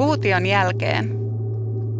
Kuution 0.00 0.46
jälkeen 0.46 1.10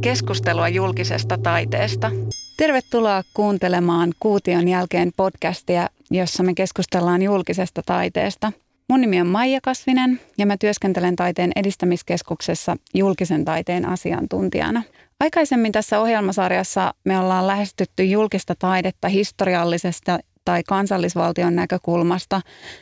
keskustelua 0.00 0.68
julkisesta 0.68 1.38
taiteesta. 1.38 2.10
Tervetuloa 2.56 3.22
kuuntelemaan 3.34 4.12
Kuution 4.20 4.68
jälkeen 4.68 5.12
podcastia, 5.16 5.88
jossa 6.10 6.42
me 6.42 6.54
keskustellaan 6.54 7.22
julkisesta 7.22 7.82
taiteesta. 7.86 8.52
Mun 8.88 9.00
nimi 9.00 9.20
on 9.20 9.26
Maija 9.26 9.60
Kasvinen 9.62 10.20
ja 10.38 10.46
mä 10.46 10.56
työskentelen 10.56 11.16
taiteen 11.16 11.52
edistämiskeskuksessa 11.56 12.76
julkisen 12.94 13.44
taiteen 13.44 13.88
asiantuntijana. 13.88 14.82
Aikaisemmin 15.20 15.72
tässä 15.72 16.00
ohjelmasarjassa 16.00 16.94
me 17.04 17.18
ollaan 17.18 17.46
lähestytty 17.46 18.04
julkista 18.04 18.54
taidetta 18.54 19.08
historiallisesta 19.08 20.18
tai 20.50 20.62
kansallisvaltion 20.68 21.56
näkökulmasta, 21.56 22.40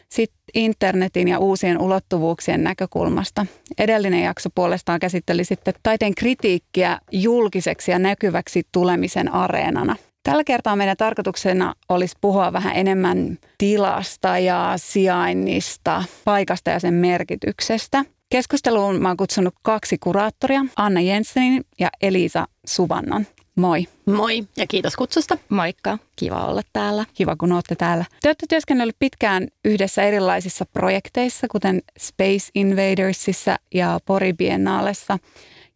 sitten 0.08 0.38
internetin 0.54 1.28
ja 1.28 1.38
uusien 1.38 1.80
ulottuvuuksien 1.80 2.64
näkökulmasta. 2.64 3.46
Edellinen 3.78 4.22
jakso 4.22 4.48
puolestaan 4.54 5.00
käsitteli 5.00 5.44
sitten 5.44 5.74
taiteen 5.82 6.14
kritiikkiä 6.14 6.98
julkiseksi 7.12 7.90
ja 7.90 7.98
näkyväksi 7.98 8.62
tulemisen 8.72 9.32
areenana. 9.32 9.96
Tällä 10.22 10.44
kertaa 10.44 10.76
meidän 10.76 10.96
tarkoituksena 10.96 11.74
olisi 11.88 12.16
puhua 12.20 12.52
vähän 12.52 12.76
enemmän 12.76 13.38
tilasta 13.58 14.38
ja 14.38 14.72
sijainnista, 14.76 16.04
paikasta 16.24 16.70
ja 16.70 16.80
sen 16.80 16.94
merkityksestä. 16.94 18.04
Keskusteluun 18.30 19.02
mä 19.02 19.08
oon 19.08 19.16
kutsunut 19.16 19.54
kaksi 19.62 19.96
kuraattoria, 19.98 20.64
Anna 20.76 21.00
Jensenin 21.00 21.64
ja 21.80 21.88
Elisa 22.02 22.48
Suvannon. 22.66 23.26
Moi. 23.58 23.86
Moi 24.06 24.44
ja 24.56 24.66
kiitos 24.66 24.96
kutsusta. 24.96 25.38
Moikka, 25.48 25.98
kiva 26.16 26.44
olla 26.44 26.62
täällä. 26.72 27.04
Kiva, 27.14 27.36
kun 27.36 27.52
olette 27.52 27.74
täällä. 27.74 28.04
Te 28.22 28.28
olette 28.28 28.46
työskennellyt 28.48 28.96
pitkään 28.98 29.48
yhdessä 29.64 30.02
erilaisissa 30.02 30.64
projekteissa, 30.72 31.46
kuten 31.48 31.82
Space 31.98 32.50
Invadersissa 32.54 33.56
ja 33.74 34.00
Pori 34.04 34.32
Biennaalessa, 34.32 35.18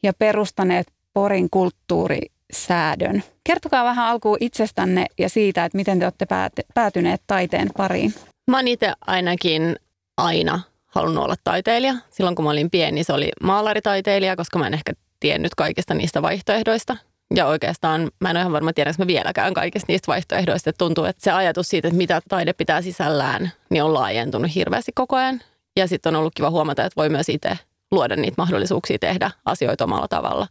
ja 0.03 0.13
perustaneet 0.13 0.87
Porin 1.13 1.51
kulttuurisäädön. 1.51 3.23
Kertokaa 3.45 3.85
vähän 3.85 4.07
alkuun 4.07 4.37
itsestänne 4.41 5.07
ja 5.19 5.29
siitä, 5.29 5.65
että 5.65 5.79
miten 5.79 5.99
te 5.99 6.07
olette 6.07 6.27
päätyneet 6.75 7.23
taiteen 7.27 7.69
pariin. 7.77 8.15
Mä 8.51 8.57
oon 8.59 8.69
itse 8.69 8.93
ainakin 9.07 9.77
aina 10.17 10.61
halunnut 10.87 11.25
olla 11.25 11.37
taiteilija. 11.45 11.95
Silloin 12.11 12.37
kun 12.37 12.45
mä 12.45 12.51
olin 12.51 12.71
pieni, 12.71 13.05
se 13.05 13.13
oli 13.13 13.31
maalaritaiteilija, 13.43 14.37
koska 14.37 14.59
mä 14.59 14.67
en 14.67 14.75
ehkä 14.75 14.93
tiennyt 15.21 15.55
kaikista 15.55 15.95
niistä 15.95 16.23
vaihtoehdoista, 16.23 16.97
ja 17.35 17.47
oikeastaan 17.47 18.11
mä 18.21 18.31
en 18.31 18.37
ole 18.37 18.41
ihan 18.41 18.53
varma, 18.53 18.73
tiedänkö 18.73 19.03
mä 19.03 19.07
vieläkään 19.07 19.55
kaikista 19.55 19.87
niistä 19.89 20.07
vaihtoehdoista. 20.07 20.71
Että 20.71 20.79
tuntuu, 20.79 21.05
että 21.05 21.25
se 21.25 21.31
ajatus 21.31 21.69
siitä, 21.69 21.89
että 21.89 21.99
mitä 21.99 22.23
taide 22.29 22.53
pitää 22.53 22.83
sisällään, 22.83 23.53
niin 23.71 23.83
on 23.83 23.95
laajentunut 23.95 24.55
hirveästi 24.55 24.93
koko 24.95 25.17
ajan. 25.17 25.41
Ja 25.77 25.89
sitten 25.89 26.15
on 26.15 26.21
ollut 26.21 26.35
kiva 26.35 26.51
huomata, 26.51 26.85
että 26.85 26.97
voi 26.97 27.09
myös 27.09 27.29
itse 27.29 27.59
luoda 27.91 28.17
niitä 28.17 28.35
mahdollisuuksia 28.39 28.99
tehdä 28.99 29.31
asioita 29.45 29.85
omalla 29.85 30.09
tavalla. 30.09 30.47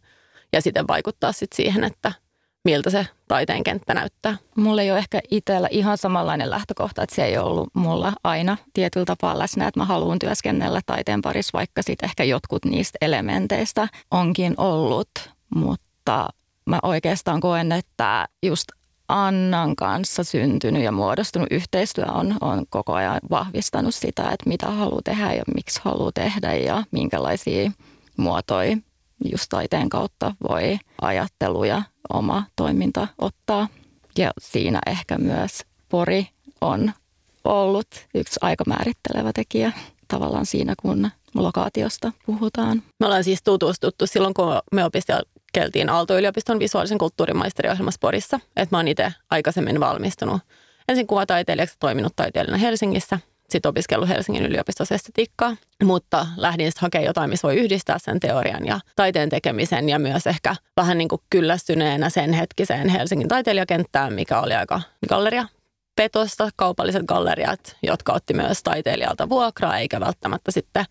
Ja 0.52 0.62
sitten 0.62 0.88
vaikuttaa 0.88 1.32
sitten 1.32 1.56
siihen, 1.56 1.84
että 1.84 2.12
miltä 2.64 2.90
se 2.90 3.06
taiteen 3.28 3.64
kenttä 3.64 3.94
näyttää. 3.94 4.36
Mulla 4.56 4.82
ei 4.82 4.90
ole 4.90 4.98
ehkä 4.98 5.20
itsellä 5.30 5.68
ihan 5.70 5.98
samanlainen 5.98 6.50
lähtökohta, 6.50 7.02
että 7.02 7.16
se 7.16 7.24
ei 7.24 7.38
ollut 7.38 7.68
mulla 7.74 8.12
aina 8.24 8.56
tietyllä 8.74 9.06
tapaa 9.06 9.38
läsnä, 9.38 9.66
että 9.68 9.80
mä 9.80 9.84
haluan 9.84 10.18
työskennellä 10.18 10.80
taiteen 10.86 11.22
parissa, 11.22 11.58
vaikka 11.58 11.82
sitten 11.82 12.08
ehkä 12.08 12.24
jotkut 12.24 12.64
niistä 12.64 12.98
elementeistä 13.00 13.88
onkin 14.10 14.54
ollut, 14.56 15.10
mutta 15.54 16.28
mä 16.66 16.78
oikeastaan 16.82 17.40
koen, 17.40 17.72
että 17.72 18.28
just 18.42 18.68
Annan 19.08 19.76
kanssa 19.76 20.24
syntynyt 20.24 20.82
ja 20.82 20.92
muodostunut 20.92 21.48
yhteistyö 21.50 22.04
on, 22.04 22.36
on 22.40 22.64
koko 22.70 22.92
ajan 22.92 23.20
vahvistanut 23.30 23.94
sitä, 23.94 24.22
että 24.22 24.48
mitä 24.48 24.70
haluaa 24.70 25.02
tehdä 25.04 25.32
ja 25.32 25.42
miksi 25.54 25.80
haluaa 25.84 26.12
tehdä 26.14 26.54
ja 26.54 26.84
minkälaisia 26.90 27.70
muotoja 28.16 28.76
just 29.32 29.46
taiteen 29.48 29.88
kautta 29.88 30.34
voi 30.48 30.78
ajattelu 31.00 31.64
ja 31.64 31.82
oma 32.12 32.44
toiminta 32.56 33.08
ottaa. 33.18 33.68
Ja 34.18 34.30
siinä 34.40 34.80
ehkä 34.86 35.18
myös 35.18 35.62
Pori 35.88 36.28
on 36.60 36.92
ollut 37.44 37.88
yksi 38.14 38.38
aika 38.42 38.64
määrittelevä 38.66 39.32
tekijä 39.32 39.72
tavallaan 40.08 40.46
siinä, 40.46 40.74
kun 40.82 41.10
lokaatiosta 41.34 42.12
puhutaan. 42.26 42.82
Me 43.00 43.06
ollaan 43.06 43.24
siis 43.24 43.42
tutustuttu 43.42 44.06
silloin, 44.06 44.34
kun 44.34 44.46
me 44.72 44.84
opiskeltiin 45.56 45.90
Aalto-yliopiston 45.90 46.58
visuaalisen 46.58 46.98
kulttuurin 46.98 47.36
maisteriohjelmassa 47.36 47.98
Porissa. 48.00 48.40
Että 48.56 48.74
mä 48.76 48.78
oon 48.78 48.88
itse 48.88 49.12
aikaisemmin 49.30 49.80
valmistunut 49.80 50.40
ensin 50.88 51.06
kuvataiteilijaksi 51.06 51.76
toiminut 51.80 52.12
taiteilijana 52.16 52.58
Helsingissä, 52.58 53.18
sitten 53.50 53.68
opiskellut 53.68 54.08
Helsingin 54.08 54.46
yliopistossa 54.46 54.94
estetiikkaa, 54.94 55.56
mutta 55.84 56.26
lähdin 56.36 56.66
sitten 56.66 56.82
hakemaan 56.82 57.06
jotain, 57.06 57.30
missä 57.30 57.48
voi 57.48 57.56
yhdistää 57.56 57.98
sen 57.98 58.20
teorian 58.20 58.66
ja 58.66 58.80
taiteen 58.96 59.28
tekemisen 59.28 59.88
ja 59.88 59.98
myös 59.98 60.26
ehkä 60.26 60.56
vähän 60.76 60.98
niin 60.98 61.08
kuin 61.08 61.20
kyllästyneenä 61.30 62.10
sen 62.10 62.32
hetkiseen 62.32 62.88
Helsingin 62.88 63.28
taiteilijakenttään, 63.28 64.12
mikä 64.12 64.40
oli 64.40 64.54
aika 64.54 64.80
galleria 65.08 65.46
petosta, 65.96 66.50
kaupalliset 66.56 67.02
galleriat, 67.04 67.76
jotka 67.82 68.12
otti 68.12 68.34
myös 68.34 68.62
taiteilijalta 68.62 69.28
vuokraa, 69.28 69.78
eikä 69.78 70.00
välttämättä 70.00 70.50
sitten 70.50 70.84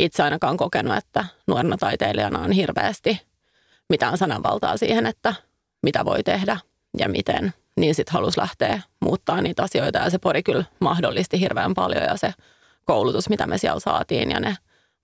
itse 0.00 0.22
ainakaan 0.22 0.56
kokenut, 0.56 0.96
että 0.96 1.24
nuorena 1.46 1.76
taiteilijana 1.76 2.38
on 2.38 2.52
hirveästi 2.52 3.25
mitään 3.88 4.18
sananvaltaa 4.18 4.76
siihen, 4.76 5.06
että 5.06 5.34
mitä 5.82 6.04
voi 6.04 6.22
tehdä 6.22 6.58
ja 6.98 7.08
miten. 7.08 7.54
Niin 7.76 7.94
sitten 7.94 8.12
halusi 8.12 8.40
lähteä 8.40 8.82
muuttaa 9.00 9.40
niitä 9.40 9.62
asioita 9.62 9.98
ja 9.98 10.10
se 10.10 10.18
pori 10.18 10.42
kyllä 10.42 10.64
mahdollisti 10.80 11.40
hirveän 11.40 11.74
paljon 11.74 12.02
ja 12.02 12.16
se 12.16 12.32
koulutus, 12.84 13.28
mitä 13.28 13.46
me 13.46 13.58
siellä 13.58 13.80
saatiin 13.80 14.30
ja 14.30 14.40
ne 14.40 14.56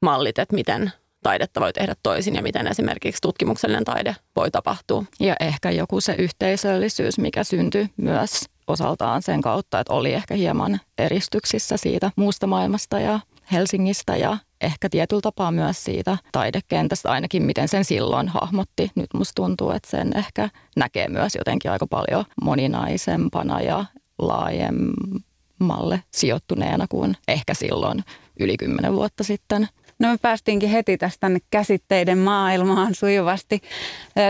mallit, 0.02 0.38
että 0.38 0.54
miten 0.54 0.92
taidetta 1.22 1.60
voi 1.60 1.72
tehdä 1.72 1.94
toisin 2.02 2.34
ja 2.34 2.42
miten 2.42 2.66
esimerkiksi 2.66 3.22
tutkimuksellinen 3.22 3.84
taide 3.84 4.16
voi 4.36 4.50
tapahtua. 4.50 5.04
Ja 5.20 5.36
ehkä 5.40 5.70
joku 5.70 6.00
se 6.00 6.14
yhteisöllisyys, 6.18 7.18
mikä 7.18 7.44
syntyi 7.44 7.88
myös 7.96 8.44
osaltaan 8.66 9.22
sen 9.22 9.40
kautta, 9.40 9.80
että 9.80 9.92
oli 9.92 10.12
ehkä 10.12 10.34
hieman 10.34 10.80
eristyksissä 10.98 11.76
siitä 11.76 12.10
muusta 12.16 12.46
maailmasta 12.46 12.98
ja 12.98 13.20
Helsingistä 13.52 14.16
ja 14.16 14.36
ehkä 14.62 14.88
tietyllä 14.88 15.20
tapaa 15.20 15.50
myös 15.50 15.84
siitä 15.84 16.18
taidekentästä, 16.32 17.10
ainakin 17.10 17.42
miten 17.42 17.68
sen 17.68 17.84
silloin 17.84 18.28
hahmotti. 18.28 18.90
Nyt 18.94 19.14
musta 19.14 19.32
tuntuu, 19.34 19.70
että 19.70 19.90
sen 19.90 20.16
ehkä 20.16 20.48
näkee 20.76 21.08
myös 21.08 21.34
jotenkin 21.34 21.70
aika 21.70 21.86
paljon 21.86 22.24
moninaisempana 22.42 23.60
ja 23.60 23.84
laajemmalle 24.18 26.02
sijoittuneena 26.10 26.86
kuin 26.88 27.16
ehkä 27.28 27.54
silloin 27.54 28.04
yli 28.40 28.56
kymmenen 28.56 28.94
vuotta 28.94 29.24
sitten. 29.24 29.68
No 30.02 30.08
me 30.08 30.18
päästiinkin 30.22 30.68
heti 30.68 30.98
tästä 30.98 31.30
käsitteiden 31.50 32.18
maailmaan 32.18 32.94
sujuvasti. 32.94 33.62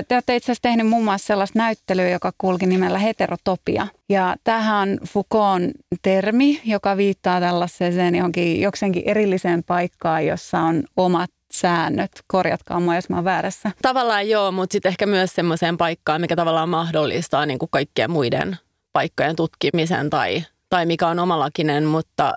Te 0.08 0.14
olette 0.14 0.36
itse 0.36 0.44
asiassa 0.44 0.62
tehneet 0.62 0.88
muun 0.88 1.04
muassa 1.04 1.26
sellaista 1.26 1.58
näyttelyä, 1.58 2.08
joka 2.08 2.32
kulki 2.38 2.66
nimellä 2.66 2.98
heterotopia. 2.98 3.86
Ja 4.08 4.36
tämähän 4.44 4.88
on 4.88 4.98
Foucaultin 5.08 5.72
termi, 6.02 6.60
joka 6.64 6.96
viittaa 6.96 7.40
tällaiseen 7.40 8.14
johonkin 8.14 8.60
jokseenkin 8.60 9.02
erilliseen 9.06 9.64
paikkaan, 9.64 10.26
jossa 10.26 10.60
on 10.60 10.82
omat 10.96 11.30
säännöt. 11.52 12.10
Korjatkaa 12.26 12.80
mua, 12.80 12.94
jos 12.94 13.08
mä 13.08 13.16
oon 13.16 13.24
väärässä. 13.24 13.70
Tavallaan 13.82 14.28
joo, 14.28 14.52
mutta 14.52 14.72
sitten 14.72 14.90
ehkä 14.90 15.06
myös 15.06 15.34
semmoiseen 15.34 15.76
paikkaan, 15.76 16.20
mikä 16.20 16.36
tavallaan 16.36 16.68
mahdollistaa 16.68 17.46
niin 17.46 17.58
kuin 17.58 17.68
kaikkien 17.72 18.10
muiden 18.10 18.56
paikkojen 18.92 19.36
tutkimisen 19.36 20.10
tai, 20.10 20.44
tai 20.68 20.86
mikä 20.86 21.08
on 21.08 21.18
omalakinen, 21.18 21.84
mutta, 21.84 22.34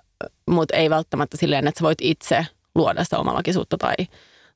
mutta 0.50 0.76
ei 0.76 0.90
välttämättä 0.90 1.38
silleen, 1.38 1.68
että 1.68 1.80
sä 1.80 1.84
voit 1.84 2.02
itse 2.02 2.46
luoda 2.76 3.04
sitä 3.04 3.20
omalakisuutta 3.20 3.78
tai, 3.78 3.96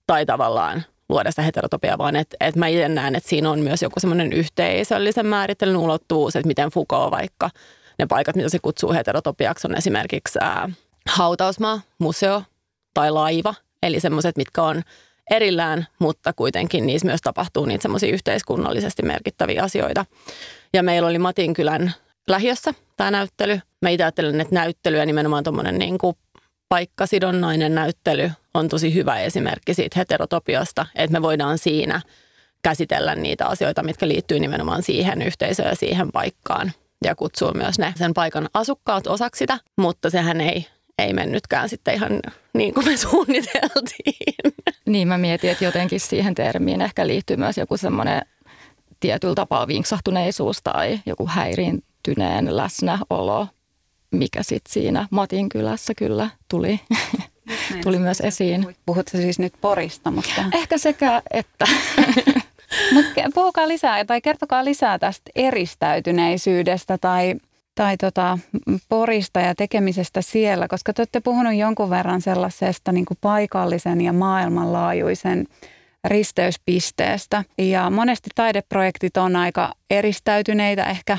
tai 0.08 0.26
tavallaan 0.26 0.84
luoda 1.10 1.32
sitä 1.32 1.42
heterotopiaa, 1.42 1.98
vaan 1.98 2.16
että 2.16 2.38
et 2.40 2.56
mä 2.56 2.68
itse 2.68 2.90
näen, 2.90 3.16
että 3.16 3.30
siinä 3.30 3.52
on 3.52 3.60
myös 3.60 3.82
joku 3.82 4.00
semmoinen 4.00 4.34
yhteisöllisen 4.34 5.26
määrittelyn 5.26 5.78
ulottuvuus, 5.78 6.36
että 6.36 6.48
miten 6.48 6.70
Foucault 6.70 7.12
vaikka 7.12 7.50
ne 8.00 8.06
paikat, 8.06 8.36
mitä 8.36 8.50
se 8.50 8.60
kutsuu 8.60 8.94
heterotopiaksi, 8.94 9.68
on 9.68 9.78
esimerkiksi 9.78 10.40
ää, 10.42 10.70
hautausmaa, 11.10 11.82
museo 12.00 12.44
tai 12.94 13.12
laiva, 13.12 13.56
eli 13.84 14.00
semmoiset, 14.00 14.38
mitkä 14.38 14.64
on 14.64 14.82
erillään, 15.32 15.88
mutta 16.00 16.34
kuitenkin 16.34 16.86
niissä 16.86 17.06
myös 17.06 17.22
tapahtuu 17.22 17.66
niitä 17.66 17.82
semmoisia 17.82 18.14
yhteiskunnallisesti 18.14 19.04
merkittäviä 19.04 19.64
asioita. 19.64 20.06
Ja 20.74 20.84
meillä 20.84 21.10
oli 21.10 21.20
Matinkylän 21.20 21.94
lähiössä 22.28 22.74
tämä 22.98 23.12
näyttely. 23.12 23.60
Mä 23.82 23.90
itse 23.90 24.04
ajattelen, 24.04 24.42
että 24.42 24.56
näyttely 24.56 24.98
ja 24.98 25.06
nimenomaan 25.06 25.44
tuommoinen 25.44 25.80
niin 25.80 25.98
kuin 25.98 26.16
paikkasidonnainen 26.70 27.76
näyttely 27.76 28.32
on 28.54 28.70
tosi 28.70 28.94
hyvä 28.94 29.20
esimerkki 29.20 29.74
siitä 29.74 30.00
heterotopiasta, 30.00 30.86
että 30.96 31.14
me 31.14 31.22
voidaan 31.22 31.58
siinä 31.58 32.02
käsitellä 32.62 33.16
niitä 33.16 33.48
asioita, 33.48 33.84
mitkä 33.84 34.08
liittyy 34.08 34.40
nimenomaan 34.40 34.84
siihen 34.84 35.22
yhteisöön 35.22 35.70
ja 35.70 35.76
siihen 35.76 36.12
paikkaan 36.12 36.72
ja 37.04 37.16
kutsua 37.16 37.52
myös 37.52 37.80
ne 37.80 37.94
sen 37.96 38.14
paikan 38.14 38.50
asukkaat 38.54 39.08
osaksi 39.08 39.40
sitä, 39.40 39.58
mutta 39.78 40.10
sehän 40.10 40.42
ei, 40.42 40.68
ei 41.00 41.14
mennytkään 41.14 41.70
sitten 41.70 41.94
ihan 41.94 42.20
niin 42.54 42.74
kuin 42.74 42.86
me 42.86 42.98
suunniteltiin. 43.08 44.54
Niin 44.86 45.08
mä 45.08 45.18
mietin, 45.18 45.50
että 45.50 45.66
jotenkin 45.66 46.00
siihen 46.00 46.36
termiin 46.36 46.82
ehkä 46.82 47.08
liittyy 47.08 47.38
myös 47.38 47.58
joku 47.58 47.78
semmoinen 47.78 48.22
tietyllä 49.00 49.36
tapaa 49.36 49.68
vinksahtuneisuus 49.68 50.62
tai 50.64 51.00
joku 51.06 51.28
häiriintyneen 51.28 52.58
läsnäolo 52.58 53.48
mikä 54.12 54.44
sitten 54.44 54.74
siinä 54.74 55.08
Matin 55.12 55.50
kylässä 55.50 55.94
kyllä 55.98 56.30
tuli 56.50 56.80
tuli 57.84 58.00
myös 58.00 58.22
esiin. 58.22 58.76
Puhutko 58.86 59.18
siis 59.18 59.40
nyt 59.40 59.54
Porista? 59.62 60.12
Mutta... 60.12 60.44
Ehkä 60.54 60.78
sekä 60.78 61.22
että. 61.32 61.66
Mutta 62.94 63.22
puhukaa 63.34 63.68
lisää 63.68 64.06
tai 64.06 64.22
kertokaa 64.22 64.66
lisää 64.66 65.00
tästä 65.00 65.32
eristäytyneisyydestä 65.36 66.98
tai, 66.98 67.36
tai 67.76 67.98
tota, 67.98 68.40
porista 68.90 69.40
ja 69.40 69.56
tekemisestä 69.56 70.22
siellä, 70.22 70.68
koska 70.68 70.94
te 70.94 71.02
olette 71.02 71.20
puhunut 71.20 71.56
jonkun 71.56 71.90
verran 71.90 72.22
sellaisesta 72.22 72.92
niin 72.92 73.06
kuin 73.06 73.18
paikallisen 73.22 74.02
ja 74.02 74.14
maailmanlaajuisen 74.14 75.48
risteyspisteestä. 76.04 77.44
Ja 77.58 77.90
monesti 77.90 78.30
taideprojektit 78.36 79.18
on 79.18 79.36
aika 79.36 79.74
eristäytyneitä 79.90 80.84
ehkä 80.84 81.18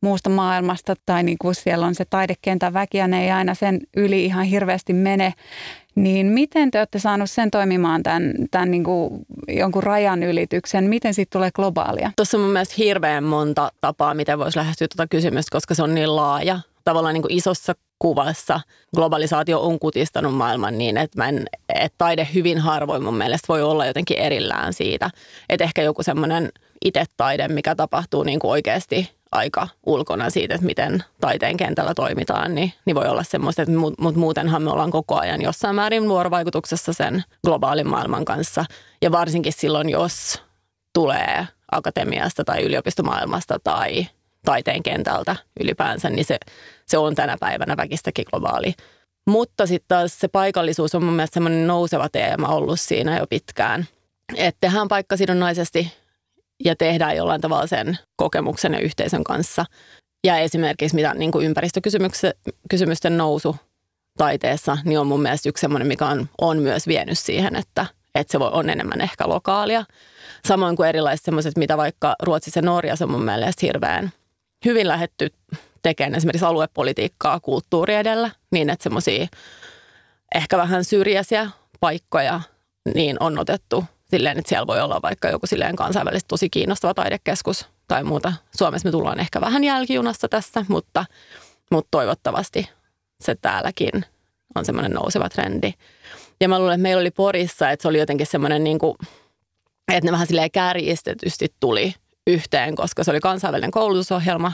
muusta 0.00 0.30
maailmasta 0.30 0.94
tai 1.06 1.22
niin 1.22 1.38
kuin 1.40 1.54
siellä 1.54 1.86
on 1.86 1.94
se 1.94 2.04
taidekentän 2.04 2.72
väki 2.72 2.98
ja 2.98 3.08
ne 3.08 3.24
ei 3.24 3.30
aina 3.30 3.54
sen 3.54 3.80
yli 3.96 4.24
ihan 4.24 4.44
hirveästi 4.44 4.92
mene. 4.92 5.34
Niin 5.94 6.26
miten 6.26 6.70
te 6.70 6.78
olette 6.78 6.98
saaneet 6.98 7.30
sen 7.30 7.50
toimimaan 7.50 8.02
tämän, 8.02 8.34
tämän 8.50 8.70
niin 8.70 8.84
kuin 8.84 9.26
jonkun 9.48 9.82
rajan 9.82 10.22
ylityksen? 10.22 10.84
Miten 10.84 11.14
siitä 11.14 11.30
tulee 11.30 11.50
globaalia? 11.54 12.12
Tuossa 12.16 12.36
on 12.36 12.42
mun 12.42 12.52
mielestä 12.52 12.74
hirveän 12.78 13.24
monta 13.24 13.72
tapaa, 13.80 14.14
miten 14.14 14.38
voisi 14.38 14.58
lähestyä 14.58 14.88
tuota 14.96 15.08
kysymystä, 15.08 15.52
koska 15.52 15.74
se 15.74 15.82
on 15.82 15.94
niin 15.94 16.16
laaja. 16.16 16.60
Tavallaan 16.84 17.14
niin 17.14 17.22
kuin 17.22 17.34
isossa 17.34 17.74
kuvassa 17.98 18.60
globalisaatio 18.94 19.60
on 19.60 19.78
kutistanut 19.78 20.34
maailman 20.34 20.78
niin, 20.78 20.96
että, 20.96 21.18
mä 21.18 21.28
en, 21.28 21.46
että 21.74 21.94
taide 21.98 22.28
hyvin 22.34 22.58
harvoin 22.58 23.02
mun 23.04 23.16
mielestä 23.16 23.48
voi 23.48 23.62
olla 23.62 23.86
jotenkin 23.86 24.18
erillään 24.18 24.72
siitä. 24.72 25.10
Että 25.48 25.64
ehkä 25.64 25.82
joku 25.82 26.02
semmoinen 26.02 26.52
itse 26.84 27.04
taide, 27.16 27.48
mikä 27.48 27.74
tapahtuu 27.74 28.22
niin 28.22 28.38
kuin 28.38 28.50
oikeasti 28.50 29.10
aika 29.32 29.68
ulkona 29.86 30.30
siitä, 30.30 30.54
että 30.54 30.66
miten 30.66 31.04
taiteen 31.20 31.56
kentällä 31.56 31.94
toimitaan, 31.94 32.54
niin, 32.54 32.72
niin 32.84 32.94
voi 32.94 33.08
olla 33.08 33.22
semmoista, 33.22 33.62
että 33.62 33.74
mu, 33.74 33.92
mutta 33.98 34.20
muutenhan 34.20 34.62
me 34.62 34.70
ollaan 34.70 34.90
koko 34.90 35.18
ajan 35.18 35.42
jossain 35.42 35.76
määrin 35.76 36.08
vuorovaikutuksessa 36.08 36.92
sen 36.92 37.24
globaalin 37.44 37.88
maailman 37.88 38.24
kanssa. 38.24 38.64
Ja 39.02 39.12
varsinkin 39.12 39.52
silloin, 39.52 39.88
jos 39.88 40.42
tulee 40.92 41.46
akatemiasta 41.70 42.44
tai 42.44 42.62
yliopistomaailmasta 42.62 43.58
tai 43.64 44.06
taiteen 44.44 44.82
kentältä 44.82 45.36
ylipäänsä, 45.60 46.10
niin 46.10 46.24
se, 46.24 46.38
se 46.86 46.98
on 46.98 47.14
tänä 47.14 47.36
päivänä 47.40 47.76
väkistäkin 47.76 48.24
globaali. 48.30 48.74
Mutta 49.26 49.66
sitten 49.66 49.88
taas 49.88 50.18
se 50.18 50.28
paikallisuus 50.28 50.94
on 50.94 51.04
mun 51.04 51.14
mielestä 51.14 51.34
semmoinen 51.34 51.66
nouseva 51.66 52.08
teema 52.08 52.48
ollut 52.48 52.80
siinä 52.80 53.18
jo 53.18 53.26
pitkään. 53.26 53.86
Että 54.36 54.58
tehdään 54.60 54.88
paikkasidonnaisesti 54.88 55.92
ja 56.64 56.76
tehdään 56.76 57.16
jollain 57.16 57.40
tavalla 57.40 57.66
sen 57.66 57.98
kokemuksen 58.16 58.74
ja 58.74 58.80
yhteisön 58.80 59.24
kanssa. 59.24 59.64
Ja 60.24 60.38
esimerkiksi 60.38 60.94
mitä 60.94 61.14
niin 61.14 61.32
kuin 61.32 61.46
ympäristökysymysten 61.46 63.16
nousu 63.16 63.56
taiteessa, 64.18 64.78
niin 64.84 64.98
on 64.98 65.06
mun 65.06 65.22
mielestä 65.22 65.48
yksi 65.48 65.60
semmoinen, 65.60 65.88
mikä 65.88 66.06
on, 66.06 66.28
on 66.40 66.58
myös 66.58 66.86
vienyt 66.86 67.18
siihen, 67.18 67.56
että, 67.56 67.86
että 68.14 68.32
se 68.32 68.38
voi, 68.38 68.50
on 68.52 68.70
enemmän 68.70 69.00
ehkä 69.00 69.28
lokaalia. 69.28 69.84
Samoin 70.48 70.76
kuin 70.76 70.88
erilaiset 70.88 71.24
semmoiset, 71.24 71.56
mitä 71.56 71.76
vaikka 71.76 72.16
Ruotsissa 72.22 72.58
ja 72.58 72.62
Norjassa 72.62 73.04
on 73.04 73.10
mun 73.10 73.24
mielestä 73.24 73.66
hirveän 73.66 74.12
hyvin 74.64 74.88
lähetty 74.88 75.32
tekemään 75.82 76.14
esimerkiksi 76.14 76.46
aluepolitiikkaa 76.46 77.40
kulttuuri 77.40 77.94
edellä, 77.94 78.30
niin 78.50 78.70
että 78.70 78.82
semmoisia 78.82 79.26
ehkä 80.34 80.56
vähän 80.56 80.84
syrjäisiä 80.84 81.50
paikkoja 81.80 82.40
niin 82.94 83.16
on 83.20 83.38
otettu 83.38 83.84
silleen, 84.10 84.38
että 84.38 84.48
siellä 84.48 84.66
voi 84.66 84.80
olla 84.80 85.02
vaikka 85.02 85.28
joku 85.28 85.46
silleen 85.46 85.76
kansainvälisesti 85.76 86.28
tosi 86.28 86.50
kiinnostava 86.50 86.94
taidekeskus 86.94 87.66
tai 87.88 88.04
muuta. 88.04 88.32
Suomessa 88.56 88.88
me 88.88 88.92
tullaan 88.92 89.20
ehkä 89.20 89.40
vähän 89.40 89.64
jälkijunassa 89.64 90.28
tässä, 90.28 90.64
mutta, 90.68 91.04
mutta 91.70 91.88
toivottavasti 91.90 92.70
se 93.20 93.34
täälläkin 93.34 94.04
on 94.54 94.64
semmoinen 94.64 94.92
nouseva 94.92 95.28
trendi. 95.28 95.72
Ja 96.40 96.48
mä 96.48 96.58
luulen, 96.58 96.74
että 96.74 96.82
meillä 96.82 97.00
oli 97.00 97.10
Porissa, 97.10 97.70
että 97.70 97.82
se 97.82 97.88
oli 97.88 97.98
jotenkin 97.98 98.26
semmoinen 98.26 98.64
niin 98.64 98.78
kuin, 98.78 98.94
että 99.88 100.04
ne 100.04 100.12
vähän 100.12 100.26
silleen 100.26 100.50
kärjistetysti 100.50 101.54
tuli 101.60 101.94
yhteen, 102.26 102.74
koska 102.74 103.04
se 103.04 103.10
oli 103.10 103.20
kansainvälinen 103.20 103.70
koulutusohjelma. 103.70 104.52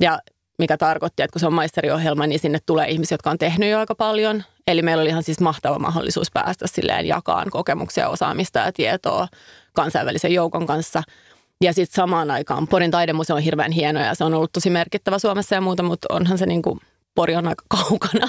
Ja 0.00 0.18
mikä 0.62 0.76
tarkoitti, 0.76 1.22
että 1.22 1.32
kun 1.32 1.40
se 1.40 1.46
on 1.46 1.52
maisteriohjelma, 1.52 2.26
niin 2.26 2.40
sinne 2.40 2.58
tulee 2.66 2.88
ihmisiä, 2.88 3.14
jotka 3.14 3.30
on 3.30 3.38
tehnyt 3.38 3.70
jo 3.70 3.78
aika 3.78 3.94
paljon. 3.94 4.42
Eli 4.66 4.82
meillä 4.82 5.00
oli 5.00 5.08
ihan 5.08 5.22
siis 5.22 5.40
mahtava 5.40 5.78
mahdollisuus 5.78 6.30
päästä 6.30 6.66
silleen 6.66 7.06
jakaan 7.06 7.50
kokemuksia, 7.50 8.08
osaamista 8.08 8.58
ja 8.58 8.72
tietoa 8.72 9.28
kansainvälisen 9.72 10.34
joukon 10.34 10.66
kanssa. 10.66 11.02
Ja 11.60 11.72
sitten 11.72 11.94
samaan 11.94 12.30
aikaan 12.30 12.68
Porin 12.68 12.90
taidemuseo 12.90 13.36
on 13.36 13.42
hirveän 13.42 13.72
hieno 13.72 14.00
ja 14.00 14.14
se 14.14 14.24
on 14.24 14.34
ollut 14.34 14.52
tosi 14.52 14.70
merkittävä 14.70 15.18
Suomessa 15.18 15.54
ja 15.54 15.60
muuta, 15.60 15.82
mutta 15.82 16.08
onhan 16.10 16.38
se 16.38 16.46
niin 16.46 16.62
kuin 16.62 16.80
Pori 17.14 17.36
on 17.36 17.48
aika 17.48 17.64
kaukana. 17.78 18.28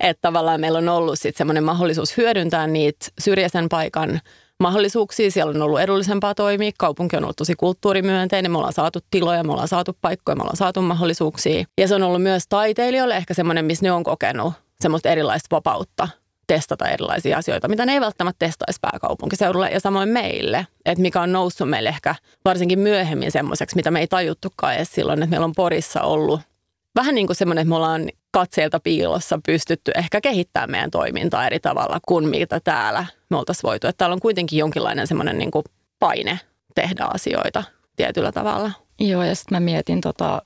Että 0.00 0.20
tavallaan 0.22 0.60
meillä 0.60 0.78
on 0.78 0.88
ollut 0.88 1.18
sitten 1.18 1.38
semmoinen 1.38 1.64
mahdollisuus 1.64 2.16
hyödyntää 2.16 2.66
niitä 2.66 3.06
syrjäisen 3.18 3.68
paikan 3.68 4.20
mahdollisuuksia. 4.60 5.30
Siellä 5.30 5.50
on 5.50 5.62
ollut 5.62 5.80
edullisempaa 5.80 6.34
toimia. 6.34 6.70
Kaupunki 6.78 7.16
on 7.16 7.24
ollut 7.24 7.36
tosi 7.36 7.54
kulttuurimyönteinen. 7.54 8.52
Me 8.52 8.58
ollaan 8.58 8.72
saatu 8.72 8.98
tiloja, 9.10 9.44
me 9.44 9.52
ollaan 9.52 9.68
saatu 9.68 9.96
paikkoja, 10.00 10.36
me 10.36 10.42
ollaan 10.42 10.56
saatu 10.56 10.82
mahdollisuuksia. 10.82 11.64
Ja 11.78 11.88
se 11.88 11.94
on 11.94 12.02
ollut 12.02 12.22
myös 12.22 12.42
taiteilijoille 12.48 13.16
ehkä 13.16 13.34
semmoinen, 13.34 13.64
missä 13.64 13.86
ne 13.86 13.92
on 13.92 14.04
kokenut 14.04 14.52
semmoista 14.80 15.08
erilaista 15.08 15.56
vapautta 15.56 16.08
testata 16.46 16.88
erilaisia 16.88 17.38
asioita, 17.38 17.68
mitä 17.68 17.86
ne 17.86 17.92
ei 17.92 18.00
välttämättä 18.00 18.46
testaisi 18.46 18.78
pääkaupunkiseudulle 18.80 19.70
ja 19.70 19.80
samoin 19.80 20.08
meille. 20.08 20.66
Että 20.84 21.02
mikä 21.02 21.20
on 21.20 21.32
noussut 21.32 21.70
meille 21.70 21.88
ehkä 21.88 22.14
varsinkin 22.44 22.78
myöhemmin 22.78 23.32
semmoiseksi, 23.32 23.76
mitä 23.76 23.90
me 23.90 24.00
ei 24.00 24.06
tajuttukaan 24.06 24.74
edes 24.74 24.92
silloin, 24.92 25.22
että 25.22 25.30
meillä 25.30 25.44
on 25.44 25.52
Porissa 25.56 26.00
ollut 26.00 26.40
vähän 26.94 27.14
niin 27.14 27.26
kuin 27.26 27.36
semmoinen, 27.36 27.62
että 27.62 27.68
me 27.68 27.76
ollaan 27.76 28.08
katseelta 28.30 28.80
piilossa 28.80 29.40
pystytty 29.46 29.90
ehkä 29.94 30.20
kehittämään 30.20 30.70
meidän 30.70 30.90
toimintaa 30.90 31.46
eri 31.46 31.60
tavalla 31.60 31.98
kuin 32.08 32.28
mitä 32.28 32.60
täällä 32.60 33.06
me 33.30 33.36
oltaisiin 33.36 33.68
voitu. 33.68 33.86
Että 33.86 33.98
täällä 33.98 34.14
on 34.14 34.20
kuitenkin 34.20 34.58
jonkinlainen 34.58 35.06
semmoinen 35.06 35.38
niin 35.38 35.50
kuin 35.50 35.64
paine 35.98 36.40
tehdä 36.74 37.04
asioita 37.14 37.64
tietyllä 37.96 38.32
tavalla. 38.32 38.72
Joo, 39.00 39.22
ja 39.22 39.34
sitten 39.34 39.56
mä 39.56 39.60
mietin 39.60 40.00
tota 40.00 40.42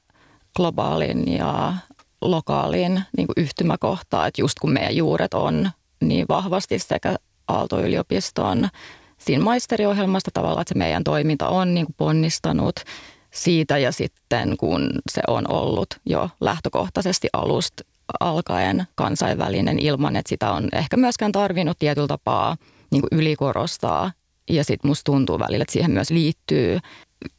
globaalin 0.56 1.36
ja 1.36 1.74
lokaalin 2.22 3.02
niin 3.16 3.26
kuin 3.26 3.44
yhtymäkohtaa, 3.44 4.26
että 4.26 4.40
just 4.40 4.58
kun 4.60 4.72
meidän 4.72 4.96
juuret 4.96 5.34
on 5.34 5.70
niin 6.00 6.26
vahvasti 6.28 6.78
sekä 6.78 7.16
Aalto-yliopiston 7.48 8.68
siinä 9.18 9.44
maisteriohjelmasta 9.44 10.30
tavallaan, 10.34 10.60
että 10.60 10.74
se 10.74 10.78
meidän 10.78 11.04
toiminta 11.04 11.48
on 11.48 11.74
niin 11.74 11.86
kuin 11.86 11.94
ponnistanut 11.98 12.74
siitä 13.32 13.78
ja 13.78 13.92
sitten 13.92 14.56
kun 14.56 14.88
se 15.10 15.20
on 15.28 15.50
ollut 15.50 15.86
jo 16.06 16.30
lähtökohtaisesti 16.40 17.28
alusta 17.32 17.84
alkaen 18.20 18.86
kansainvälinen 18.94 19.78
ilman, 19.78 20.16
että 20.16 20.28
sitä 20.28 20.52
on 20.52 20.68
ehkä 20.72 20.96
myöskään 20.96 21.32
tarvinnut 21.32 21.78
tietyllä 21.78 22.08
tapaa 22.08 22.56
niin 22.90 23.02
kuin 23.02 23.20
ylikorostaa. 23.20 24.12
Ja 24.50 24.64
sitten 24.64 24.88
musta 24.88 25.04
tuntuu 25.04 25.38
välillä, 25.38 25.62
että 25.62 25.72
siihen 25.72 25.90
myös 25.90 26.10
liittyy 26.10 26.78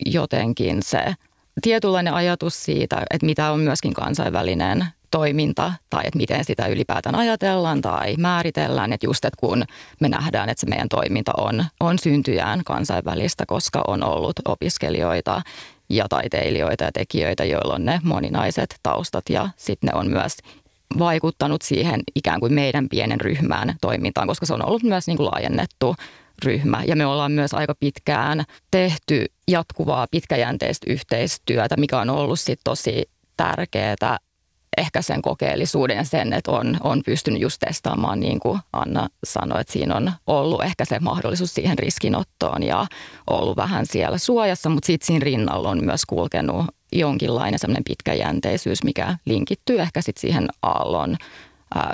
jotenkin 0.06 0.84
se 0.84 1.16
tietynlainen 1.62 2.14
ajatus 2.14 2.66
siitä, 2.66 3.04
että 3.10 3.26
mitä 3.26 3.52
on 3.52 3.60
myöskin 3.60 3.94
kansainvälinen 3.94 4.86
toiminta 5.12 5.74
tai 5.90 6.02
että 6.06 6.18
miten 6.18 6.46
sitä 6.46 6.68
ylipäätään 6.68 7.16
ajatellaan 7.16 7.82
tai 7.82 8.16
määritellään. 8.18 8.94
Että 8.94 9.06
just, 9.06 9.26
että 9.26 9.38
kun 9.40 9.64
me 10.00 10.10
nähdään, 10.10 10.50
että 10.50 10.62
se 10.62 10.68
meidän 10.68 10.90
toiminta 10.90 11.32
on, 11.38 11.66
on 11.80 12.00
syntyjään 12.00 12.64
kansainvälistä, 12.66 13.46
koska 13.46 13.84
on 13.88 14.04
ollut 14.04 14.40
opiskelijoita 14.46 15.42
ja 15.90 16.06
taiteilijoita 16.10 16.84
ja 16.84 16.92
tekijöitä, 16.92 17.44
joilla 17.44 17.76
on 17.76 17.86
ne 17.86 18.00
moninaiset 18.04 18.76
taustat 18.84 19.30
ja 19.30 19.50
sitten 19.58 19.88
ne 19.88 20.00
on 20.00 20.10
myös 20.10 20.38
vaikuttanut 21.00 21.62
siihen 21.62 22.02
ikään 22.16 22.40
kuin 22.40 22.54
meidän 22.54 22.90
pienen 22.90 23.22
ryhmään 23.22 23.76
toimintaan, 23.82 24.28
koska 24.28 24.46
se 24.46 24.54
on 24.54 24.66
ollut 24.66 24.84
myös 24.84 25.08
niin 25.08 25.18
kuin 25.18 25.26
laajennettu 25.26 25.96
ryhmä. 26.46 26.84
Ja 26.88 26.96
me 26.96 27.06
ollaan 27.06 27.32
myös 27.32 27.54
aika 27.54 27.76
pitkään 27.76 28.44
tehty 28.72 29.26
jatkuvaa 29.48 30.08
pitkäjänteistä 30.12 30.92
yhteistyötä, 30.92 31.78
mikä 31.78 32.00
on 32.00 32.10
ollut 32.10 32.40
sit 32.40 32.60
tosi 32.64 33.10
tärkeää 33.38 34.18
ehkä 34.78 35.02
sen 35.02 35.22
kokeellisuuden 35.22 35.98
ja 35.98 36.04
sen, 36.04 36.34
että 36.34 36.52
on, 36.52 36.78
on 36.84 37.02
pystynyt 37.06 37.42
just 37.42 37.60
testaamaan, 37.60 38.20
niin 38.20 38.40
kuin 38.40 38.60
Anna 38.74 39.10
sanoi, 39.24 39.62
että 39.62 39.74
siinä 39.74 39.96
on 39.96 40.12
ollut 40.28 40.64
ehkä 40.64 40.86
se 40.86 41.00
mahdollisuus 41.00 41.54
siihen 41.54 41.80
riskinottoon 41.80 42.64
ja 42.64 42.86
ollut 43.30 43.58
vähän 43.58 43.86
siellä 43.86 44.18
suojassa, 44.18 44.70
mutta 44.70 44.88
sitten 44.88 45.08
siinä 45.08 45.24
rinnalla 45.24 45.70
on 45.70 45.86
myös 45.86 46.06
kulkenut 46.06 46.66
jonkinlainen 46.92 47.60
semmoinen 47.60 47.84
pitkäjänteisyys, 47.84 48.84
mikä 48.84 49.18
linkittyy 49.26 49.80
ehkä 49.80 50.02
sitten 50.02 50.22
siihen 50.22 50.48
aallon 50.62 51.18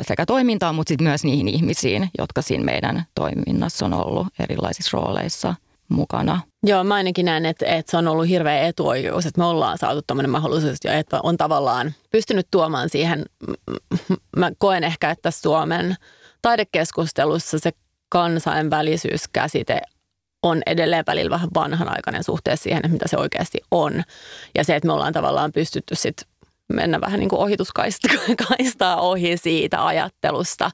sekä 0.01 0.25
toimintaan, 0.25 0.75
mutta 0.75 0.89
sitten 0.89 1.07
myös 1.07 1.24
niihin 1.24 1.48
ihmisiin, 1.48 2.09
jotka 2.17 2.41
siinä 2.41 2.63
meidän 2.63 3.05
toiminnassa 3.15 3.86
on 3.86 3.93
ollut 3.93 4.27
erilaisissa 4.39 4.98
rooleissa 4.98 5.55
mukana. 5.89 6.41
Joo, 6.63 6.83
mä 6.83 6.93
ainakin 6.93 7.25
näen, 7.25 7.45
että, 7.45 7.65
että 7.65 7.91
se 7.91 7.97
on 7.97 8.07
ollut 8.07 8.27
hirveä 8.27 8.67
etuoikeus, 8.67 9.25
että 9.25 9.41
me 9.41 9.45
ollaan 9.45 9.77
saatu 9.77 10.01
tämmöinen 10.01 10.29
mahdollisuus, 10.29 10.77
että 10.85 11.19
on 11.23 11.37
tavallaan 11.37 11.93
pystynyt 12.11 12.47
tuomaan 12.51 12.89
siihen, 12.89 13.25
mä 14.37 14.51
koen 14.57 14.83
ehkä, 14.83 15.11
että 15.11 15.31
Suomen 15.31 15.95
taidekeskustelussa 16.41 17.59
se 17.59 17.71
kansainvälisyyskäsite 18.09 19.81
on 20.43 20.61
edelleen 20.65 21.03
välillä 21.07 21.29
vähän 21.29 21.49
vanhanaikainen 21.53 22.23
suhteessa 22.23 22.63
siihen, 22.63 22.79
että 22.79 22.93
mitä 22.93 23.07
se 23.07 23.17
oikeasti 23.17 23.57
on. 23.71 24.03
Ja 24.55 24.63
se, 24.63 24.75
että 24.75 24.87
me 24.87 24.93
ollaan 24.93 25.13
tavallaan 25.13 25.51
pystytty 25.51 25.95
sit 25.95 26.27
mennä 26.73 27.01
vähän 27.01 27.19
niin 27.19 27.29
kuin 27.29 27.39
ohituskaistaa 27.39 29.01
ohi 29.09 29.37
siitä 29.37 29.85
ajattelusta. 29.85 30.71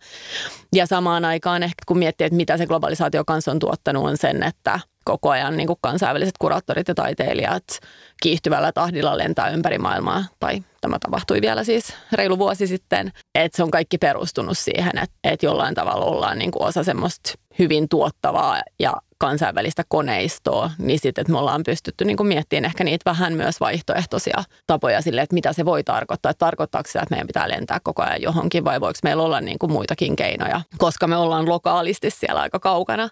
Ja 0.75 0.85
samaan 0.85 1.25
aikaan 1.25 1.63
ehkä 1.63 1.83
kun 1.87 1.97
miettii, 1.97 2.25
että 2.25 2.37
mitä 2.37 2.57
se 2.57 2.65
globalisaatio 2.65 3.25
kanssa 3.25 3.51
on 3.51 3.59
tuottanut, 3.59 4.03
on 4.03 4.17
sen, 4.17 4.43
että 4.43 4.79
koko 5.05 5.29
ajan 5.29 5.57
niin 5.57 5.67
kuin 5.67 5.79
kansainväliset 5.81 6.37
kuraattorit 6.39 6.87
ja 6.87 6.95
taiteilijat 6.95 7.63
kiihtyvällä 8.21 8.71
tahdilla 8.71 9.17
lentää 9.17 9.49
ympäri 9.49 9.77
maailmaa. 9.77 10.25
Tai 10.39 10.63
tämä 10.81 10.99
tapahtui 10.99 11.41
vielä 11.41 11.63
siis 11.63 11.93
reilu 12.11 12.39
vuosi 12.39 12.67
sitten. 12.67 13.11
Että 13.35 13.55
se 13.57 13.63
on 13.63 13.71
kaikki 13.71 13.97
perustunut 13.97 14.57
siihen, 14.57 14.97
että, 14.97 15.15
että 15.23 15.45
jollain 15.45 15.75
tavalla 15.75 16.05
ollaan 16.05 16.37
niin 16.37 16.51
kuin 16.51 16.63
osa 16.63 16.83
semmoista 16.83 17.33
hyvin 17.59 17.89
tuottavaa 17.89 18.61
ja 18.79 18.93
kansainvälistä 19.17 19.83
koneistoa, 19.87 20.71
niin 20.77 20.99
sitten, 20.99 21.21
että 21.21 21.31
me 21.31 21.37
ollaan 21.37 21.63
pystytty 21.65 22.05
niin 22.05 22.17
kuin 22.17 22.27
miettimään 22.27 22.65
ehkä 22.65 22.83
niitä 22.83 23.09
vähän 23.11 23.33
myös 23.33 23.59
vaihtoehtoisia 23.59 24.43
tapoja 24.67 25.01
sille, 25.01 25.21
että 25.21 25.33
mitä 25.33 25.53
se 25.53 25.65
voi 25.65 25.83
tarkoittaa. 25.83 26.29
Että 26.29 26.45
tarkoittaako 26.45 26.89
se, 26.91 26.99
että 26.99 27.13
meidän 27.13 27.27
pitää 27.27 27.49
lentää 27.49 27.79
koko 27.83 28.03
ajan 28.03 28.21
johonkin 28.21 28.65
vai 28.65 28.81
voiko 28.81 28.99
meillä 29.03 29.23
olla 29.23 29.41
niin 29.41 29.59
kuin 29.59 29.71
muitakin 29.71 30.15
keinoja, 30.15 30.61
koska 30.77 31.07
me 31.07 31.17
ollaan 31.17 31.49
lokaalisti 31.49 32.09
siellä 32.09 32.41
aika 32.41 32.59
kaukana 32.59 33.09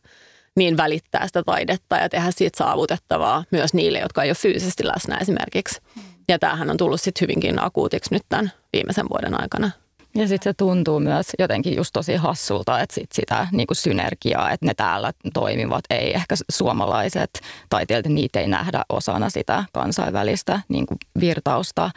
niin 0.56 0.78
välittää 0.78 1.28
sitä 1.28 1.44
taidetta 1.44 1.96
ja 1.98 2.10
tehdä 2.10 2.32
siitä 2.32 2.58
saavutettavaa 2.58 3.44
myös 3.52 3.74
niille, 3.74 4.00
jotka 4.00 4.24
ei 4.24 4.30
ole 4.30 4.36
fyysisesti 4.36 4.88
läsnä 4.88 5.18
esimerkiksi. 5.18 5.82
Ja 6.28 6.40
tämähän 6.40 6.70
on 6.70 6.78
tullut 6.78 7.02
sitten 7.02 7.22
hyvinkin 7.22 7.64
akuutiksi 7.64 8.14
nyt 8.14 8.24
tämän 8.30 8.52
viimeisen 8.74 9.10
vuoden 9.10 9.42
aikana. 9.42 9.72
Ja 10.16 10.28
sitten 10.28 10.50
se 10.50 10.54
tuntuu 10.54 11.00
myös 11.00 11.28
jotenkin 11.40 11.76
just 11.76 11.90
tosi 11.94 12.16
hassulta, 12.16 12.80
että 12.80 12.96
sit 12.96 13.12
sitä 13.12 13.48
niin 13.52 13.68
kuin 13.68 13.76
synergiaa, 13.76 14.52
että 14.52 14.66
ne 14.66 14.74
täällä 14.74 15.14
toimivat, 15.34 15.84
ei 15.90 16.14
ehkä 16.14 16.36
suomalaiset 16.52 17.30
taiteilijat, 17.70 18.08
niitä 18.14 18.40
ei 18.40 18.48
nähdä 18.48 18.84
osana 18.90 19.30
sitä 19.30 19.64
kansainvälistä 19.74 20.60
niin 20.70 20.86
kuin 20.86 20.98
virtausta. 21.20 21.92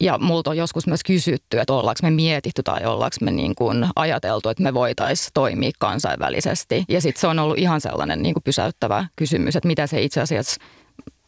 Ja 0.00 0.18
multa 0.18 0.50
on 0.50 0.56
joskus 0.56 0.86
myös 0.86 1.00
kysytty, 1.04 1.60
että 1.60 1.72
ollaanko 1.72 1.98
me 2.02 2.10
mietitty 2.10 2.62
tai 2.62 2.84
ollaanko 2.84 3.16
me 3.20 3.30
niin 3.30 3.54
kuin 3.54 3.86
ajateltu, 3.96 4.48
että 4.48 4.62
me 4.62 4.74
voitaisiin 4.74 5.30
toimia 5.34 5.70
kansainvälisesti. 5.78 6.84
Ja 6.88 7.00
sitten 7.00 7.20
se 7.20 7.26
on 7.26 7.38
ollut 7.38 7.58
ihan 7.58 7.80
sellainen 7.80 8.22
niin 8.22 8.34
kuin 8.34 8.42
pysäyttävä 8.42 9.06
kysymys, 9.16 9.56
että 9.56 9.66
mitä 9.66 9.86
se 9.86 10.02
itse 10.02 10.20
asiassa 10.20 10.60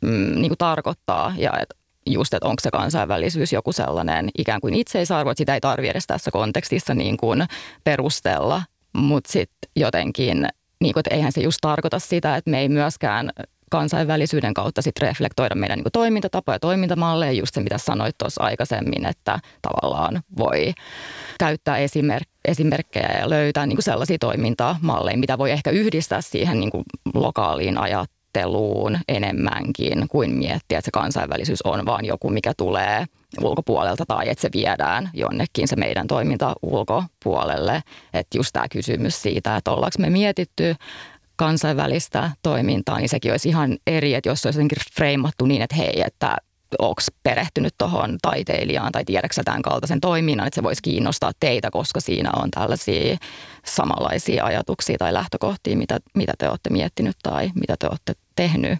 mm, 0.00 0.34
niin 0.34 0.48
kuin 0.48 0.58
tarkoittaa 0.58 1.34
ja 1.38 1.52
että 1.60 1.74
just, 2.06 2.34
että 2.34 2.48
onko 2.48 2.60
se 2.60 2.70
kansainvälisyys 2.70 3.52
joku 3.52 3.72
sellainen 3.72 4.30
ikään 4.38 4.60
kuin 4.60 4.74
itseisarvo, 4.74 5.30
että 5.30 5.40
sitä 5.40 5.54
ei 5.54 5.60
tarvitse 5.60 5.90
edes 5.90 6.06
tässä 6.06 6.30
kontekstissa 6.30 6.94
niin 6.94 7.16
kuin 7.16 7.46
perustella, 7.84 8.62
mutta 8.92 9.32
sitten 9.32 9.70
jotenkin, 9.76 10.48
niin 10.80 10.92
kuin, 10.92 11.00
että 11.00 11.14
eihän 11.14 11.32
se 11.32 11.40
just 11.40 11.58
tarkoita 11.60 11.98
sitä, 11.98 12.36
että 12.36 12.50
me 12.50 12.60
ei 12.60 12.68
myöskään 12.68 13.30
kansainvälisyyden 13.70 14.54
kautta 14.54 14.82
sit 14.82 14.98
reflektoida 14.98 15.54
meidän 15.54 15.78
niin 15.78 15.92
toimintatapoja 15.92 16.54
ja 16.54 16.60
toimintamalleja, 16.60 17.32
just 17.32 17.54
se 17.54 17.60
mitä 17.60 17.78
sanoit 17.78 18.18
tuossa 18.18 18.42
aikaisemmin, 18.42 19.06
että 19.06 19.38
tavallaan 19.62 20.22
voi 20.38 20.72
käyttää 21.38 21.76
esimerk- 21.76 22.30
esimerkkejä 22.44 23.18
ja 23.20 23.30
löytää 23.30 23.66
niin 23.66 23.82
sellaisia 23.82 24.18
toimintamalleja, 24.20 25.18
mitä 25.18 25.38
voi 25.38 25.50
ehkä 25.50 25.70
yhdistää 25.70 26.20
siihen 26.20 26.60
niin 26.60 26.70
lokaaliin 27.14 27.78
ajatteluun 27.78 28.20
ajatteluun 28.34 28.98
enemmänkin 29.08 30.08
kuin 30.08 30.34
miettiä, 30.34 30.78
että 30.78 30.84
se 30.84 30.90
kansainvälisyys 30.90 31.62
on 31.62 31.86
vaan 31.86 32.04
joku, 32.04 32.30
mikä 32.30 32.52
tulee 32.56 33.04
ulkopuolelta 33.42 34.04
tai 34.08 34.28
että 34.28 34.42
se 34.42 34.48
viedään 34.52 35.10
jonnekin 35.12 35.68
se 35.68 35.76
meidän 35.76 36.06
toiminta 36.06 36.54
ulkopuolelle. 36.62 37.82
Että 38.14 38.38
just 38.38 38.50
tämä 38.52 38.68
kysymys 38.68 39.22
siitä, 39.22 39.56
että 39.56 39.70
ollaanko 39.70 39.96
me 39.98 40.10
mietitty 40.10 40.76
kansainvälistä 41.40 42.30
toimintaa, 42.42 42.98
niin 42.98 43.08
sekin 43.08 43.30
olisi 43.30 43.48
ihan 43.48 43.78
eri, 43.86 44.14
että 44.14 44.28
jos 44.28 44.42
se 44.42 44.48
olisi 44.48 44.58
jotenkin 44.58 44.78
freimattu 44.96 45.46
niin, 45.46 45.62
että 45.62 45.76
hei, 45.76 46.02
että 46.06 46.36
onko 46.78 47.02
perehtynyt 47.22 47.74
tuohon 47.78 48.18
taiteilijaan 48.22 48.92
tai 48.92 49.04
tiedätkö 49.04 49.42
tämän 49.44 49.62
kaltaisen 49.62 50.00
toiminnan, 50.00 50.46
että 50.46 50.54
se 50.54 50.62
voisi 50.62 50.82
kiinnostaa 50.82 51.32
teitä, 51.40 51.70
koska 51.70 52.00
siinä 52.00 52.30
on 52.36 52.50
tällaisia 52.50 53.16
samanlaisia 53.64 54.44
ajatuksia 54.44 54.96
tai 54.98 55.12
lähtökohtia, 55.12 55.76
mitä, 55.76 55.98
mitä 56.14 56.32
te 56.38 56.48
olette 56.48 56.70
miettinyt 56.70 57.16
tai 57.22 57.50
mitä 57.54 57.76
te 57.78 57.86
olette 57.86 58.12
tehnyt. 58.36 58.78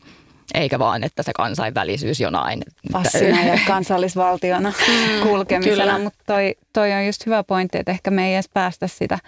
Eikä 0.55 0.79
vaan, 0.79 1.05
että 1.05 1.23
se 1.23 1.33
kansainvälisyys 1.33 2.21
jonain. 2.21 2.63
Passina 2.93 3.43
ja 3.45 3.59
kansallisvaltiona 3.67 4.73
mm, 4.89 5.29
kulkemisena, 5.29 5.99
mutta 5.99 6.25
toi, 6.27 6.55
toi 6.73 6.93
on 6.93 7.07
just 7.07 7.27
hyvä 7.27 7.43
pointti, 7.45 7.79
että 7.79 7.93
ehkä 7.93 8.11
me 8.11 8.29
ei 8.29 8.35
edes 8.35 8.49
päästä 8.49 8.87
sitä 8.87 9.19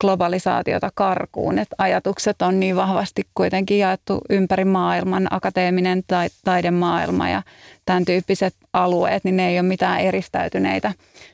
globalisaatiota 0.00 0.90
karkuun. 0.94 1.58
Että 1.58 1.76
ajatukset 1.78 2.42
on 2.42 2.60
niin 2.60 2.76
vahvasti 2.76 3.22
kuitenkin 3.34 3.78
jaettu 3.78 4.20
ympäri 4.30 4.64
maailman, 4.64 5.28
akateeminen 5.30 6.02
tai 6.06 6.28
taidemaailma 6.44 7.28
ja 7.28 7.42
tämän 7.84 8.04
tyyppiset 8.04 8.54
alueet, 8.72 9.24
niin 9.24 9.36
ne 9.36 9.48
ei 9.48 9.60
ole 9.60 9.68
mitään 9.68 10.00
eristäytyneitä 10.00 10.92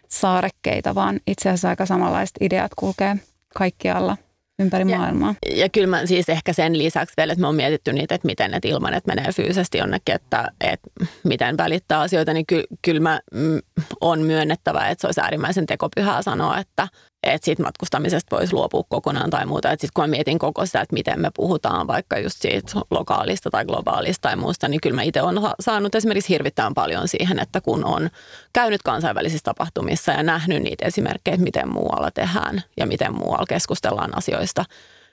saarekkeita, 0.09 0.95
vaan 0.95 1.21
itse 1.27 1.49
asiassa 1.49 1.69
aika 1.69 1.87
samanlaiset 1.87 2.37
ideat 2.41 2.75
kulkee 2.75 3.17
kaikkialla 3.55 4.17
ympäri 4.59 4.91
ja, 4.91 4.99
maailmaa. 4.99 5.35
Ja 5.51 5.69
kyllä 5.69 5.87
mä 5.87 6.07
siis 6.07 6.29
ehkä 6.29 6.53
sen 6.53 6.79
lisäksi 6.79 7.15
vielä, 7.17 7.33
että 7.33 7.41
me 7.41 7.47
on 7.47 7.55
mietitty 7.55 7.93
niitä, 7.93 8.15
että 8.15 8.27
miten 8.27 8.51
ne 8.51 8.59
ilman, 8.65 8.95
että 8.95 9.15
menee 9.15 9.33
fyysisesti 9.33 9.79
jonnekin, 9.79 10.15
että, 10.15 10.49
että 10.61 10.91
miten 11.25 11.57
välittää 11.57 12.01
asioita, 12.01 12.33
niin 12.33 12.47
ky, 12.47 12.65
kyllä 12.83 13.01
mä 13.01 13.21
mm, 13.35 13.61
on 14.01 14.21
myönnettävä, 14.21 14.89
että 14.89 15.01
se 15.01 15.07
olisi 15.07 15.21
äärimmäisen 15.21 15.67
tekopyhää 15.67 16.23
sanoa, 16.23 16.59
että 16.59 16.89
että 17.23 17.45
siitä 17.45 17.63
matkustamisesta 17.63 18.37
voisi 18.37 18.53
luopua 18.53 18.85
kokonaan 18.89 19.31
tai 19.31 19.47
muuta. 19.47 19.71
Että 19.71 19.81
sitten 19.81 19.95
kun 19.95 20.05
mä 20.05 20.09
mietin 20.09 20.39
koko 20.39 20.67
sitä, 20.67 20.81
että 20.81 20.95
miten 20.95 21.21
me 21.21 21.31
puhutaan 21.35 21.87
vaikka 21.87 22.19
just 22.19 22.37
siitä 22.41 22.73
lokaalista 22.91 23.51
tai 23.51 23.65
globaalista 23.65 24.29
tai 24.29 24.37
muusta, 24.37 24.69
niin 24.69 24.81
kyllä 24.81 24.97
mä 24.97 25.03
itse 25.03 25.23
olen 25.23 25.37
saanut 25.61 25.95
esimerkiksi 25.95 26.29
hirvittävän 26.29 26.75
paljon 26.75 27.09
siihen, 27.09 27.39
että 27.39 27.61
kun 27.61 27.85
on 27.85 28.11
käynyt 28.53 28.83
kansainvälisissä 28.83 29.45
tapahtumissa 29.45 30.13
ja 30.13 30.23
nähnyt 30.23 30.63
niitä 30.63 30.87
esimerkkejä, 30.87 31.37
miten 31.37 31.69
muualla 31.69 32.11
tehdään 32.11 32.63
ja 32.77 32.87
miten 32.87 33.15
muualla 33.15 33.47
keskustellaan 33.49 34.19
asioista, 34.19 34.65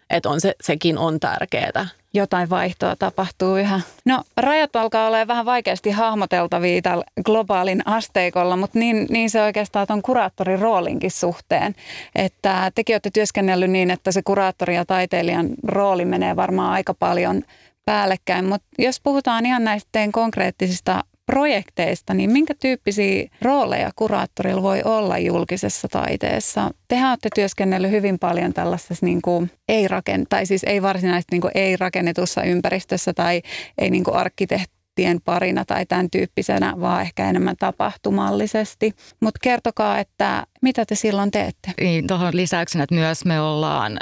että 0.10 0.30
on 0.30 0.42
se, 0.42 0.56
sekin 0.62 0.98
on 0.98 1.20
tärkeää 1.20 1.86
jotain 2.14 2.50
vaihtoa 2.50 2.96
tapahtuu 2.96 3.56
yhä. 3.56 3.82
No 4.06 4.24
rajat 4.38 4.76
alkaa 4.76 5.08
olla 5.08 5.28
vähän 5.28 5.46
vaikeasti 5.46 5.92
hahmoteltavia 5.92 6.82
tällä 6.82 7.04
globaalin 7.26 7.88
asteikolla, 7.88 8.58
mutta 8.58 8.80
niin, 8.80 9.08
niin 9.10 9.30
se 9.30 9.42
oikeastaan 9.42 9.88
on 9.90 10.02
kuraattorin 10.02 10.60
roolinkin 10.60 11.12
suhteen. 11.12 11.76
Että 12.16 12.72
tekin 12.76 12.94
olette 12.94 13.10
työskennellyt 13.14 13.72
niin, 13.72 13.92
että 13.92 14.12
se 14.12 14.22
kuraattori 14.24 14.76
ja 14.76 14.86
taiteilijan 14.86 15.50
rooli 15.64 16.06
menee 16.06 16.36
varmaan 16.36 16.72
aika 16.72 16.94
paljon 16.94 17.44
päällekkäin, 17.86 18.46
mutta 18.46 18.68
jos 18.78 19.02
puhutaan 19.02 19.46
ihan 19.46 19.64
näistä 19.64 20.00
konkreettisista 20.12 21.04
projekteista, 21.30 22.14
niin 22.14 22.32
minkä 22.32 22.54
tyyppisiä 22.62 23.30
rooleja 23.42 23.90
kuraattorilla 23.96 24.62
voi 24.62 24.82
olla 24.86 25.18
julkisessa 25.18 25.88
taiteessa? 25.88 26.72
Tehän 26.88 27.10
olette 27.10 27.30
työskennellyt 27.36 27.92
hyvin 27.92 28.20
paljon 28.20 28.54
tällaisessa 28.54 29.06
niin 29.06 29.22
kuin 29.22 29.52
ei 29.68 29.88
raken, 29.88 30.26
tai 30.30 30.46
siis 30.46 30.64
ei 30.64 30.82
varsinaisesti 30.82 31.36
niin 31.36 31.42
kuin 31.42 31.52
ei 31.56 31.78
rakennetussa 31.78 32.44
ympäristössä 32.44 33.14
tai 33.14 33.42
ei 33.78 33.90
niin 33.90 34.04
kuin 34.04 34.16
arkkitehtien 34.16 35.22
parina 35.26 35.66
tai 35.66 35.86
tämän 35.86 36.10
tyyppisenä, 36.12 36.74
vaan 36.80 37.02
ehkä 37.02 37.30
enemmän 37.30 37.56
tapahtumallisesti. 37.60 38.92
Mutta 39.22 39.40
kertokaa, 39.44 40.00
että 40.00 40.44
mitä 40.62 40.86
te 40.86 40.96
silloin 40.96 41.32
teette? 41.32 41.72
Niin, 41.82 42.08
tuohon 42.08 42.36
lisäyksenä, 42.36 42.84
että 42.84 42.96
myös 42.96 43.26
me 43.26 43.42
ollaan 43.42 43.98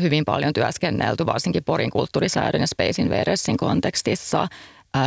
hyvin 0.00 0.24
paljon 0.24 0.52
työskennelty, 0.52 1.26
varsinkin 1.26 1.64
Porin 1.64 1.90
kulttuurisäädön 1.90 2.60
ja 2.60 2.66
Space 2.66 3.02
Invadersin 3.02 3.56
kontekstissa 3.56 4.48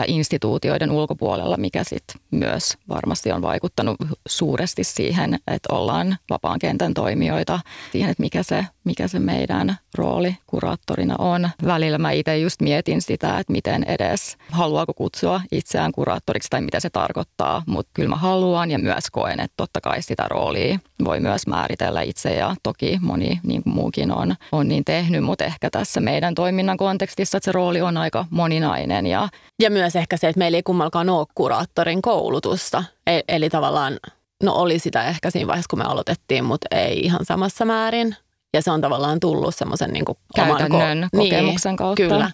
instituutioiden 0.07 0.91
ulkopuolella, 0.91 1.57
mikä 1.57 1.83
sitten 1.83 2.21
myös 2.31 2.77
varmasti 2.89 3.31
on 3.31 3.41
vaikuttanut 3.41 3.97
suuresti 4.27 4.83
siihen, 4.83 5.33
että 5.33 5.73
ollaan 5.75 6.17
vapaan 6.29 6.59
kentän 6.59 6.93
toimijoita, 6.93 7.59
siihen, 7.91 8.09
että 8.09 8.23
mikä 8.23 8.43
se, 8.43 8.65
mikä 8.83 9.07
se 9.07 9.19
meidän 9.19 9.77
rooli 9.95 10.37
kuraattorina 10.47 11.15
on. 11.19 11.49
Välillä 11.65 11.97
mä 11.97 12.11
itse 12.11 12.37
just 12.37 12.61
mietin 12.61 13.01
sitä, 13.01 13.39
että 13.39 13.53
miten 13.53 13.83
edes 13.83 14.37
haluaako 14.51 14.93
kutsua 14.93 15.41
itseään 15.51 15.91
kuraattoriksi 15.91 16.49
tai 16.49 16.61
mitä 16.61 16.79
se 16.79 16.89
tarkoittaa, 16.89 17.63
mutta 17.67 17.91
kyllä 17.93 18.09
mä 18.09 18.15
haluan 18.15 18.71
ja 18.71 18.79
myös 18.79 19.03
koen, 19.11 19.39
että 19.39 19.53
totta 19.57 19.81
kai 19.81 20.01
sitä 20.01 20.25
roolia 20.29 20.79
voi 21.05 21.19
myös 21.19 21.47
määritellä 21.47 22.01
itse 22.01 22.33
ja 22.35 22.55
toki 22.63 22.99
moni 23.01 23.39
niin 23.43 23.63
kuin 23.63 23.73
muukin 23.73 24.11
on, 24.11 24.35
on 24.51 24.67
niin 24.67 24.85
tehnyt, 24.85 25.23
mutta 25.23 25.43
ehkä 25.43 25.69
tässä 25.69 25.99
meidän 25.99 26.35
toiminnan 26.35 26.77
kontekstissa, 26.77 27.37
että 27.37 27.45
se 27.45 27.51
rooli 27.51 27.81
on 27.81 27.97
aika 27.97 28.25
moninainen 28.29 29.05
ja, 29.05 29.29
ja 29.61 29.69
myös 29.69 29.95
ehkä 29.95 30.17
se, 30.17 30.27
että 30.27 30.39
meillä 30.39 30.55
ei 30.55 30.63
kummallakaan 30.63 31.09
ole 31.09 31.27
kuraattorin 31.35 32.01
koulutusta. 32.01 32.83
E- 33.07 33.19
eli 33.27 33.49
tavallaan, 33.49 33.99
no 34.43 34.53
oli 34.53 34.79
sitä 34.79 35.03
ehkä 35.03 35.29
siinä 35.29 35.47
vaiheessa, 35.47 35.69
kun 35.69 35.79
me 35.79 35.85
aloitettiin, 35.85 36.45
mutta 36.45 36.67
ei 36.71 36.99
ihan 36.99 37.25
samassa 37.25 37.65
määrin. 37.65 38.15
Ja 38.53 38.61
se 38.61 38.71
on 38.71 38.81
tavallaan 38.81 39.19
tullut 39.19 39.55
semmoisen 39.55 39.93
niin 39.93 40.05
Käytännön 40.35 41.03
ko- 41.03 41.17
kokemuksen 41.17 41.69
niin, 41.69 41.77
kautta. 41.77 42.03
Kyllä. 42.03 42.31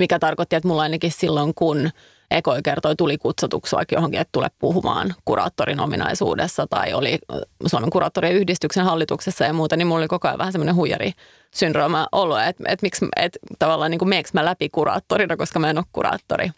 Mikä 0.00 0.18
tarkoitti, 0.18 0.56
että 0.56 0.68
mulla 0.68 0.82
ainakin 0.82 1.12
silloin, 1.12 1.54
kun 1.54 1.90
Ekoi 2.32 2.62
kertoi, 2.62 2.96
tuli 2.96 3.18
kutsutuksi 3.18 3.76
vaikka 3.76 3.94
johonkin, 3.94 4.20
että 4.20 4.32
tule 4.32 4.50
puhumaan 4.58 5.14
kuraattorin 5.24 5.80
ominaisuudessa 5.80 6.66
tai 6.66 6.94
oli 6.94 7.18
Suomen 7.66 7.90
kuraattorien 7.90 8.34
yhdistyksen 8.34 8.84
hallituksessa 8.84 9.44
ja 9.44 9.52
muuta, 9.52 9.76
niin 9.76 9.86
mulla 9.86 9.98
oli 9.98 10.08
koko 10.08 10.28
ajan 10.28 10.38
vähän 10.38 10.52
semmoinen 10.52 10.74
huijari 10.74 11.12
syndrooma 11.54 12.08
ollut, 12.12 12.40
että, 12.40 12.64
että, 12.68 12.86
miksi, 12.86 13.06
että 13.16 13.38
tavallaan 13.58 13.90
niin 13.90 13.98
kuin 13.98 14.14
mä 14.32 14.44
läpi 14.44 14.68
kuraattorina, 14.68 15.36
koska 15.36 15.58
mä 15.58 15.70
en 15.70 15.78
ole 15.78 15.84
kuraattori. 15.92 16.50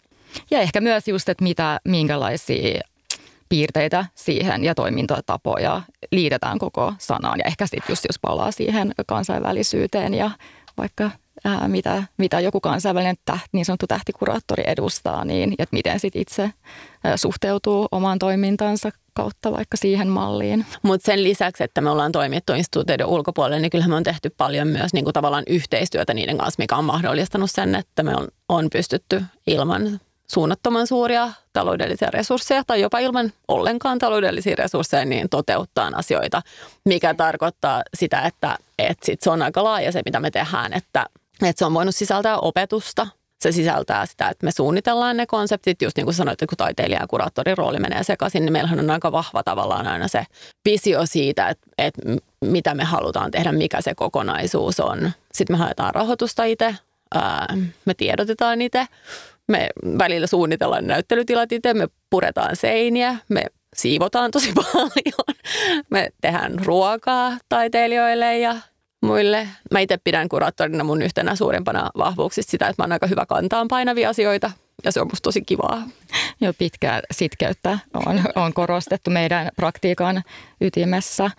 Ja 0.51 0.59
ehkä 0.59 0.81
myös 0.81 1.07
just, 1.07 1.29
että 1.29 1.43
mitä, 1.43 1.79
minkälaisia 1.85 2.81
piirteitä 3.49 4.05
siihen 4.15 4.63
ja 4.63 4.75
toimintatapoja 4.75 5.81
liitetään 6.11 6.59
koko 6.59 6.93
sanaan. 6.97 7.39
Ja 7.39 7.45
ehkä 7.45 7.67
sitten 7.67 7.91
just 7.93 8.05
jos 8.07 8.19
palaa 8.19 8.51
siihen 8.51 8.91
kansainvälisyyteen 9.07 10.13
ja 10.13 10.31
vaikka 10.77 11.11
ää, 11.45 11.67
mitä, 11.67 12.03
mitä 12.17 12.39
joku 12.39 12.59
kansainvälinen 12.59 13.15
tähti, 13.25 13.49
niin 13.51 13.65
sanottu 13.65 13.87
tähtikuraattori 13.87 14.63
edustaa, 14.67 15.25
niin 15.25 15.55
että 15.59 15.75
miten 15.75 15.99
sitten 15.99 16.21
itse 16.21 16.51
ää, 17.03 17.17
suhteutuu 17.17 17.87
omaan 17.91 18.19
toimintansa 18.19 18.89
kautta 19.13 19.51
vaikka 19.51 19.77
siihen 19.77 20.07
malliin. 20.07 20.65
Mutta 20.81 21.05
sen 21.05 21.23
lisäksi, 21.23 21.63
että 21.63 21.81
me 21.81 21.89
ollaan 21.89 22.11
toimittu 22.11 22.53
instituutioiden 22.53 23.07
ulkopuolella, 23.07 23.61
niin 23.61 23.69
kyllähän 23.69 23.91
me 23.91 23.95
on 23.95 24.03
tehty 24.03 24.29
paljon 24.29 24.67
myös 24.67 24.93
niin 24.93 25.03
kuin 25.03 25.13
tavallaan 25.13 25.43
yhteistyötä 25.47 26.13
niiden 26.13 26.37
kanssa, 26.37 26.61
mikä 26.61 26.75
on 26.75 26.85
mahdollistanut 26.85 27.51
sen, 27.51 27.75
että 27.75 28.03
me 28.03 28.15
on, 28.15 28.27
on 28.49 28.69
pystytty 28.69 29.23
ilman 29.47 29.99
suunnattoman 30.31 30.87
suuria 30.87 31.31
taloudellisia 31.53 32.11
resursseja 32.11 32.63
tai 32.67 32.81
jopa 32.81 32.99
ilman 32.99 33.33
ollenkaan 33.47 33.99
taloudellisia 33.99 34.55
resursseja 34.55 35.05
niin 35.05 35.29
toteuttaa 35.29 35.91
asioita, 35.95 36.41
mikä 36.85 37.13
tarkoittaa 37.13 37.83
sitä, 37.93 38.21
että, 38.21 38.57
että 38.79 39.05
sit 39.05 39.21
se 39.21 39.29
on 39.29 39.41
aika 39.41 39.63
laaja 39.63 39.91
se, 39.91 40.01
mitä 40.05 40.19
me 40.19 40.31
tehdään, 40.31 40.73
että, 40.73 41.05
että 41.41 41.59
se 41.59 41.65
on 41.65 41.73
voinut 41.73 41.95
sisältää 41.95 42.37
opetusta, 42.37 43.07
se 43.39 43.51
sisältää 43.51 44.05
sitä, 44.05 44.29
että 44.29 44.45
me 44.45 44.51
suunnitellaan 44.51 45.17
ne 45.17 45.25
konseptit, 45.25 45.81
just 45.81 45.97
niin 45.97 46.05
kuin 46.05 46.15
sanoit, 46.15 46.33
että 46.33 46.47
kun 46.47 46.57
taiteilija 46.57 46.99
ja 46.99 47.07
kuraattorin 47.07 47.57
rooli 47.57 47.79
menee 47.79 48.03
sekaisin, 48.03 48.45
niin 48.45 48.53
meillähän 48.53 48.79
on 48.79 48.89
aika 48.89 49.11
vahva 49.11 49.43
tavallaan 49.43 49.87
aina 49.87 50.07
se 50.07 50.25
visio 50.65 51.05
siitä, 51.05 51.49
että, 51.49 51.67
että 51.77 52.01
mitä 52.41 52.75
me 52.75 52.83
halutaan 52.83 53.31
tehdä, 53.31 53.51
mikä 53.51 53.81
se 53.81 53.95
kokonaisuus 53.95 54.79
on. 54.79 55.11
Sitten 55.33 55.53
me 55.53 55.57
haetaan 55.57 55.95
rahoitusta 55.95 56.43
itse, 56.43 56.75
me 57.85 57.93
tiedotetaan 57.93 58.61
itse, 58.61 58.87
me 59.47 59.69
välillä 59.97 60.27
suunnitellaan 60.27 60.87
näyttelytilat 60.87 61.51
itse, 61.51 61.73
me 61.73 61.87
puretaan 62.09 62.55
seiniä, 62.55 63.15
me 63.29 63.45
siivotaan 63.75 64.31
tosi 64.31 64.53
paljon, 64.73 65.39
me 65.89 66.09
tehdään 66.21 66.65
ruokaa 66.65 67.37
taiteilijoille 67.49 68.39
ja 68.39 68.55
muille. 69.01 69.47
Mä 69.71 69.79
itse 69.79 69.97
pidän 70.03 70.29
kuraattorina 70.29 70.83
mun 70.83 71.01
yhtenä 71.01 71.35
suurimpana 71.35 71.89
vahvuuksista 71.97 72.51
sitä, 72.51 72.67
että 72.67 72.81
mä 72.81 72.83
oon 72.83 72.91
aika 72.91 73.07
hyvä 73.07 73.25
kantaan 73.25 73.67
painavia 73.67 74.09
asioita 74.09 74.51
ja 74.83 74.91
se 74.91 75.01
on 75.01 75.07
musta 75.07 75.23
tosi 75.23 75.41
kivaa. 75.41 75.83
Jo 76.41 76.53
pitkää 76.53 77.01
sitkeyttä 77.11 77.79
on, 77.93 78.21
on 78.35 78.53
korostettu 78.53 79.09
meidän 79.09 79.49
praktiikan 79.55 80.23
ytimessä. 80.61 81.31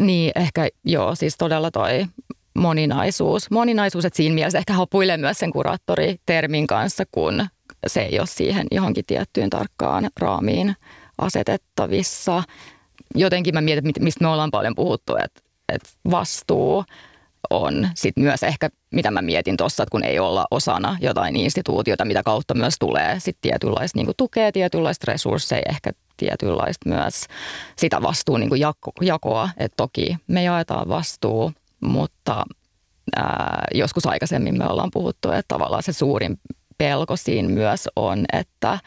Niin 0.00 0.32
ehkä 0.34 0.68
joo, 0.84 1.14
siis 1.14 1.36
todella 1.36 1.70
toi 1.70 2.06
moninaisuus. 2.54 3.50
Moninaisuus, 3.50 4.04
että 4.04 4.16
siinä 4.16 4.34
mielessä 4.34 4.58
ehkä 4.58 4.72
hapuilee 4.72 5.16
myös 5.16 5.38
sen 5.38 5.52
kuraattoritermin 5.52 6.66
kanssa, 6.66 7.04
kun 7.12 7.46
se 7.86 8.02
ei 8.02 8.18
ole 8.18 8.26
siihen 8.26 8.66
johonkin 8.70 9.04
tiettyyn 9.06 9.50
tarkkaan 9.50 10.10
raamiin 10.20 10.76
asetettavissa. 11.18 12.42
Jotenkin 13.14 13.54
mä 13.54 13.60
mietin, 13.60 13.92
mistä 14.00 14.24
me 14.24 14.28
ollaan 14.28 14.50
paljon 14.50 14.74
puhuttu, 14.74 15.16
että, 15.16 15.40
että 15.68 15.88
vastuu 16.10 16.84
on 17.50 17.88
sitten 17.94 18.24
myös 18.24 18.42
ehkä, 18.42 18.70
mitä 18.90 19.10
mä 19.10 19.22
mietin 19.22 19.56
tuossa, 19.56 19.82
että 19.82 19.90
kun 19.90 20.04
ei 20.04 20.18
olla 20.18 20.46
osana 20.50 20.96
jotain 21.00 21.36
instituutiota, 21.36 22.04
mitä 22.04 22.22
kautta 22.22 22.54
myös 22.54 22.74
tulee 22.80 23.20
sitten 23.20 23.50
tietynlaista 23.50 23.98
niin 23.98 24.14
tukea, 24.16 24.52
tietynlaista 24.52 25.12
resursseja, 25.12 25.62
ehkä 25.68 25.90
tietynlaista 26.16 26.88
myös 26.88 27.26
sitä 27.76 28.02
vastuun 28.02 28.40
niin 28.40 28.60
jako, 28.60 28.92
jakoa. 29.00 29.48
Että 29.56 29.76
toki 29.76 30.16
me 30.26 30.42
jaetaan 30.42 30.88
vastuu, 30.88 31.52
mutta 31.80 32.44
ää, 33.16 33.64
joskus 33.74 34.06
aikaisemmin 34.06 34.58
me 34.58 34.66
ollaan 34.68 34.90
puhuttu, 34.92 35.30
että 35.30 35.48
tavallaan 35.48 35.82
se 35.82 35.92
suurin 35.92 36.38
pelko 36.78 37.16
siinä 37.16 37.48
myös 37.48 37.88
on, 37.96 38.24
että 38.32 38.78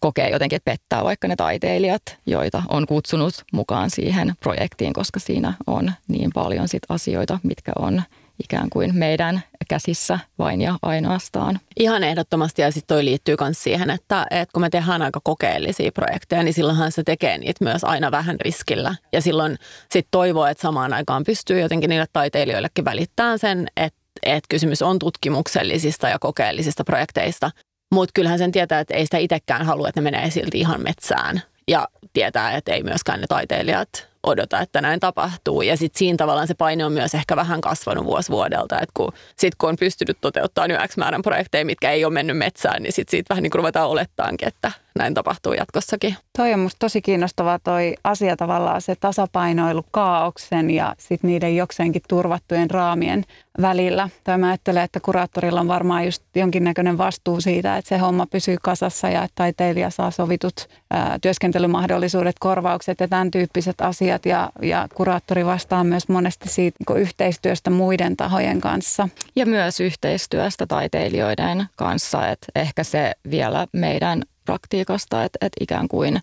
kokee 0.00 0.30
jotenkin, 0.30 0.56
että 0.56 0.70
pettää 0.70 1.04
vaikka 1.04 1.28
ne 1.28 1.36
taiteilijat, 1.36 2.02
joita 2.26 2.62
on 2.68 2.86
kutsunut 2.86 3.34
mukaan 3.52 3.90
siihen 3.90 4.32
projektiin, 4.40 4.92
koska 4.92 5.20
siinä 5.20 5.54
on 5.66 5.92
niin 6.08 6.30
paljon 6.34 6.68
sit 6.68 6.82
asioita, 6.88 7.38
mitkä 7.42 7.72
on 7.78 8.02
ikään 8.42 8.70
kuin 8.70 8.98
meidän 8.98 9.40
käsissä 9.68 10.18
vain 10.38 10.60
ja 10.60 10.78
ainoastaan. 10.82 11.60
Ihan 11.78 12.04
ehdottomasti 12.04 12.62
ja 12.62 12.70
sitten 12.70 12.94
toi 12.96 13.04
liittyy 13.04 13.36
myös 13.40 13.62
siihen, 13.62 13.90
että, 13.90 14.26
että 14.30 14.52
kun 14.52 14.62
me 14.62 14.70
tehdään 14.70 15.02
aika 15.02 15.20
kokeellisia 15.24 15.92
projekteja, 15.92 16.42
niin 16.42 16.54
silloinhan 16.54 16.92
se 16.92 17.02
tekee 17.02 17.38
niitä 17.38 17.64
myös 17.64 17.84
aina 17.84 18.10
vähän 18.10 18.40
riskillä. 18.40 18.94
Ja 19.12 19.22
silloin 19.22 19.58
sitten 19.80 20.10
toivoo, 20.10 20.46
että 20.46 20.62
samaan 20.62 20.92
aikaan 20.92 21.24
pystyy 21.24 21.60
jotenkin 21.60 21.90
niille 21.90 22.06
taiteilijoillekin 22.12 22.84
välittämään 22.84 23.38
sen, 23.38 23.66
että 23.76 23.99
että 24.22 24.46
kysymys 24.48 24.82
on 24.82 24.98
tutkimuksellisista 24.98 26.08
ja 26.08 26.18
kokeellisista 26.18 26.84
projekteista. 26.84 27.50
Mutta 27.94 28.12
kyllähän 28.14 28.38
sen 28.38 28.52
tietää, 28.52 28.80
että 28.80 28.94
ei 28.94 29.04
sitä 29.06 29.18
itsekään 29.18 29.66
halua, 29.66 29.88
että 29.88 30.00
ne 30.00 30.10
menee 30.10 30.30
silti 30.30 30.60
ihan 30.60 30.82
metsään. 30.82 31.42
Ja 31.68 31.88
tietää, 32.12 32.56
että 32.56 32.72
ei 32.72 32.82
myöskään 32.82 33.20
ne 33.20 33.26
taiteilijat 33.28 34.09
odota, 34.22 34.60
että 34.60 34.80
näin 34.80 35.00
tapahtuu. 35.00 35.62
Ja 35.62 35.76
sitten 35.76 35.98
siinä 35.98 36.16
tavallaan 36.16 36.46
se 36.46 36.54
paine 36.54 36.84
on 36.84 36.92
myös 36.92 37.14
ehkä 37.14 37.36
vähän 37.36 37.60
kasvanut 37.60 38.04
vuosi 38.04 38.32
vuodelta, 38.32 38.80
että 38.80 38.92
kun, 38.94 39.12
sit 39.36 39.54
kun 39.54 39.68
on 39.68 39.76
pystynyt 39.76 40.18
toteuttamaan 40.20 40.88
X 40.88 40.96
määrän 40.96 41.22
projekteja, 41.22 41.64
mitkä 41.64 41.90
ei 41.90 42.04
ole 42.04 42.12
mennyt 42.12 42.38
metsään, 42.38 42.82
niin 42.82 42.92
sitten 42.92 43.10
siitä 43.10 43.34
vähän 43.34 43.42
niin 43.42 43.50
kuin 43.50 43.58
ruvetaan 43.58 43.88
olettaankin, 43.88 44.48
että 44.48 44.72
näin 44.98 45.14
tapahtuu 45.14 45.52
jatkossakin. 45.52 46.16
Toi 46.38 46.54
on 46.54 46.60
musta 46.60 46.78
tosi 46.78 47.02
kiinnostavaa 47.02 47.58
toi 47.58 47.94
asia 48.04 48.36
tavallaan 48.36 48.82
se 48.82 48.94
tasapainoilu 49.00 49.84
kaauksen 49.90 50.70
ja 50.70 50.94
sitten 50.98 51.30
niiden 51.30 51.56
jokseenkin 51.56 52.02
turvattujen 52.08 52.70
raamien 52.70 53.24
välillä. 53.62 54.08
Tai 54.24 54.38
mä 54.38 54.48
ajattelen, 54.48 54.82
että 54.82 55.00
kuraattorilla 55.00 55.60
on 55.60 55.68
varmaan 55.68 56.04
just 56.04 56.22
jonkinnäköinen 56.34 56.98
vastuu 56.98 57.40
siitä, 57.40 57.76
että 57.76 57.88
se 57.88 57.98
homma 57.98 58.26
pysyy 58.26 58.56
kasassa 58.62 59.08
ja 59.08 59.22
että 59.22 59.34
taiteilija 59.34 59.90
saa 59.90 60.10
sovitut 60.10 60.68
ää, 60.90 61.18
työskentelymahdollisuudet, 61.22 62.36
korvaukset 62.40 63.00
ja 63.00 63.08
tämän 63.08 63.30
tyyppiset 63.30 63.80
asiat. 63.80 64.09
Ja, 64.24 64.50
ja 64.62 64.88
kuraattori 64.94 65.46
vastaa 65.46 65.84
myös 65.84 66.08
monesti 66.08 66.48
siitä 66.48 66.76
niin 66.88 67.00
yhteistyöstä 67.00 67.70
muiden 67.70 68.16
tahojen 68.16 68.60
kanssa. 68.60 69.08
Ja 69.36 69.46
myös 69.46 69.80
yhteistyöstä 69.80 70.66
taiteilijoiden 70.66 71.66
kanssa, 71.76 72.28
että 72.28 72.46
ehkä 72.54 72.84
se 72.84 73.12
vielä 73.30 73.66
meidän 73.72 74.22
praktiikasta, 74.44 75.24
että, 75.24 75.38
että 75.40 75.56
ikään 75.60 75.88
kuin 75.88 76.20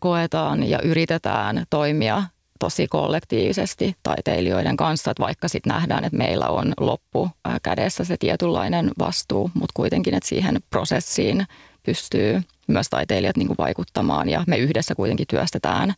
koetaan 0.00 0.68
ja 0.68 0.78
yritetään 0.82 1.64
toimia 1.70 2.22
tosi 2.58 2.88
kollektiivisesti 2.88 3.96
taiteilijoiden 4.02 4.76
kanssa, 4.76 5.10
että 5.10 5.22
vaikka 5.22 5.48
sitten 5.48 5.72
nähdään, 5.72 6.04
että 6.04 6.18
meillä 6.18 6.48
on 6.48 6.72
loppu 6.80 7.30
kädessä 7.62 8.04
se 8.04 8.16
tietynlainen 8.16 8.90
vastuu, 8.98 9.50
mutta 9.54 9.72
kuitenkin, 9.74 10.14
että 10.14 10.28
siihen 10.28 10.60
prosessiin 10.70 11.46
pystyy 11.82 12.42
myös 12.68 12.88
taiteilijat 12.90 13.36
niin 13.36 13.46
kuin 13.46 13.58
vaikuttamaan 13.58 14.28
ja 14.28 14.44
me 14.46 14.56
yhdessä 14.56 14.94
kuitenkin 14.94 15.26
työstetään 15.26 15.94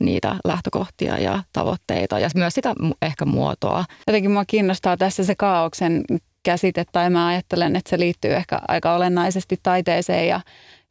niitä 0.00 0.36
lähtökohtia 0.44 1.18
ja 1.18 1.42
tavoitteita 1.52 2.18
ja 2.18 2.28
myös 2.34 2.54
sitä 2.54 2.74
ehkä 3.02 3.24
muotoa. 3.24 3.84
Jotenkin 4.06 4.30
mua 4.30 4.44
kiinnostaa 4.44 4.96
tässä 4.96 5.24
se 5.24 5.34
kaauksen 5.34 6.04
käsite 6.42 6.84
tai 6.92 7.10
mä 7.10 7.26
ajattelen, 7.26 7.76
että 7.76 7.90
se 7.90 7.98
liittyy 7.98 8.34
ehkä 8.34 8.60
aika 8.68 8.94
olennaisesti 8.94 9.56
taiteeseen 9.62 10.28
ja 10.28 10.40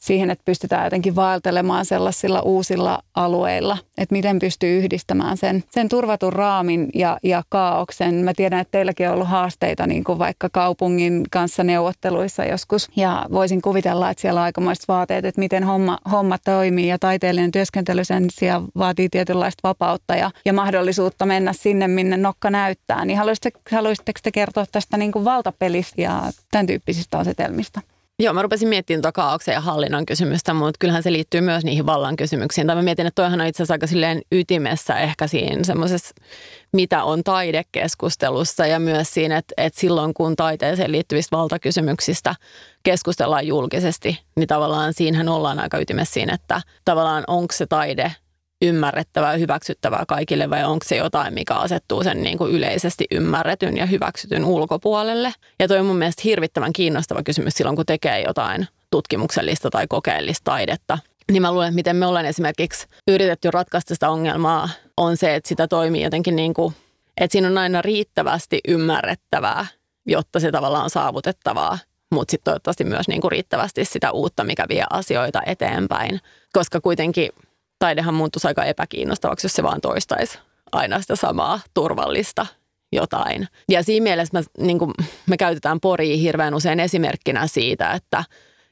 siihen, 0.01 0.31
että 0.31 0.45
pystytään 0.45 0.83
jotenkin 0.83 1.15
vaeltelemaan 1.15 1.85
sellaisilla 1.85 2.41
uusilla 2.41 2.99
alueilla, 3.15 3.77
että 3.97 4.15
miten 4.15 4.39
pystyy 4.39 4.77
yhdistämään 4.77 5.37
sen, 5.37 5.63
sen 5.71 5.89
turvatun 5.89 6.33
raamin 6.33 6.89
ja, 6.95 7.17
ja 7.23 7.43
kaauksen. 7.49 8.15
Mä 8.15 8.33
tiedän, 8.33 8.59
että 8.59 8.71
teilläkin 8.71 9.07
on 9.07 9.13
ollut 9.13 9.27
haasteita 9.27 9.87
niin 9.87 10.03
kuin 10.03 10.19
vaikka 10.19 10.49
kaupungin 10.51 11.23
kanssa 11.31 11.63
neuvotteluissa 11.63 12.45
joskus 12.45 12.89
ja 12.95 13.25
voisin 13.31 13.61
kuvitella, 13.61 14.09
että 14.09 14.21
siellä 14.21 14.39
on 14.39 14.45
aikamoiset 14.45 14.87
vaateet, 14.87 15.25
että 15.25 15.39
miten 15.39 15.63
homma, 15.63 15.97
homma 16.11 16.37
toimii 16.37 16.87
ja 16.87 16.99
taiteellinen 16.99 17.51
työskentely 17.51 18.03
sen 18.03 18.27
sijaan 18.31 18.67
vaatii 18.77 19.09
tietynlaista 19.09 19.67
vapautta 19.67 20.15
ja, 20.15 20.31
ja 20.45 20.53
mahdollisuutta 20.53 21.25
mennä 21.25 21.53
sinne, 21.53 21.87
minne 21.87 22.17
nokka 22.17 22.49
näyttää. 22.49 23.05
Niin 23.05 23.17
haluaisitteko, 23.17 23.59
haluaisitteko 23.71 24.19
te 24.23 24.31
kertoa 24.31 24.65
tästä 24.71 24.97
niin 24.97 25.11
kuin 25.11 25.25
valtapelistä 25.25 26.01
ja 26.01 26.21
tämän 26.51 26.67
tyyppisistä 26.67 27.17
asetelmista? 27.17 27.81
Joo, 28.21 28.33
mä 28.33 28.41
rupesin 28.41 28.69
miettimään 28.69 29.01
tuota 29.01 29.11
kaauksen 29.11 29.53
ja 29.53 29.61
hallinnan 29.61 30.05
kysymystä, 30.05 30.53
mutta 30.53 30.77
kyllähän 30.79 31.03
se 31.03 31.11
liittyy 31.11 31.41
myös 31.41 31.63
niihin 31.63 31.85
vallan 31.85 32.15
kysymyksiin. 32.15 32.67
Tai 32.67 32.75
mä 32.75 32.81
mietin, 32.81 33.07
että 33.07 33.21
toihan 33.21 33.41
on 33.41 33.47
itse 33.47 33.63
asiassa 33.63 33.73
aika 33.73 33.87
silleen 33.87 34.21
ytimessä 34.31 34.99
ehkä 34.99 35.27
siinä 35.27 35.63
semmoisessa, 35.63 36.15
mitä 36.73 37.03
on 37.03 37.23
taidekeskustelussa 37.23 38.65
ja 38.65 38.79
myös 38.79 39.13
siinä, 39.13 39.37
että, 39.37 39.53
että 39.57 39.79
silloin 39.79 40.13
kun 40.13 40.35
taiteeseen 40.35 40.91
liittyvistä 40.91 41.37
valtakysymyksistä 41.37 42.35
keskustellaan 42.83 43.47
julkisesti, 43.47 44.19
niin 44.35 44.47
tavallaan 44.47 44.93
siinähän 44.93 45.29
ollaan 45.29 45.59
aika 45.59 45.79
ytimessä 45.79 46.13
siinä, 46.13 46.33
että 46.33 46.61
tavallaan 46.85 47.23
onko 47.27 47.53
se 47.53 47.65
taide 47.65 48.11
ymmärrettävää 48.61 49.31
ja 49.31 49.37
hyväksyttävää 49.37 50.03
kaikille 50.07 50.49
vai 50.49 50.63
onko 50.63 50.85
se 50.87 50.95
jotain, 50.95 51.33
mikä 51.33 51.53
asettuu 51.53 52.03
sen 52.03 52.23
niin 52.23 52.37
kuin 52.37 52.51
yleisesti 52.51 53.05
ymmärretyn 53.11 53.77
ja 53.77 53.85
hyväksytyn 53.85 54.45
ulkopuolelle. 54.45 55.33
Ja 55.59 55.67
toi 55.67 55.79
on 55.79 55.85
mun 55.85 55.97
mielestä 55.97 56.21
hirvittävän 56.25 56.73
kiinnostava 56.73 57.23
kysymys 57.23 57.53
silloin, 57.53 57.75
kun 57.75 57.85
tekee 57.85 58.21
jotain 58.21 58.67
tutkimuksellista 58.91 59.69
tai 59.69 59.85
kokeellista 59.89 60.43
taidetta. 60.43 60.97
Niin 61.31 61.41
mä 61.41 61.51
luulen, 61.51 61.67
että 61.67 61.75
miten 61.75 61.95
me 61.95 62.05
ollaan 62.05 62.25
esimerkiksi 62.25 62.87
yritetty 63.07 63.51
ratkaista 63.51 63.93
sitä 63.93 64.09
ongelmaa, 64.09 64.69
on 64.97 65.17
se, 65.17 65.35
että 65.35 65.49
sitä 65.49 65.67
toimii 65.67 66.03
jotenkin 66.03 66.35
niin 66.35 66.53
kuin, 66.53 66.73
että 67.17 67.31
siinä 67.31 67.47
on 67.47 67.57
aina 67.57 67.81
riittävästi 67.81 68.59
ymmärrettävää, 68.67 69.65
jotta 70.05 70.39
se 70.39 70.51
tavallaan 70.51 70.83
on 70.83 70.89
saavutettavaa 70.89 71.77
mutta 72.11 72.31
sitten 72.31 72.51
toivottavasti 72.51 72.83
myös 72.83 73.07
niinku 73.07 73.29
riittävästi 73.29 73.85
sitä 73.85 74.11
uutta, 74.11 74.43
mikä 74.43 74.65
vie 74.69 74.83
asioita 74.89 75.41
eteenpäin. 75.45 76.19
koska 76.53 76.81
kuitenkin 76.81 77.29
taidehan 77.81 78.13
muuttuisi 78.13 78.47
aika 78.47 78.63
epäkiinnostavaksi, 78.63 79.45
jos 79.45 79.53
se 79.53 79.63
vaan 79.63 79.81
toistaisi 79.81 80.39
aina 80.71 81.01
sitä 81.01 81.15
samaa 81.15 81.59
turvallista 81.73 82.45
jotain. 82.91 83.47
Ja 83.69 83.83
siinä 83.83 84.03
mielessä 84.03 84.39
me, 84.39 84.65
niin 84.65 84.79
kuin, 84.79 84.93
me 85.29 85.37
käytetään 85.37 85.79
Poria 85.79 86.17
hirveän 86.17 86.53
usein 86.53 86.79
esimerkkinä 86.79 87.47
siitä, 87.47 87.91
että, 87.91 88.23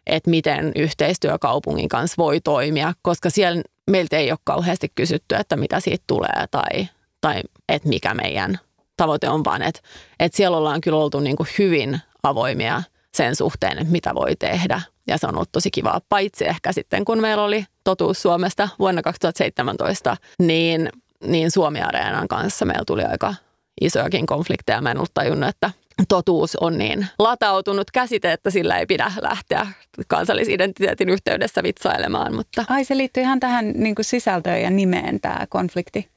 että 0.08 0.30
miten 0.30 0.72
yhteistyö 0.76 1.40
kaupungin 1.40 1.90
kanssa 1.90 2.16
voi 2.18 2.42
toimia, 2.42 2.94
koska 3.02 3.30
siellä 3.30 3.62
meiltä 3.92 4.18
ei 4.18 4.32
ole 4.32 4.40
kauheasti 4.44 4.92
kysytty, 4.96 5.36
että 5.36 5.56
mitä 5.56 5.80
siitä 5.80 6.04
tulee 6.08 6.46
tai, 6.52 6.88
tai 7.22 7.42
että 7.70 7.90
mikä 7.90 8.14
meidän 8.14 8.60
tavoite 8.98 9.30
on, 9.30 9.44
vaan 9.44 9.62
että, 9.62 9.82
että 10.20 10.38
siellä 10.38 10.58
ollaan 10.58 10.82
kyllä 10.82 11.00
oltu 11.00 11.20
niin 11.20 11.36
kuin 11.36 11.50
hyvin 11.60 12.00
avoimia 12.24 12.84
sen 13.18 13.36
suhteen, 13.36 13.78
että 13.78 13.92
mitä 13.92 14.16
voi 14.16 14.36
tehdä. 14.36 14.82
Ja 15.08 15.18
se 15.18 15.28
on 15.28 15.36
ollut 15.36 15.52
tosi 15.52 15.72
kivaa, 15.72 16.02
paitsi 16.10 16.48
ehkä 16.48 16.72
sitten 16.72 17.06
kun 17.06 17.22
meillä 17.22 17.44
oli 17.44 17.66
totuus 17.84 18.22
Suomesta 18.22 18.70
vuonna 18.80 19.02
2017, 19.02 20.18
niin, 20.40 20.90
niin 21.24 21.52
Suomi-areenan 21.52 22.28
kanssa 22.28 22.66
meillä 22.66 22.84
tuli 22.88 23.04
aika 23.04 23.36
isojakin 23.82 24.26
konflikteja. 24.26 24.82
Mä 24.82 24.92
en 24.92 24.98
ollut 24.98 25.14
tajunnut, 25.14 25.50
että 25.50 25.72
totuus 26.08 26.56
on 26.56 26.78
niin 26.78 27.08
latautunut 27.20 27.92
käsite, 27.92 28.34
että 28.34 28.50
sillä 28.50 28.78
ei 28.78 28.86
pidä 28.86 29.12
lähteä 29.22 29.68
kansallisidentiteetin 30.08 31.10
yhteydessä 31.10 31.64
vitsailemaan. 31.64 32.36
Mutta. 32.36 32.66
Ai 32.70 32.86
se 32.86 32.98
liittyy 32.98 33.24
ihan 33.24 33.40
tähän 33.40 33.72
niin 33.76 33.96
sisältöön 34.02 34.62
ja 34.62 34.70
nimeen 34.70 35.20
tämä 35.20 35.46
konflikti. 35.50 36.10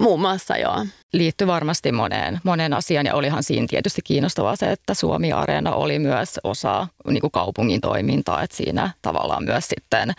Muun 0.00 0.20
muassa 0.20 0.56
joo. 0.56 0.86
Liittyy 1.12 1.46
varmasti 1.46 1.92
moneen, 1.92 2.40
moneen 2.44 2.72
asiaan 2.72 3.06
ja 3.06 3.14
olihan 3.14 3.42
siinä 3.42 3.66
tietysti 3.70 4.02
kiinnostavaa 4.04 4.56
se, 4.56 4.72
että 4.72 4.94
Suomi-areena 4.94 5.72
oli 5.72 5.98
myös 5.98 6.40
osa 6.44 6.86
niin 7.08 7.20
kuin 7.20 7.30
kaupungin 7.30 7.80
toimintaa, 7.80 8.42
että 8.42 8.56
siinä 8.56 8.90
tavallaan 9.02 9.44
myös 9.44 9.68
sitten 9.68 10.12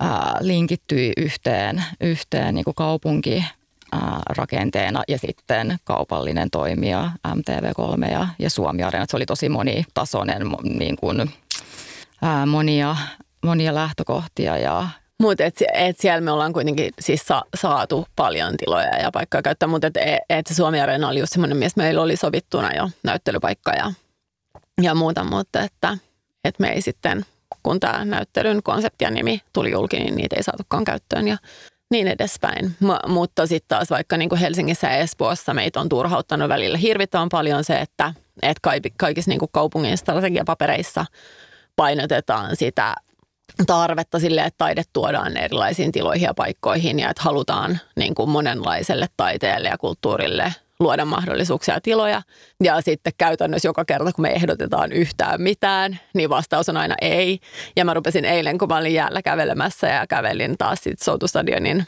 ää, 0.00 0.36
linkittyi 0.40 1.12
yhteen, 1.16 1.84
yhteen 2.00 2.54
niin 2.54 2.64
kuin 2.64 2.74
kaupunki 2.74 3.44
rakenteena 4.36 5.02
ja 5.08 5.18
sitten 5.18 5.76
kaupallinen 5.84 6.50
toimija 6.50 7.10
MTV3 7.28 8.10
ja, 8.12 8.28
ja 8.38 8.50
Suomi 8.50 8.82
Areena. 8.82 9.06
Se 9.08 9.16
oli 9.16 9.26
tosi 9.26 9.48
monitasoinen, 9.48 10.42
niin 10.78 10.96
kuin, 10.96 11.30
ää, 12.22 12.46
monia, 12.46 12.96
monia 13.44 13.74
lähtökohtia 13.74 14.58
ja 14.58 14.88
mutta 15.22 15.44
et, 15.44 15.62
et 15.74 16.00
siellä 16.00 16.20
me 16.20 16.30
ollaan 16.30 16.52
kuitenkin 16.52 16.92
siis 17.00 17.26
sa, 17.26 17.42
saatu 17.54 18.06
paljon 18.16 18.56
tiloja 18.56 18.96
ja 18.98 19.10
paikkoja 19.12 19.42
käyttää, 19.42 19.66
mutta 19.66 19.86
et, 19.86 19.94
et 20.30 20.46
Suomi 20.46 20.80
Areena 20.80 21.08
oli 21.08 21.20
just 21.20 21.32
semmoinen, 21.32 21.56
missä 21.56 21.82
meillä 21.82 22.02
oli 22.02 22.16
sovittuna 22.16 22.74
jo 22.76 22.90
näyttelypaikka 23.04 23.72
ja, 23.72 23.92
ja 24.82 24.94
muuta, 24.94 25.24
mutta 25.24 25.62
että, 25.62 25.98
et 26.44 26.58
me 26.58 26.68
ei 26.68 26.82
sitten, 26.82 27.26
kun 27.62 27.80
tämä 27.80 28.04
näyttelyn 28.04 28.62
konsepti 28.62 29.04
ja 29.04 29.10
nimi 29.10 29.40
tuli 29.52 29.70
julki, 29.70 29.98
niin 29.98 30.16
niitä 30.16 30.36
ei 30.36 30.42
saatukaan 30.42 30.84
käyttöön 30.84 31.28
ja 31.28 31.36
niin 31.90 32.08
edespäin. 32.08 32.76
M- 32.80 33.10
mutta 33.12 33.46
sitten 33.46 33.68
taas 33.68 33.90
vaikka 33.90 34.16
niin 34.16 34.28
kuin 34.28 34.40
Helsingissä 34.40 34.86
ja 34.86 34.96
Espoossa 34.96 35.54
meitä 35.54 35.80
on 35.80 35.88
turhauttanut 35.88 36.48
välillä 36.48 36.78
hirvittävän 36.78 37.28
paljon 37.28 37.64
se, 37.64 37.76
että, 37.76 38.14
että 38.42 38.70
kaikissa 38.96 39.30
niin 39.30 39.40
kaupungin 39.52 39.98
strategiapapereissa 39.98 41.06
painotetaan 41.76 42.56
sitä 42.56 42.94
tarvetta 43.66 44.18
sille, 44.18 44.40
että 44.40 44.58
taide 44.58 44.82
tuodaan 44.92 45.36
erilaisiin 45.36 45.92
tiloihin 45.92 46.26
ja 46.26 46.34
paikkoihin 46.34 46.98
ja 46.98 47.10
että 47.10 47.22
halutaan 47.22 47.80
niin 47.96 48.14
kuin 48.14 48.30
monenlaiselle 48.30 49.06
taiteelle 49.16 49.68
ja 49.68 49.78
kulttuurille 49.78 50.54
luoda 50.80 51.04
mahdollisuuksia 51.04 51.74
ja 51.74 51.80
tiloja. 51.80 52.22
Ja 52.62 52.80
sitten 52.80 53.12
käytännössä 53.18 53.68
joka 53.68 53.84
kerta, 53.84 54.12
kun 54.12 54.22
me 54.22 54.30
ehdotetaan 54.30 54.92
yhtään 54.92 55.42
mitään, 55.42 56.00
niin 56.14 56.30
vastaus 56.30 56.68
on 56.68 56.76
aina 56.76 56.94
ei. 57.00 57.40
Ja 57.76 57.84
mä 57.84 57.94
rupesin 57.94 58.24
eilen, 58.24 58.58
kun 58.58 58.68
mä 58.68 58.76
olin 58.76 58.94
jäällä 58.94 59.22
kävelemässä 59.22 59.88
ja 59.88 60.06
kävelin 60.06 60.58
taas 60.58 60.78
sitten 60.82 61.04
Soutustadionin 61.04 61.86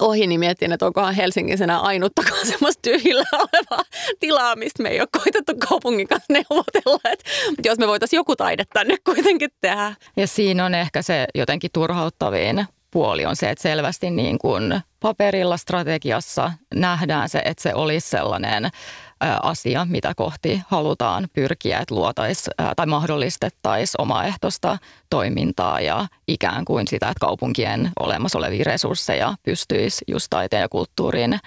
ohi, 0.00 0.26
niin 0.26 0.40
miettin, 0.40 0.72
että 0.72 0.86
onkohan 0.86 1.14
Helsingissä 1.14 1.78
ainuttakaan 1.78 2.46
semmoista 2.46 2.82
tyhjillä 2.82 3.24
olevaa 3.38 3.84
tilaa, 4.20 4.56
mistä 4.56 4.82
me 4.82 4.88
ei 4.88 5.00
ole 5.00 5.08
koitettu 5.18 5.52
kaupungin 5.68 6.08
kanssa 6.08 6.32
neuvotella, 6.32 7.00
että 7.12 7.24
jos 7.64 7.78
me 7.78 7.86
voitaisiin 7.86 8.18
joku 8.18 8.36
taide 8.36 8.64
tänne 8.72 8.96
kuitenkin 9.04 9.50
tehdä. 9.60 9.94
Ja 10.16 10.26
siinä 10.26 10.64
on 10.64 10.74
ehkä 10.74 11.02
se 11.02 11.26
jotenkin 11.34 11.70
turhauttavin 11.72 12.66
puoli 12.90 13.26
on 13.26 13.36
se, 13.36 13.50
että 13.50 13.62
selvästi 13.62 14.10
niin 14.10 14.38
kuin 14.38 14.80
paperilla 15.00 15.56
strategiassa 15.56 16.52
nähdään 16.74 17.28
se, 17.28 17.42
että 17.44 17.62
se 17.62 17.74
olisi 17.74 18.08
sellainen 18.08 18.70
asia, 19.42 19.86
mitä 19.90 20.12
kohti 20.16 20.62
halutaan 20.68 21.28
pyrkiä, 21.32 21.78
että 21.78 21.94
luotaisiin 21.94 22.54
tai 22.76 22.86
mahdollistettaisiin 22.86 24.00
omaehtoista 24.00 24.78
toimintaa 25.10 25.80
ja 25.80 26.06
ikään 26.28 26.64
kuin 26.64 26.88
sitä, 26.88 27.08
että 27.08 27.20
kaupunkien 27.20 27.90
olemassa 28.00 28.38
olevia 28.38 28.64
resursseja 28.64 29.34
pystyisi 29.42 30.04
just 30.08 30.26
taiteen 30.30 30.60
ja 30.60 30.68
kulttuurin 30.68 31.38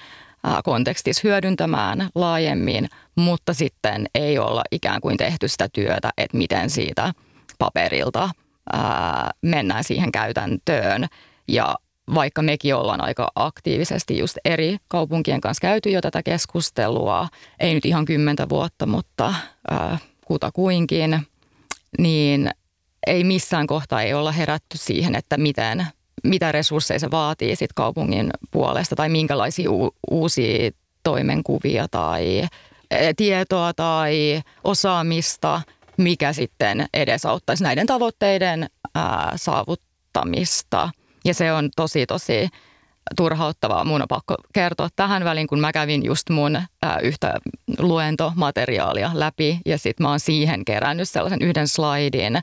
kontekstissa 0.63 1.21
hyödyntämään 1.23 2.09
laajemmin, 2.15 2.89
mutta 3.15 3.53
sitten 3.53 4.05
ei 4.15 4.39
olla 4.39 4.63
ikään 4.71 5.01
kuin 5.01 5.17
tehty 5.17 5.47
sitä 5.47 5.69
työtä, 5.73 6.09
että 6.17 6.38
miten 6.38 6.69
siitä 6.69 7.13
paperilta 7.59 8.29
mennään 9.41 9.83
siihen 9.83 10.12
käytäntöön. 10.12 11.07
Ja 11.47 11.75
vaikka 12.15 12.41
mekin 12.41 12.75
ollaan 12.75 13.01
aika 13.01 13.31
aktiivisesti 13.35 14.17
just 14.17 14.37
eri 14.45 14.77
kaupunkien 14.87 15.41
kanssa 15.41 15.61
käyty 15.61 15.89
jo 15.89 16.01
tätä 16.01 16.23
keskustelua, 16.23 17.27
ei 17.59 17.73
nyt 17.73 17.85
ihan 17.85 18.05
kymmentä 18.05 18.49
vuotta, 18.49 18.85
mutta 18.85 19.33
äh, 19.71 20.01
kutakuinkin, 20.25 21.19
niin 21.99 22.49
ei 23.07 23.23
missään 23.23 23.67
kohtaa 23.67 24.01
ei 24.01 24.13
olla 24.13 24.31
herätty 24.31 24.77
siihen, 24.77 25.15
että 25.15 25.37
miten, 25.37 25.87
mitä 26.23 26.51
resursseja 26.51 26.99
se 26.99 27.11
vaatii 27.11 27.55
sit 27.55 27.73
kaupungin 27.73 28.29
puolesta 28.51 28.95
tai 28.95 29.09
minkälaisia 29.09 29.71
u- 29.71 29.95
uusia 30.11 30.71
toimenkuvia 31.03 31.87
tai 31.91 32.47
tietoa 33.17 33.73
tai 33.73 34.41
osaamista, 34.63 35.61
mikä 35.97 36.33
sitten 36.33 36.85
edesauttaisi 36.93 37.63
näiden 37.63 37.87
tavoitteiden 37.87 38.69
ää, 38.95 39.33
saavuttamista– 39.35 40.89
ja 41.25 41.33
se 41.33 41.53
on 41.53 41.69
tosi, 41.75 42.05
tosi 42.05 42.49
turhauttavaa. 43.15 43.83
Mun 43.83 44.01
on 44.01 44.07
pakko 44.07 44.36
kertoa 44.53 44.89
tähän 44.95 45.23
väliin, 45.23 45.47
kun 45.47 45.59
mä 45.59 45.71
kävin 45.71 46.05
just 46.05 46.29
mun 46.29 46.55
ää, 46.55 46.99
yhtä 46.99 47.33
luentomateriaalia 47.79 49.12
läpi 49.13 49.59
ja 49.65 49.77
sitten 49.77 50.03
mä 50.03 50.09
oon 50.09 50.19
siihen 50.19 50.65
kerännyt 50.65 51.09
sellaisen 51.09 51.41
yhden 51.41 51.67
slaidin 51.67 52.39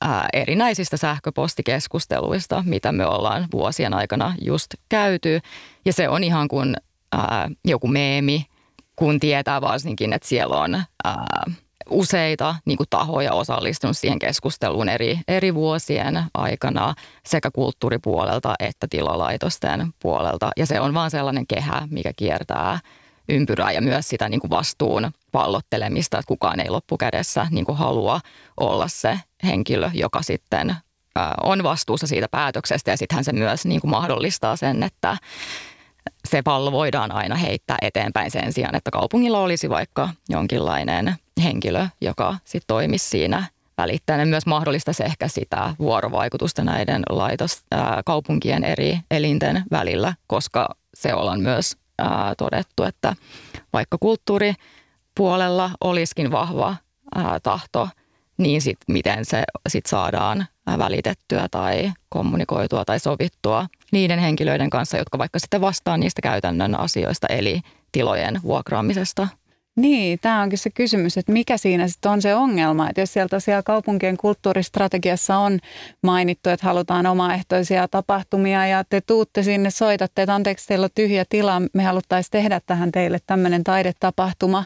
ää, 0.00 0.28
erinäisistä 0.32 0.96
sähköpostikeskusteluista, 0.96 2.62
mitä 2.66 2.92
me 2.92 3.06
ollaan 3.06 3.48
vuosien 3.52 3.94
aikana 3.94 4.34
just 4.40 4.74
käyty. 4.88 5.40
Ja 5.84 5.92
se 5.92 6.08
on 6.08 6.24
ihan 6.24 6.48
kuin 6.48 6.76
ää, 7.12 7.48
joku 7.64 7.88
meemi, 7.88 8.46
kun 8.96 9.20
tietää 9.20 9.60
varsinkin, 9.60 10.12
että 10.12 10.28
siellä 10.28 10.56
on 10.56 10.74
ää, 11.04 11.44
useita 11.90 12.54
niin 12.64 12.76
kuin 12.76 12.86
tahoja 12.90 13.32
osallistunut 13.32 13.96
siihen 13.96 14.18
keskusteluun 14.18 14.88
eri, 14.88 15.18
eri 15.28 15.54
vuosien 15.54 16.24
aikana 16.34 16.94
sekä 17.26 17.50
kulttuuripuolelta 17.50 18.54
että 18.58 18.86
tilalaitosten 18.90 19.94
puolelta. 20.02 20.50
Ja 20.56 20.66
se 20.66 20.80
on 20.80 20.94
vaan 20.94 21.10
sellainen 21.10 21.46
kehä, 21.46 21.88
mikä 21.90 22.12
kiertää 22.16 22.78
ympyrää 23.28 23.72
ja 23.72 23.80
myös 23.82 24.08
sitä 24.08 24.28
niin 24.28 24.40
kuin 24.40 24.50
vastuun 24.50 25.10
pallottelemista, 25.32 26.18
että 26.18 26.28
kukaan 26.28 26.60
ei 26.60 26.70
loppukädessä 26.70 27.46
niin 27.50 27.64
kuin 27.64 27.78
halua 27.78 28.20
olla 28.60 28.88
se 28.88 29.20
henkilö, 29.44 29.90
joka 29.94 30.22
sitten 30.22 30.76
on 31.42 31.62
vastuussa 31.62 32.06
siitä 32.06 32.28
päätöksestä 32.30 32.90
ja 32.90 32.96
sittenhän 32.96 33.24
se 33.24 33.32
myös 33.32 33.66
niin 33.66 33.80
kuin 33.80 33.90
mahdollistaa 33.90 34.56
sen, 34.56 34.82
että 34.82 35.16
se 36.28 36.42
pallo 36.42 36.72
voidaan 36.72 37.12
aina 37.12 37.34
heittää 37.34 37.76
eteenpäin 37.82 38.30
sen 38.30 38.52
sijaan, 38.52 38.74
että 38.74 38.90
kaupungilla 38.90 39.40
olisi 39.40 39.70
vaikka 39.70 40.08
jonkinlainen 40.28 41.14
henkilö, 41.42 41.86
joka 42.00 42.36
sitten 42.44 42.66
toimisi 42.66 43.08
siinä 43.08 43.44
välittäjänä. 43.78 44.24
Myös 44.24 44.46
mahdollistaisi 44.46 45.04
ehkä 45.04 45.28
sitä 45.28 45.74
vuorovaikutusta 45.78 46.64
näiden 46.64 47.02
laitos, 47.10 47.62
ää, 47.70 48.02
kaupunkien 48.06 48.64
eri 48.64 48.98
elinten 49.10 49.62
välillä, 49.70 50.14
koska 50.26 50.68
se 50.94 51.14
ollaan 51.14 51.40
myös 51.40 51.76
ää, 51.98 52.34
todettu, 52.38 52.82
että 52.82 53.14
vaikka 53.72 53.98
kulttuuripuolella 54.00 55.70
olisikin 55.80 56.30
vahva 56.30 56.76
ää, 57.14 57.40
tahto, 57.40 57.88
niin 58.40 58.62
sit 58.62 58.78
miten 58.88 59.24
se 59.24 59.42
sit 59.68 59.86
saadaan 59.86 60.46
välitettyä 60.78 61.48
tai 61.50 61.92
kommunikoitua 62.08 62.84
tai 62.84 63.00
sovittua 63.00 63.66
niiden 63.92 64.18
henkilöiden 64.18 64.70
kanssa, 64.70 64.96
jotka 64.96 65.18
vaikka 65.18 65.38
sitten 65.38 65.60
vastaa 65.60 65.96
niistä 65.96 66.22
käytännön 66.22 66.80
asioista, 66.80 67.26
eli 67.26 67.60
tilojen 67.92 68.40
vuokraamisesta. 68.42 69.28
Niin, 69.80 70.18
tämä 70.22 70.42
onkin 70.42 70.58
se 70.58 70.70
kysymys, 70.70 71.18
että 71.18 71.32
mikä 71.32 71.56
siinä 71.56 71.88
sitten 71.88 72.12
on 72.12 72.22
se 72.22 72.34
ongelma. 72.34 72.88
Että 72.88 73.00
jos 73.00 73.12
sieltä 73.12 73.40
siellä 73.40 73.62
kaupunkien 73.62 74.16
kulttuuristrategiassa 74.16 75.36
on 75.36 75.58
mainittu, 76.02 76.50
että 76.50 76.66
halutaan 76.66 77.06
omaehtoisia 77.06 77.88
tapahtumia 77.88 78.66
ja 78.66 78.84
te 78.84 79.00
tuutte 79.00 79.42
sinne, 79.42 79.70
soitatte, 79.70 80.22
että 80.22 80.34
anteeksi, 80.34 80.66
teillä 80.66 80.84
on 80.84 80.90
tyhjä 80.94 81.24
tila, 81.28 81.62
me 81.74 81.84
haluttaisiin 81.84 82.30
tehdä 82.30 82.60
tähän 82.66 82.92
teille 82.92 83.18
tämmöinen 83.26 83.64
taidetapahtuma, 83.64 84.64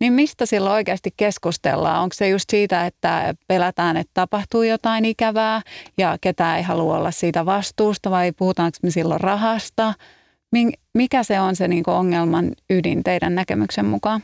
niin 0.00 0.12
mistä 0.12 0.46
silloin 0.46 0.74
oikeasti 0.74 1.10
keskustellaan? 1.16 2.02
Onko 2.02 2.14
se 2.14 2.28
just 2.28 2.50
siitä, 2.50 2.86
että 2.86 3.34
pelätään, 3.48 3.96
että 3.96 4.10
tapahtuu 4.14 4.62
jotain 4.62 5.04
ikävää 5.04 5.62
ja 5.98 6.18
ketään 6.20 6.56
ei 6.56 6.62
halua 6.62 6.96
olla 6.96 7.10
siitä 7.10 7.46
vastuusta 7.46 8.10
vai 8.10 8.32
puhutaanko 8.32 8.78
me 8.82 8.90
silloin 8.90 9.20
rahasta? 9.20 9.94
Mikä 10.94 11.22
se 11.22 11.40
on 11.40 11.56
se 11.56 11.68
niin 11.68 11.84
ongelman 11.86 12.52
ydin 12.70 13.02
teidän 13.02 13.34
näkemyksen 13.34 13.86
mukaan? 13.86 14.22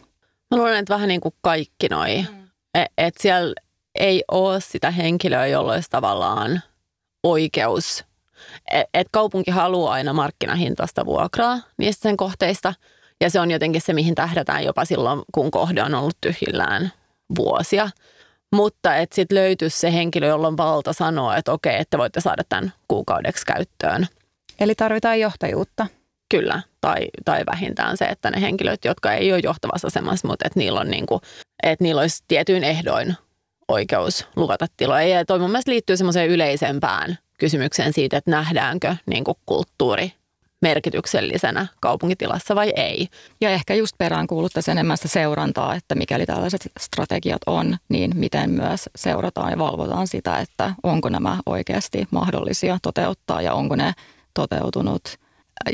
Mä 0.50 0.58
luulen, 0.58 0.76
että 0.76 0.94
vähän 0.94 1.08
niin 1.08 1.20
kuin 1.20 1.34
kaikki 1.40 1.88
noi. 1.88 2.22
Mm. 2.22 2.48
Että 2.74 2.92
et 2.98 3.14
siellä 3.20 3.54
ei 3.94 4.24
ole 4.30 4.60
sitä 4.60 4.90
henkilöä, 4.90 5.46
jolla 5.46 5.72
olisi 5.72 5.90
tavallaan 5.90 6.62
oikeus. 7.22 8.04
Että 8.70 8.88
et 8.94 9.08
kaupunki 9.12 9.50
haluaa 9.50 9.92
aina 9.92 10.12
markkinahintaista 10.12 11.06
vuokraa 11.06 11.58
niistä 11.78 12.02
sen 12.02 12.16
kohteista. 12.16 12.74
Ja 13.20 13.30
se 13.30 13.40
on 13.40 13.50
jotenkin 13.50 13.80
se, 13.80 13.92
mihin 13.92 14.14
tähdätään 14.14 14.64
jopa 14.64 14.84
silloin, 14.84 15.22
kun 15.34 15.50
kohde 15.50 15.82
on 15.82 15.94
ollut 15.94 16.16
tyhjillään 16.20 16.92
vuosia. 17.36 17.90
Mutta 18.52 18.96
että 18.96 19.14
sitten 19.14 19.34
löytyisi 19.34 19.78
se 19.78 19.92
henkilö, 19.92 20.26
jolla 20.26 20.48
on 20.48 20.56
valta 20.56 20.92
sanoa, 20.92 21.36
että 21.36 21.52
okei, 21.52 21.80
että 21.80 21.98
voitte 21.98 22.20
saada 22.20 22.42
tämän 22.48 22.72
kuukaudeksi 22.88 23.46
käyttöön. 23.46 24.06
Eli 24.60 24.74
tarvitaan 24.74 25.20
johtajuutta. 25.20 25.86
Kyllä, 26.28 26.62
tai, 26.80 27.08
tai 27.24 27.42
vähintään 27.46 27.96
se, 27.96 28.04
että 28.04 28.30
ne 28.30 28.40
henkilöt, 28.40 28.84
jotka 28.84 29.12
ei 29.12 29.32
ole 29.32 29.40
johtavassa 29.44 29.86
asemassa, 29.86 30.28
mutta 30.28 30.46
että 30.46 30.58
niillä, 30.58 30.80
on 30.80 30.90
niin 30.90 31.06
kuin, 31.06 31.20
että 31.62 31.84
niillä 31.84 32.00
olisi 32.00 32.24
tietyin 32.28 32.64
ehdoin 32.64 33.14
oikeus 33.68 34.26
luvata 34.36 34.66
tiloja. 34.76 35.08
Ja 35.08 35.24
toi 35.24 35.38
mun 35.38 35.50
mielestä 35.50 35.70
liittyy 35.70 35.96
semmoiseen 35.96 36.28
yleisempään 36.30 37.18
kysymykseen 37.38 37.92
siitä, 37.92 38.16
että 38.16 38.30
nähdäänkö 38.30 38.96
niin 39.06 39.24
kuin 39.24 39.36
kulttuuri 39.46 40.12
merkityksellisenä 40.62 41.66
kaupunkitilassa 41.80 42.54
vai 42.54 42.72
ei. 42.76 43.08
Ja 43.40 43.50
ehkä 43.50 43.74
just 43.74 43.98
perään 43.98 44.26
kuuluttaisiin 44.26 44.72
enemmän 44.72 44.96
sitä 44.96 45.08
seurantaa, 45.08 45.74
että 45.74 45.94
mikäli 45.94 46.26
tällaiset 46.26 46.68
strategiat 46.80 47.40
on, 47.46 47.76
niin 47.88 48.10
miten 48.14 48.50
myös 48.50 48.90
seurataan 48.96 49.50
ja 49.50 49.58
valvotaan 49.58 50.06
sitä, 50.06 50.38
että 50.38 50.74
onko 50.82 51.08
nämä 51.08 51.36
oikeasti 51.46 52.08
mahdollisia 52.10 52.78
toteuttaa 52.82 53.42
ja 53.42 53.54
onko 53.54 53.76
ne 53.76 53.92
toteutunut– 54.34 55.02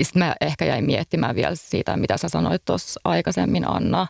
sitten 0.02 0.22
mä 0.22 0.34
ehkä 0.40 0.64
jäin 0.64 0.84
miettimään 0.84 1.34
vielä 1.34 1.54
siitä, 1.54 1.96
mitä 1.96 2.16
sä 2.16 2.28
sanoit 2.28 2.64
tuossa 2.64 3.00
aikaisemmin, 3.04 3.70
Anna, 3.70 4.06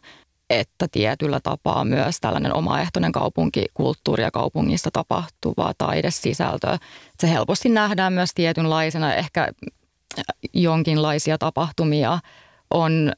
että 0.50 0.88
tietyllä 0.92 1.40
tapaa 1.40 1.84
myös 1.84 2.20
tällainen 2.20 2.54
omaehtoinen 2.54 3.12
kaupunkikulttuuri 3.12 4.22
ja 4.22 4.30
kaupungissa 4.30 4.90
tapahtuva 4.92 5.72
taidesisältö, 5.78 6.78
se 7.20 7.30
helposti 7.30 7.68
nähdään 7.68 8.12
myös 8.12 8.30
tietynlaisena, 8.34 9.14
ehkä 9.14 9.48
jonkinlaisia 10.52 11.38
tapahtumia 11.38 12.18
on 12.70 13.12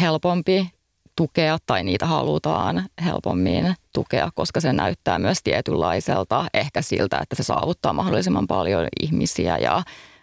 helpompi 0.00 0.70
tukea 1.16 1.58
tai 1.66 1.84
niitä 1.84 2.06
halutaan 2.06 2.84
helpommin 3.04 3.74
tukea, 3.92 4.30
koska 4.34 4.60
se 4.60 4.72
näyttää 4.72 5.18
myös 5.18 5.42
tietynlaiselta, 5.42 6.46
ehkä 6.54 6.82
siltä, 6.82 7.18
että 7.22 7.34
se 7.34 7.42
saavuttaa 7.42 7.92
mahdollisimman 7.92 8.46
paljon 8.46 8.86
ihmisiä 9.02 9.58
ja 9.58 9.82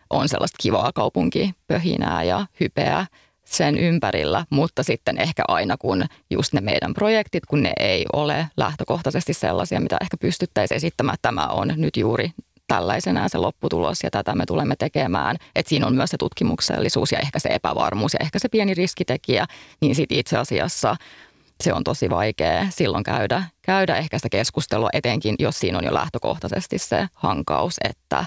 on 0.10 0.30
sellaista 0.30 0.58
kivaa 0.62 0.92
kaupunkipöhinää 0.94 2.24
ja 2.24 2.46
hypeä 2.60 3.06
sen 3.46 3.78
ympärillä, 3.78 4.46
mutta 4.50 4.84
sitten 4.84 5.18
ehkä 5.18 5.44
aina 5.48 5.78
kun 5.78 6.06
just 6.30 6.54
ne 6.54 6.62
meidän 6.62 6.94
projektit, 6.94 7.46
kun 7.46 7.64
ne 7.64 7.74
ei 7.80 8.06
ole 8.14 8.48
lähtökohtaisesti 8.58 9.34
sellaisia, 9.34 9.80
mitä 9.80 9.98
ehkä 10.02 10.18
pystyttäisiin 10.18 10.76
esittämään, 10.76 11.14
että 11.14 11.30
tämä 11.30 11.48
on 11.48 11.74
nyt 11.76 11.98
juuri 11.98 12.32
tällaisenään 12.68 13.30
se 13.30 13.38
lopputulos 13.38 14.04
ja 14.04 14.12
tätä 14.12 14.36
me 14.36 14.46
tulemme 14.46 14.76
tekemään. 14.76 15.36
Että 15.56 15.70
siinä 15.70 15.88
on 15.88 15.96
myös 15.96 16.10
se 16.10 16.18
tutkimuksellisuus 16.18 17.12
ja 17.12 17.20
ehkä 17.20 17.40
se 17.40 17.50
epävarmuus 17.50 18.14
ja 18.14 18.20
ehkä 18.22 18.40
se 18.40 18.50
pieni 18.50 18.74
riskitekijä, 18.74 19.46
niin 19.82 19.96
sitten 19.96 20.18
itse 20.18 20.38
asiassa 20.38 20.96
se 21.64 21.74
on 21.74 21.84
tosi 21.84 22.10
vaikea 22.10 22.66
silloin 22.70 23.04
käydä, 23.04 23.44
käydä 23.62 23.96
ehkä 23.96 24.18
sitä 24.18 24.30
keskustelua, 24.30 24.90
etenkin 24.94 25.36
jos 25.40 25.60
siinä 25.60 25.78
on 25.78 25.84
jo 25.84 25.94
lähtökohtaisesti 25.94 26.78
se 26.78 27.08
hankaus, 27.14 27.76
että 27.84 28.26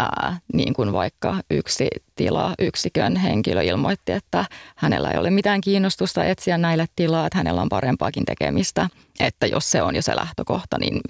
ää, 0.00 0.38
niin 0.52 0.74
kuin 0.74 0.92
vaikka 0.92 1.36
yksi 1.50 1.88
tila, 2.14 2.54
yksikön 2.58 3.16
henkilö 3.16 3.62
ilmoitti, 3.62 4.12
että 4.12 4.44
hänellä 4.76 5.10
ei 5.10 5.18
ole 5.18 5.30
mitään 5.30 5.60
kiinnostusta 5.60 6.24
etsiä 6.24 6.58
näille 6.58 6.86
tilaa, 6.96 7.26
että 7.26 7.38
hänellä 7.38 7.62
on 7.62 7.68
parempaakin 7.68 8.24
tekemistä. 8.24 8.88
Että 9.20 9.46
jos 9.46 9.70
se 9.70 9.82
on 9.82 9.96
jo 9.96 10.02
se 10.02 10.16
lähtökohta, 10.16 10.78
niin 10.78 11.00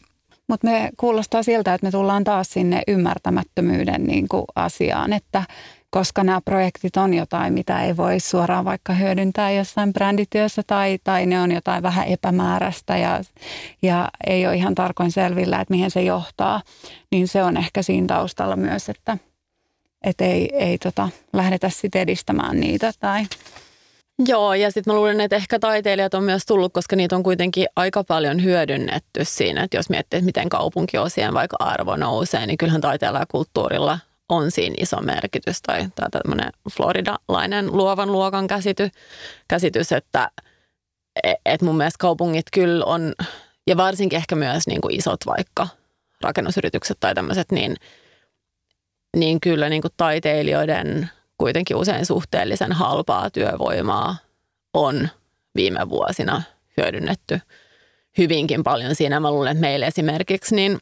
mutta 0.49 0.67
me 0.67 0.91
kuulostaa 0.97 1.43
siltä, 1.43 1.75
että 1.75 1.87
me 1.87 1.91
tullaan 1.91 2.25
taas 2.25 2.51
sinne 2.51 2.83
ymmärtämättömyyden 2.89 4.05
niin 4.05 4.27
asiaan, 4.55 5.13
että 5.13 5.43
koska 5.91 6.25
nämä 6.25 6.41
projektit 6.41 6.97
on 6.97 7.15
jotain, 7.15 7.53
mitä 7.53 7.83
ei 7.83 7.97
voi 7.97 8.21
suoraan 8.21 8.65
vaikka 8.65 8.93
hyödyntää 8.93 9.51
jossain 9.51 9.93
brändityössä 9.93 10.63
tai, 10.67 10.99
tai 11.05 11.27
ne 11.27 11.41
on 11.41 11.53
jotain 11.53 11.83
vähän 11.83 12.07
epämääräistä 12.07 12.97
ja, 12.97 13.21
ja 13.83 14.11
ei 14.27 14.47
ole 14.47 14.57
ihan 14.57 14.75
tarkoin 14.75 15.13
selvillä, 15.13 15.61
että 15.61 15.75
mihin 15.75 15.91
se 15.91 16.03
johtaa, 16.03 16.63
niin 17.11 17.29
se 17.29 17.43
on 17.43 17.57
ehkä 17.57 17.83
siinä 17.83 18.07
taustalla 18.07 18.57
myös, 18.57 18.89
että, 18.89 19.19
että 20.05 20.25
ei, 20.25 20.51
ei 20.57 20.79
tota, 20.79 21.09
lähdetä 21.33 21.69
sitten 21.69 22.03
edistämään 22.03 22.61
niitä 22.61 22.93
tai 23.01 23.27
Joo, 24.27 24.55
ja 24.55 24.71
sitten 24.71 24.93
mä 24.93 24.97
luulen, 24.97 25.21
että 25.21 25.37
ehkä 25.37 25.59
taiteilijat 25.59 26.15
on 26.15 26.25
myös 26.25 26.47
tullut, 26.47 26.73
koska 26.73 26.97
niitä 26.97 27.17
on 27.17 27.23
kuitenkin 27.23 27.67
aika 27.77 28.05
paljon 28.05 28.45
hyödynnetty 28.45 29.25
siinä, 29.25 29.63
että 29.63 29.77
jos 29.77 29.91
miettii, 29.91 30.19
että 30.19 30.25
miten 30.25 30.49
kaupunkiosien 30.49 31.35
vaikka 31.35 31.57
arvo 31.61 31.97
nousee, 31.97 32.47
niin 32.47 32.59
kyllähän 32.59 32.81
taiteella 32.81 33.19
ja 33.19 33.27
kulttuurilla 33.27 33.99
on 34.31 34.51
siinä 34.51 34.75
iso 34.79 34.97
merkitys 35.01 35.63
tai, 35.63 35.89
tämmöinen 36.11 36.53
floridalainen 36.73 37.67
luovan 37.73 38.13
luokan 38.13 38.47
käsity, 38.47 38.91
käsitys, 39.49 39.93
että 39.93 40.31
e, 41.25 41.33
et 41.47 41.63
mun 41.63 41.77
mielestä 41.77 41.99
kaupungit 41.99 42.47
kyllä 42.53 42.85
on, 42.85 43.13
ja 43.67 43.77
varsinkin 43.77 44.17
ehkä 44.17 44.35
myös 44.35 44.67
niin 44.67 44.81
kuin 44.81 44.95
isot 44.95 45.27
vaikka 45.27 45.69
rakennusyritykset 46.21 46.97
tai 47.01 47.15
tämmöiset, 47.15 47.53
niin, 47.53 47.77
niin 49.17 49.41
kyllä 49.41 49.69
niin 49.69 49.83
kuin 49.83 49.95
taiteilijoiden 49.97 51.11
kuitenkin 51.39 51.77
usein 51.77 52.07
suhteellisen 52.07 52.73
halpaa 52.73 53.31
työvoimaa 53.31 54.17
on 54.75 55.09
viime 55.55 55.89
vuosina 55.89 56.43
hyödynnetty 56.77 57.41
hyvinkin 58.19 58.65
paljon 58.65 58.95
siinä. 58.95 59.21
Mä 59.21 59.31
luulen, 59.31 59.53
että 59.53 59.61
meillä 59.61 59.87
esimerkiksi, 59.87 60.55
niin 60.55 60.79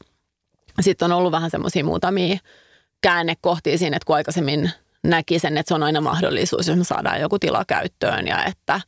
sitten 0.80 1.12
on 1.12 1.18
ollut 1.18 1.32
vähän 1.32 1.50
semmoisia 1.50 1.84
muutamia 1.84 2.38
käännekohtia 3.00 3.78
siinä, 3.78 3.96
että 3.96 4.06
kun 4.06 4.16
aikaisemmin 4.16 4.70
näki 5.02 5.38
sen, 5.38 5.58
että 5.58 5.68
se 5.68 5.74
on 5.74 5.82
aina 5.82 6.00
mahdollisuus, 6.00 6.68
jos 6.68 6.78
me 6.78 6.84
saadaan 6.84 7.20
joku 7.20 7.38
tila 7.38 7.64
käyttöön 7.64 8.26
ja 8.26 8.44
että, 8.44 8.80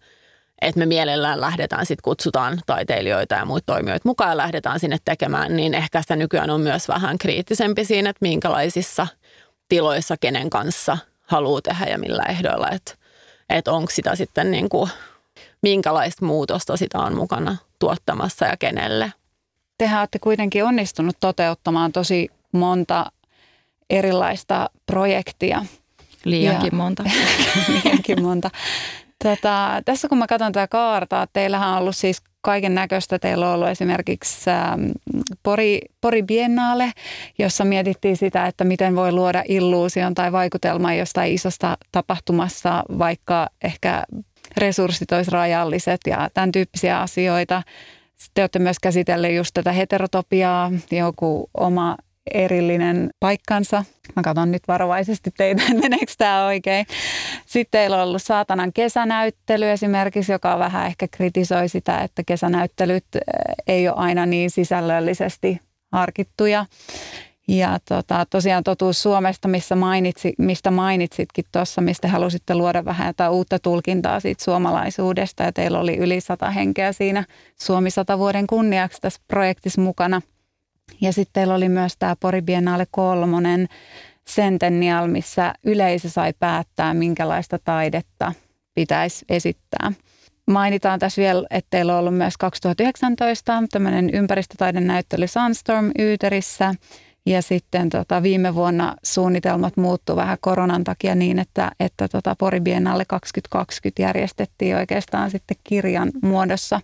että 0.62 0.78
me 0.78 0.86
mielellään 0.86 1.40
lähdetään, 1.40 1.86
sitten 1.86 2.02
kutsutaan 2.02 2.60
taiteilijoita 2.66 3.34
ja 3.34 3.44
muita 3.44 3.66
toimijoita 3.66 4.08
mukaan 4.08 4.30
ja 4.30 4.36
lähdetään 4.36 4.80
sinne 4.80 4.96
tekemään, 5.04 5.56
niin 5.56 5.74
ehkä 5.74 6.02
sitä 6.02 6.16
nykyään 6.16 6.50
on 6.50 6.60
myös 6.60 6.88
vähän 6.88 7.18
kriittisempi 7.18 7.84
siinä, 7.84 8.10
että 8.10 8.26
minkälaisissa 8.26 9.06
tiloissa 9.68 10.16
kenen 10.20 10.50
kanssa 10.50 10.98
haluaa 11.20 11.62
tehdä 11.62 11.86
ja 11.86 11.98
millä 11.98 12.24
ehdoilla, 12.28 12.70
että, 12.70 12.94
että 13.48 13.72
onko 13.72 13.90
sitä 13.90 14.16
sitten 14.16 14.50
niin 14.50 14.68
kuin, 14.68 14.90
minkälaista 15.62 16.24
muutosta 16.24 16.76
sitä 16.76 16.98
on 16.98 17.14
mukana 17.14 17.56
tuottamassa 17.78 18.46
ja 18.46 18.56
kenelle. 18.56 19.12
Tehän 19.78 20.00
olette 20.00 20.18
kuitenkin 20.18 20.64
onnistunut 20.64 21.16
toteuttamaan 21.20 21.92
tosi 21.92 22.28
monta 22.52 23.12
erilaista 23.90 24.70
projektia. 24.86 25.64
Liiankin 26.24 26.70
ja, 26.72 26.76
monta. 26.76 27.04
liiankin 27.84 28.22
monta. 28.22 28.50
Tätä, 29.24 29.82
tässä 29.84 30.08
kun 30.08 30.18
mä 30.18 30.26
katson 30.26 30.52
tätä 30.52 30.68
kaartaa, 30.68 31.26
teillähän 31.32 31.68
on 31.68 31.78
ollut 31.78 31.96
siis 31.96 32.22
kaiken 32.40 32.74
näköistä. 32.74 33.18
Teillä 33.18 33.48
on 33.48 33.54
ollut 33.54 33.68
esimerkiksi 33.68 34.50
ähm, 34.50 34.90
Pori, 35.42 35.80
Pori 36.00 36.22
Biennale, 36.22 36.92
jossa 37.38 37.64
mietittiin 37.64 38.16
sitä, 38.16 38.46
että 38.46 38.64
miten 38.64 38.96
voi 38.96 39.12
luoda 39.12 39.42
illuusion 39.48 40.14
tai 40.14 40.32
vaikutelman 40.32 40.98
jostain 40.98 41.32
isosta 41.32 41.78
tapahtumassa, 41.92 42.84
vaikka 42.98 43.48
ehkä 43.64 44.04
resurssit 44.56 45.12
olisi 45.12 45.30
rajalliset 45.30 46.00
ja 46.06 46.28
tämän 46.34 46.52
tyyppisiä 46.52 47.00
asioita. 47.00 47.62
Sitten 48.16 48.30
te 48.34 48.42
olette 48.42 48.58
myös 48.58 48.78
käsitelleet 48.78 49.34
just 49.34 49.50
tätä 49.54 49.72
heterotopiaa, 49.72 50.72
joku 50.90 51.50
oma 51.54 51.96
erillinen 52.34 53.10
paikkansa. 53.20 53.84
Mä 54.16 54.22
katson 54.22 54.50
nyt 54.50 54.62
varovaisesti 54.68 55.30
teitä, 55.36 55.62
meneekö 55.82 56.12
tämä 56.18 56.46
oikein. 56.46 56.86
Sitten 57.46 57.80
teillä 57.80 57.96
on 57.96 58.08
ollut 58.08 58.22
saatanan 58.22 58.72
kesänäyttely 58.72 59.70
esimerkiksi, 59.70 60.32
joka 60.32 60.58
vähän 60.58 60.86
ehkä 60.86 61.08
kritisoi 61.10 61.68
sitä, 61.68 61.98
että 61.98 62.22
kesänäyttelyt 62.26 63.04
eh, 63.14 63.20
ei 63.66 63.88
ole 63.88 63.96
aina 63.96 64.26
niin 64.26 64.50
sisällöllisesti 64.50 65.60
harkittuja. 65.92 66.66
Ja 67.48 67.78
tota, 67.88 68.26
tosiaan 68.30 68.64
totuus 68.64 69.02
Suomesta, 69.02 69.48
missä 69.48 69.76
mainitsi, 69.76 70.34
mistä 70.38 70.70
mainitsitkin 70.70 71.44
tuossa, 71.52 71.80
mistä 71.80 72.08
halusitte 72.08 72.54
luoda 72.54 72.84
vähän 72.84 73.06
jotain 73.06 73.32
uutta 73.32 73.58
tulkintaa 73.58 74.20
siitä 74.20 74.44
suomalaisuudesta. 74.44 75.42
Ja 75.42 75.52
teillä 75.52 75.78
oli 75.78 75.96
yli 75.96 76.20
sata 76.20 76.50
henkeä 76.50 76.92
siinä 76.92 77.24
Suomi 77.60 77.90
sata 77.90 78.18
vuoden 78.18 78.46
kunniaksi 78.46 79.00
tässä 79.00 79.20
projektissa 79.28 79.80
mukana. 79.80 80.22
Ja 81.00 81.12
sitten 81.12 81.32
teillä 81.32 81.54
oli 81.54 81.68
myös 81.68 81.96
tämä 81.98 82.16
Pori 82.16 82.42
Biennale 82.42 82.86
kolmonen 82.90 83.68
Centennial, 84.30 85.06
missä 85.06 85.54
yleisö 85.64 86.08
sai 86.08 86.32
päättää, 86.38 86.94
minkälaista 86.94 87.58
taidetta 87.64 88.32
pitäisi 88.74 89.24
esittää. 89.28 89.92
Mainitaan 90.50 90.98
tässä 90.98 91.22
vielä, 91.22 91.46
että 91.50 91.68
teillä 91.70 91.92
on 91.92 91.98
ollut 91.98 92.16
myös 92.16 92.36
2019 92.36 93.62
tämmöinen 93.70 94.10
ympäristötaiden 94.14 94.86
näyttely 94.86 95.26
Sunstorm 95.26 95.90
Yyterissä. 95.98 96.74
Ja 97.26 97.42
sitten 97.42 97.88
tota, 97.88 98.22
viime 98.22 98.54
vuonna 98.54 98.96
suunnitelmat 99.02 99.76
muuttu 99.76 100.16
vähän 100.16 100.38
koronan 100.40 100.84
takia 100.84 101.14
niin, 101.14 101.38
että, 101.38 101.72
että 101.80 102.08
tota, 102.08 102.36
Pori 102.38 102.60
Biennalle 102.60 103.04
2020 103.04 104.02
järjestettiin 104.02 104.76
oikeastaan 104.76 105.30
sitten 105.30 105.56
kirjan 105.64 106.10
muodossa. 106.22 106.80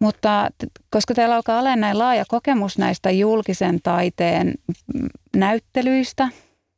Mutta 0.00 0.50
koska 0.90 1.14
teillä 1.14 1.34
alkaa 1.34 1.58
olla 1.58 1.76
näin 1.76 1.98
laaja 1.98 2.24
kokemus 2.28 2.78
näistä 2.78 3.10
julkisen 3.10 3.80
taiteen 3.82 4.54
näyttelyistä, 5.36 6.28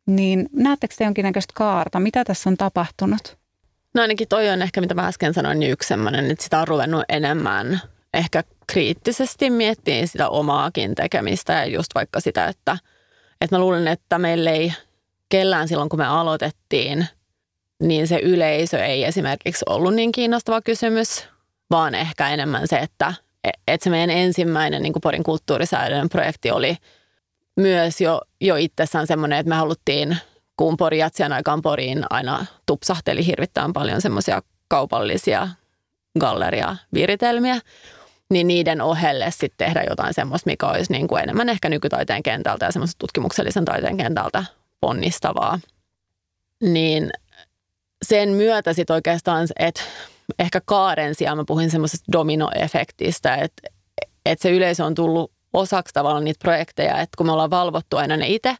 niin 0.07 0.49
näettekö 0.53 0.95
te 0.99 1.05
jonkinnäköistä 1.05 1.53
kaarta? 1.57 2.01
Mitä 2.01 2.25
tässä 2.25 2.51
on 2.51 2.57
tapahtunut? 2.57 3.37
No 3.95 4.03
ainakin 4.03 4.29
toi 4.29 4.51
on 4.51 4.63
ehkä, 4.63 4.81
mitä 4.81 4.95
mä 4.95 5.07
äsken 5.07 5.35
sanoin, 5.35 5.61
niin 5.61 5.73
yksi 5.73 5.89
sellainen, 5.89 6.31
että 6.31 6.45
sitä 6.45 6.61
on 6.61 6.69
ruvennut 6.69 7.05
enemmän 7.09 7.81
ehkä 8.15 8.45
kriittisesti 8.67 9.51
miettiä 9.51 10.07
sitä 10.07 10.29
omaakin 10.29 10.95
tekemistä 10.95 11.53
ja 11.53 11.67
just 11.67 11.95
vaikka 11.95 12.21
sitä, 12.21 12.47
että, 12.47 12.79
että 13.41 13.57
mä 13.57 13.61
luulen, 13.61 13.89
että 13.89 14.19
meillä 14.19 14.51
ei 14.51 14.73
kellään 15.29 15.69
silloin, 15.69 15.89
kun 15.89 15.99
me 15.99 16.07
aloitettiin, 16.07 17.07
niin 17.83 18.09
se 18.09 18.19
yleisö 18.19 18.85
ei 18.85 19.05
esimerkiksi 19.05 19.65
ollut 19.69 19.95
niin 19.95 20.13
kiinnostava 20.13 20.61
kysymys, 20.61 21.29
vaan 21.71 21.95
ehkä 21.95 22.29
enemmän 22.29 22.69
se, 22.69 22.77
että, 22.77 23.15
että 23.67 23.85
se 23.85 23.91
meidän 23.91 24.11
ensimmäinen 24.11 24.83
niin 24.83 24.93
Porin 25.03 25.23
kulttuurisäädön 25.23 26.09
projekti 26.09 26.51
oli 26.51 26.77
myös 27.57 28.01
jo, 28.01 28.21
jo 28.41 28.57
itsessään 28.57 29.07
semmoinen, 29.07 29.39
että 29.39 29.49
me 29.49 29.57
haluttiin, 29.57 30.17
kun 30.57 30.77
Pori 30.77 30.99
jatsian 30.99 31.33
aikaan 31.33 31.63
Poriin 31.63 32.05
aina 32.11 32.47
tupsahteli 32.67 33.27
hirvittävän 33.27 33.73
paljon 33.73 34.01
semmoisia 34.01 34.43
kaupallisia 34.69 35.49
galleria-viritelmiä, 36.21 37.61
niin 38.31 38.47
niiden 38.47 38.81
ohelle 38.81 39.31
sitten 39.31 39.67
tehdä 39.67 39.85
jotain 39.89 40.15
semmoista, 40.15 40.51
mikä 40.51 40.67
olisi 40.67 40.93
niin 40.93 41.09
kuin 41.09 41.23
enemmän 41.23 41.49
ehkä 41.49 41.69
nykytaiteen 41.69 42.23
kentältä 42.23 42.65
ja 42.65 42.73
semmoista 42.73 42.99
tutkimuksellisen 42.99 43.65
taiteen 43.65 43.97
kentältä 43.97 44.45
ponnistavaa. 44.81 45.61
Niin 46.63 47.11
sen 48.05 48.29
myötä 48.29 48.73
sitten 48.73 48.95
oikeastaan, 48.95 49.49
että 49.59 49.83
ehkä 50.39 50.61
kaaren 50.65 51.15
sijaan 51.15 51.37
mä 51.37 51.45
puhuin 51.47 51.71
semmoisesta 51.71 52.13
dominoefektistä, 52.13 53.35
että, 53.35 53.69
että 54.27 54.43
se 54.43 54.51
yleisö 54.51 54.85
on 54.85 54.95
tullut 54.95 55.33
osaksi 55.53 55.95
tavallaan 55.95 56.25
niitä 56.25 56.43
projekteja, 56.43 57.01
että 57.01 57.17
kun 57.17 57.27
me 57.27 57.33
ollaan 57.33 57.51
valvottu 57.51 57.97
aina 57.97 58.17
ne 58.17 58.29
itse, 58.29 58.57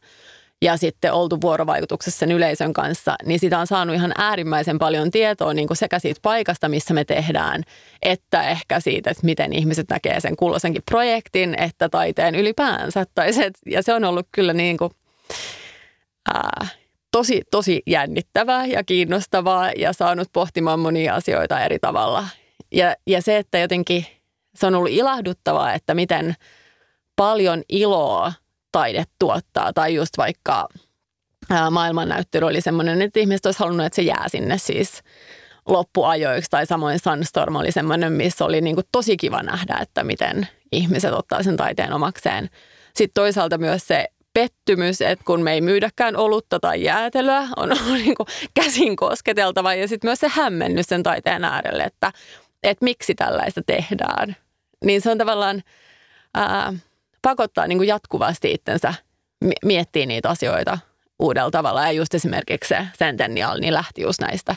ja 0.61 0.77
sitten 0.77 1.13
oltu 1.13 1.41
vuorovaikutuksessa 1.41 2.19
sen 2.19 2.31
yleisön 2.31 2.73
kanssa, 2.73 3.15
niin 3.25 3.39
sitä 3.39 3.59
on 3.59 3.67
saanut 3.67 3.95
ihan 3.95 4.11
äärimmäisen 4.17 4.79
paljon 4.79 5.11
tietoa 5.11 5.53
niin 5.53 5.67
kuin 5.67 5.77
sekä 5.77 5.99
siitä 5.99 6.19
paikasta, 6.23 6.69
missä 6.69 6.93
me 6.93 7.05
tehdään, 7.05 7.63
että 8.01 8.49
ehkä 8.49 8.79
siitä, 8.79 9.09
että 9.11 9.25
miten 9.25 9.53
ihmiset 9.53 9.89
näkee 9.89 10.19
sen 10.19 10.35
kulloisenkin 10.35 10.83
projektin, 10.91 11.55
että 11.61 11.89
taiteen 11.89 12.35
ylipäänsä. 12.35 13.05
Tai 13.15 13.33
se, 13.33 13.51
ja 13.65 13.83
se 13.83 13.93
on 13.93 14.03
ollut 14.03 14.27
kyllä 14.31 14.53
niin 14.53 14.77
kuin, 14.77 14.91
ää, 16.33 16.67
tosi, 17.11 17.41
tosi 17.51 17.81
jännittävää 17.87 18.65
ja 18.65 18.83
kiinnostavaa 18.83 19.71
ja 19.77 19.93
saanut 19.93 20.27
pohtimaan 20.33 20.79
monia 20.79 21.15
asioita 21.15 21.61
eri 21.61 21.79
tavalla. 21.79 22.27
Ja, 22.71 22.95
ja 23.07 23.21
se, 23.21 23.37
että 23.37 23.57
jotenkin 23.57 24.05
se 24.55 24.67
on 24.67 24.75
ollut 24.75 24.91
ilahduttavaa, 24.91 25.73
että 25.73 25.93
miten 25.93 26.35
paljon 27.15 27.63
iloa– 27.69 28.33
taide 28.71 29.03
tuottaa. 29.19 29.73
Tai 29.73 29.95
just 29.95 30.17
vaikka 30.17 30.67
maailmannäyttely 31.71 32.45
oli 32.45 32.61
semmoinen, 32.61 33.01
että 33.01 33.19
ihmiset 33.19 33.45
olisi 33.45 33.59
halunnut, 33.59 33.85
että 33.85 33.95
se 33.95 34.01
jää 34.01 34.25
sinne 34.27 34.57
siis 34.57 35.03
loppuajoiksi. 35.67 36.49
Tai 36.49 36.65
samoin 36.65 36.99
Sunstorm 36.99 37.55
oli 37.55 37.71
semmoinen, 37.71 38.13
missä 38.13 38.45
oli 38.45 38.61
niin 38.61 38.75
kuin 38.75 38.87
tosi 38.91 39.17
kiva 39.17 39.43
nähdä, 39.43 39.77
että 39.81 40.03
miten 40.03 40.47
ihmiset 40.71 41.13
ottaa 41.13 41.43
sen 41.43 41.57
taiteen 41.57 41.93
omakseen. 41.93 42.49
Sitten 42.95 43.21
toisaalta 43.21 43.57
myös 43.57 43.87
se 43.87 44.07
pettymys, 44.37 45.01
että 45.01 45.25
kun 45.25 45.41
me 45.41 45.53
ei 45.53 45.61
myydäkään 45.61 46.15
olutta 46.15 46.59
tai 46.59 46.83
jäätelöä, 46.83 47.47
on 47.55 47.69
niin 47.93 48.15
kuin 48.15 48.27
käsin 48.53 48.95
kosketeltava. 48.95 49.73
Ja 49.73 49.87
sitten 49.87 50.07
myös 50.07 50.19
se 50.19 50.27
hämmennys 50.31 50.85
sen 50.85 51.03
taiteen 51.03 51.45
äärelle, 51.45 51.83
että, 51.83 52.11
että 52.63 52.83
miksi 52.83 53.15
tällaista 53.15 53.61
tehdään. 53.65 54.35
Niin 54.85 55.01
se 55.01 55.11
on 55.11 55.17
tavallaan... 55.17 55.63
Ää, 56.33 56.73
pakottaa 57.21 57.67
niin 57.67 57.77
kuin 57.77 57.87
jatkuvasti 57.87 58.51
itsensä 58.51 58.93
miettiä 59.65 60.05
niitä 60.05 60.29
asioita 60.29 60.79
uudella 61.19 61.51
tavalla. 61.51 61.81
Ja 61.81 61.91
just 61.91 62.13
esimerkiksi 62.13 62.67
se 62.67 62.87
Centennial 62.99 63.59
niin 63.59 63.73
lähti 63.73 64.01
just 64.01 64.21
näistä 64.21 64.55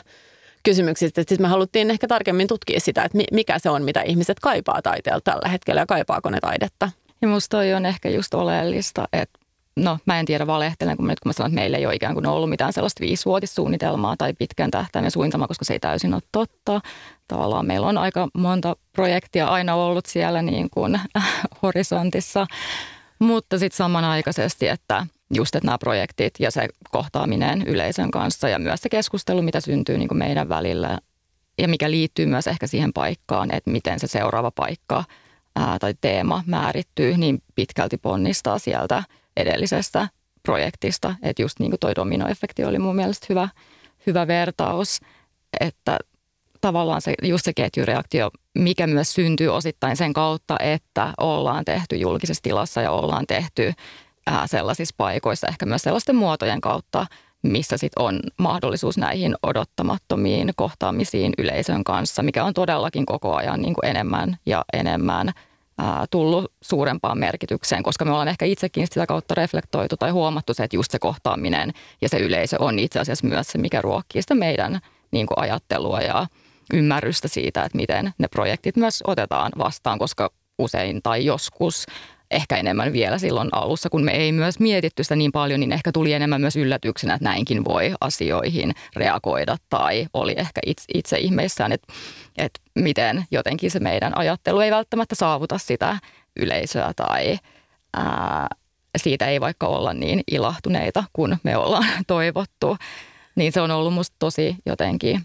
kysymyksistä. 0.63 1.21
Sitten 1.21 1.41
me 1.41 1.47
haluttiin 1.47 1.91
ehkä 1.91 2.07
tarkemmin 2.07 2.47
tutkia 2.47 2.79
sitä, 2.79 3.03
että 3.03 3.17
mikä 3.31 3.59
se 3.59 3.69
on, 3.69 3.83
mitä 3.83 4.01
ihmiset 4.01 4.39
kaipaa 4.39 4.81
taiteelta 4.81 5.31
tällä 5.31 5.49
hetkellä 5.49 5.81
ja 5.81 5.85
kaipaako 5.85 6.29
ne 6.29 6.39
taidetta. 6.39 6.89
Ja 7.21 7.27
musta 7.27 7.57
toi 7.57 7.73
on 7.73 7.85
ehkä 7.85 8.09
just 8.09 8.33
oleellista, 8.33 9.07
että 9.13 9.40
no 9.75 9.97
mä 10.05 10.19
en 10.19 10.25
tiedä 10.25 10.47
valehtelen, 10.47 10.97
kun, 10.97 11.07
nyt, 11.07 11.19
kun 11.19 11.29
mä 11.29 11.33
sanon, 11.33 11.51
että 11.51 11.61
meillä 11.61 11.77
ei 11.77 11.85
ole 11.85 11.95
ikään 11.95 12.13
kuin 12.13 12.25
ollut 12.25 12.49
mitään 12.49 12.73
sellaista 12.73 13.01
viisivuotissuunnitelmaa 13.01 14.17
tai 14.17 14.33
pitkän 14.33 14.71
tähtäimen 14.71 15.11
suunnitelmaa, 15.11 15.47
koska 15.47 15.65
se 15.65 15.73
ei 15.73 15.79
täysin 15.79 16.13
ole 16.13 16.21
totta. 16.31 16.81
Tavallaan 17.27 17.65
meillä 17.65 17.87
on 17.87 17.97
aika 17.97 18.27
monta 18.33 18.75
projektia 18.93 19.47
aina 19.47 19.75
ollut 19.75 20.05
siellä 20.05 20.41
niin 20.41 20.69
kuin 20.69 20.99
horisontissa, 21.63 22.47
mutta 23.19 23.59
sitten 23.59 23.77
samanaikaisesti, 23.77 24.67
että 24.67 25.07
just 25.33 25.55
että 25.55 25.67
nämä 25.67 25.77
projektit 25.77 26.33
ja 26.39 26.51
se 26.51 26.67
kohtaaminen 26.91 27.61
yleisön 27.61 28.11
kanssa 28.11 28.49
ja 28.49 28.59
myös 28.59 28.81
se 28.81 28.89
keskustelu, 28.89 29.41
mitä 29.41 29.59
syntyy 29.59 29.97
niin 29.97 30.07
kuin 30.07 30.17
meidän 30.17 30.49
välillä 30.49 30.99
ja 31.57 31.67
mikä 31.67 31.91
liittyy 31.91 32.25
myös 32.25 32.47
ehkä 32.47 32.67
siihen 32.67 32.93
paikkaan, 32.93 33.53
että 33.53 33.71
miten 33.71 33.99
se 33.99 34.07
seuraava 34.07 34.51
paikka 34.51 35.03
ää, 35.55 35.79
tai 35.79 35.93
teema 36.01 36.43
määrittyy, 36.45 37.17
niin 37.17 37.43
pitkälti 37.55 37.97
ponnistaa 37.97 38.59
sieltä– 38.59 39.03
edellisestä 39.37 40.07
projektista. 40.43 41.15
Että 41.23 41.41
just 41.41 41.59
niin 41.59 41.71
kuin 41.71 41.79
toi 41.79 41.95
dominoefekti 41.95 42.65
oli 42.65 42.79
mun 42.79 42.95
mielestä 42.95 43.25
hyvä, 43.29 43.49
hyvä 44.07 44.27
vertaus, 44.27 44.99
että 45.59 45.99
tavallaan 46.61 47.01
se, 47.01 47.13
just 47.23 47.45
se 47.45 47.53
ketjureaktio, 47.53 48.31
mikä 48.57 48.87
myös 48.87 49.13
syntyy 49.13 49.47
osittain 49.47 49.97
sen 49.97 50.13
kautta, 50.13 50.55
että 50.59 51.13
ollaan 51.17 51.65
tehty 51.65 51.95
julkisessa 51.95 52.43
tilassa 52.43 52.81
ja 52.81 52.91
ollaan 52.91 53.27
tehty 53.27 53.73
ää, 54.27 54.47
sellaisissa 54.47 54.95
paikoissa, 54.97 55.47
ehkä 55.47 55.65
myös 55.65 55.81
sellaisten 55.81 56.15
muotojen 56.15 56.61
kautta, 56.61 57.05
missä 57.43 57.77
sit 57.77 57.91
on 57.99 58.19
mahdollisuus 58.37 58.97
näihin 58.97 59.35
odottamattomiin 59.43 60.53
kohtaamisiin 60.55 61.33
yleisön 61.37 61.83
kanssa, 61.83 62.23
mikä 62.23 62.43
on 62.43 62.53
todellakin 62.53 63.05
koko 63.05 63.35
ajan 63.35 63.61
niin 63.61 63.73
kuin 63.73 63.85
enemmän 63.85 64.37
ja 64.45 64.65
enemmän– 64.73 65.31
tullut 66.11 66.53
suurempaan 66.61 67.17
merkitykseen, 67.17 67.83
koska 67.83 68.05
me 68.05 68.11
ollaan 68.11 68.27
ehkä 68.27 68.45
itsekin 68.45 68.87
sitä 68.87 69.05
kautta 69.05 69.35
reflektoitu 69.35 69.97
tai 69.97 70.09
huomattu 70.09 70.53
se, 70.53 70.63
että 70.63 70.77
just 70.77 70.91
se 70.91 70.99
kohtaaminen 70.99 71.71
ja 72.01 72.09
se 72.09 72.17
yleisö 72.17 72.57
on 72.59 72.79
itse 72.79 72.99
asiassa 72.99 73.27
myös 73.27 73.47
se, 73.47 73.57
mikä 73.57 73.81
ruokkii 73.81 74.21
sitä 74.21 74.35
meidän 74.35 74.79
niin 75.11 75.27
kuin 75.27 75.39
ajattelua 75.39 76.01
ja 76.01 76.27
ymmärrystä 76.73 77.27
siitä, 77.27 77.63
että 77.63 77.75
miten 77.75 78.13
ne 78.17 78.27
projektit 78.27 78.75
myös 78.75 79.03
otetaan 79.07 79.51
vastaan, 79.57 79.99
koska 79.99 80.31
usein 80.59 81.01
tai 81.01 81.25
joskus 81.25 81.85
ehkä 82.31 82.57
enemmän 82.57 82.93
vielä 82.93 83.17
silloin 83.17 83.49
alussa, 83.51 83.89
kun 83.89 84.03
me 84.03 84.11
ei 84.11 84.31
myös 84.31 84.59
mietitty 84.59 85.03
sitä 85.03 85.15
niin 85.15 85.31
paljon, 85.31 85.59
niin 85.59 85.71
ehkä 85.71 85.91
tuli 85.91 86.13
enemmän 86.13 86.41
myös 86.41 86.55
yllätyksenä, 86.55 87.13
että 87.13 87.29
näinkin 87.29 87.65
voi 87.65 87.93
asioihin 88.01 88.71
reagoida 88.95 89.57
tai 89.69 90.07
oli 90.13 90.33
ehkä 90.37 90.61
itse, 90.65 90.83
itse 90.93 91.17
ihmeissään, 91.17 91.71
että, 91.71 91.93
että 92.37 92.61
miten 92.75 93.25
jotenkin 93.31 93.71
se 93.71 93.79
meidän 93.79 94.17
ajattelu 94.17 94.59
ei 94.59 94.71
välttämättä 94.71 95.15
saavuta 95.15 95.57
sitä 95.57 95.97
yleisöä 96.39 96.91
tai 96.95 97.37
ää, 97.97 98.47
siitä 98.97 99.27
ei 99.27 99.41
vaikka 99.41 99.67
olla 99.67 99.93
niin 99.93 100.21
ilahtuneita 100.31 101.03
kuin 101.13 101.37
me 101.43 101.57
ollaan 101.57 102.03
toivottu. 102.07 102.77
Niin 103.35 103.51
se 103.51 103.61
on 103.61 103.71
ollut 103.71 103.93
musta 103.93 104.15
tosi 104.19 104.55
jotenkin 104.65 105.21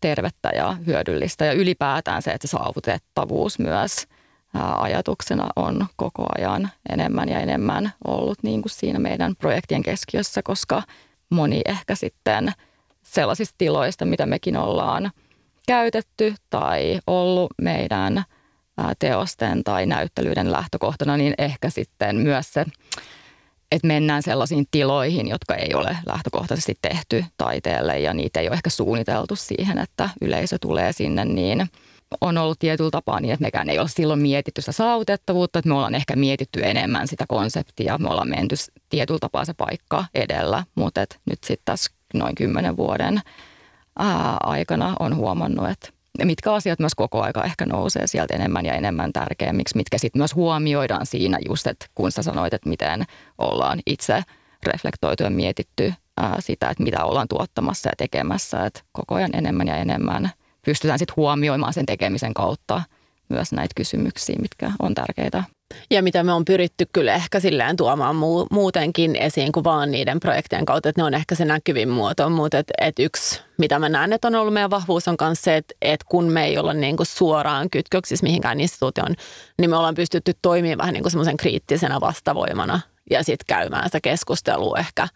tervettä 0.00 0.50
ja 0.54 0.76
hyödyllistä 0.86 1.44
ja 1.44 1.52
ylipäätään 1.52 2.22
se, 2.22 2.30
että 2.30 2.46
se 2.46 2.50
saavutettavuus 2.50 3.58
myös– 3.58 3.96
ajatuksena 4.54 5.48
on 5.56 5.86
koko 5.96 6.26
ajan 6.38 6.70
enemmän 6.88 7.28
ja 7.28 7.40
enemmän 7.40 7.92
ollut 8.06 8.38
niin 8.42 8.62
kuin 8.62 8.72
siinä 8.72 8.98
meidän 8.98 9.36
projektien 9.36 9.82
keskiössä, 9.82 10.42
koska 10.42 10.82
moni 11.30 11.60
ehkä 11.64 11.94
sitten 11.94 12.52
sellaisista 13.02 13.54
tiloista, 13.58 14.04
mitä 14.04 14.26
mekin 14.26 14.56
ollaan 14.56 15.10
käytetty 15.66 16.34
tai 16.50 17.00
ollut 17.06 17.52
meidän 17.62 18.24
teosten 18.98 19.64
tai 19.64 19.86
näyttelyiden 19.86 20.52
lähtökohtana, 20.52 21.16
niin 21.16 21.34
ehkä 21.38 21.70
sitten 21.70 22.16
myös 22.16 22.52
se 22.52 22.64
että 23.74 23.86
mennään 23.86 24.22
sellaisiin 24.22 24.66
tiloihin, 24.70 25.28
jotka 25.28 25.54
ei 25.54 25.74
ole 25.74 25.96
lähtökohtaisesti 26.06 26.78
tehty 26.82 27.24
taiteelle 27.36 27.98
ja 27.98 28.14
niitä 28.14 28.40
ei 28.40 28.48
ole 28.48 28.54
ehkä 28.54 28.70
suunniteltu 28.70 29.36
siihen, 29.36 29.78
että 29.78 30.10
yleisö 30.20 30.58
tulee 30.60 30.92
sinne, 30.92 31.24
niin 31.24 31.66
on 32.20 32.38
ollut 32.38 32.58
tietyllä 32.58 32.90
tapaa 32.90 33.20
niin, 33.20 33.32
että 33.32 33.44
mekään 33.44 33.68
ei 33.68 33.78
ole 33.78 33.88
silloin 33.88 34.20
mietitty 34.20 34.62
sitä 34.62 34.72
saavutettavuutta, 34.72 35.58
että 35.58 35.68
me 35.68 35.74
ollaan 35.74 35.94
ehkä 35.94 36.16
mietitty 36.16 36.60
enemmän 36.62 37.08
sitä 37.08 37.24
konseptia, 37.28 37.98
me 37.98 38.08
ollaan 38.08 38.28
menty 38.28 38.54
tietyllä 38.88 39.18
tapaa 39.18 39.44
se 39.44 39.54
paikka 39.54 40.04
edellä, 40.14 40.64
mutta 40.74 41.02
et 41.02 41.20
nyt 41.26 41.44
sitten 41.44 41.64
tässä 41.64 41.90
noin 42.14 42.34
kymmenen 42.34 42.76
vuoden 42.76 43.20
ää, 43.98 44.36
aikana 44.40 44.96
on 45.00 45.16
huomannut, 45.16 45.68
että 45.68 45.88
mitkä 46.24 46.52
asiat 46.52 46.78
myös 46.78 46.94
koko 46.94 47.22
aika 47.22 47.44
ehkä 47.44 47.66
nousee 47.66 48.06
sieltä 48.06 48.34
enemmän 48.34 48.66
ja 48.66 48.74
enemmän 48.74 49.12
tärkeämmiksi, 49.12 49.76
mitkä 49.76 49.98
sitten 49.98 50.20
myös 50.20 50.34
huomioidaan 50.34 51.06
siinä 51.06 51.38
just, 51.48 51.66
että 51.66 51.86
kun 51.94 52.12
sä 52.12 52.22
sanoit, 52.22 52.54
että 52.54 52.68
miten 52.68 53.04
ollaan 53.38 53.80
itse 53.86 54.22
reflektoitu 54.66 55.22
ja 55.22 55.30
mietitty 55.30 55.94
ää, 56.16 56.36
sitä, 56.40 56.70
että 56.70 56.82
mitä 56.82 57.04
ollaan 57.04 57.28
tuottamassa 57.28 57.88
ja 57.88 57.92
tekemässä, 57.98 58.66
että 58.66 58.80
koko 58.92 59.14
ajan 59.14 59.34
enemmän 59.34 59.68
ja 59.68 59.76
enemmän 59.76 60.30
pystytään 60.64 60.98
sitten 60.98 61.16
huomioimaan 61.16 61.72
sen 61.72 61.86
tekemisen 61.86 62.34
kautta 62.34 62.82
myös 63.28 63.52
näitä 63.52 63.72
kysymyksiä, 63.76 64.36
mitkä 64.42 64.72
on 64.82 64.94
tärkeitä. 64.94 65.44
Ja 65.90 66.02
mitä 66.02 66.22
me 66.24 66.32
on 66.32 66.44
pyritty 66.44 66.86
kyllä 66.92 67.14
ehkä 67.14 67.40
silleen 67.40 67.76
tuomaan 67.76 68.16
muu, 68.16 68.46
muutenkin 68.50 69.16
esiin 69.16 69.52
kuin 69.52 69.64
vaan 69.64 69.90
niiden 69.90 70.20
projektien 70.20 70.66
kautta, 70.66 70.88
että 70.88 71.00
ne 71.02 71.06
on 71.06 71.14
ehkä 71.14 71.34
se 71.34 71.44
näkyvin 71.44 71.88
muoto, 71.88 72.30
mutta 72.30 72.58
et, 72.58 72.66
et 72.80 72.98
yksi, 72.98 73.40
mitä 73.58 73.78
mä 73.78 73.88
näen, 73.88 74.12
että 74.12 74.28
on 74.28 74.34
ollut 74.34 74.54
meidän 74.54 74.70
vahvuus 74.70 75.08
on 75.08 75.16
myös 75.20 75.42
se, 75.42 75.56
että, 75.56 75.74
että 75.82 76.06
kun 76.08 76.24
me 76.24 76.44
ei 76.44 76.58
olla 76.58 76.74
niin 76.74 76.96
kuin 76.96 77.06
suoraan 77.06 77.70
kytköksissä 77.70 78.24
mihinkään 78.24 78.60
instituutioon, 78.60 79.14
niin 79.58 79.70
me 79.70 79.76
ollaan 79.76 79.94
pystytty 79.94 80.32
toimimaan 80.42 80.78
vähän 80.78 80.92
niin 80.92 81.02
kuin 81.02 81.10
semmoisen 81.10 81.36
kriittisenä 81.36 82.00
vastavoimana 82.00 82.80
ja 83.10 83.22
sitten 83.22 83.46
käymään 83.46 83.84
sitä 83.84 84.00
keskustelua 84.00 84.78
ehkä 84.78 85.08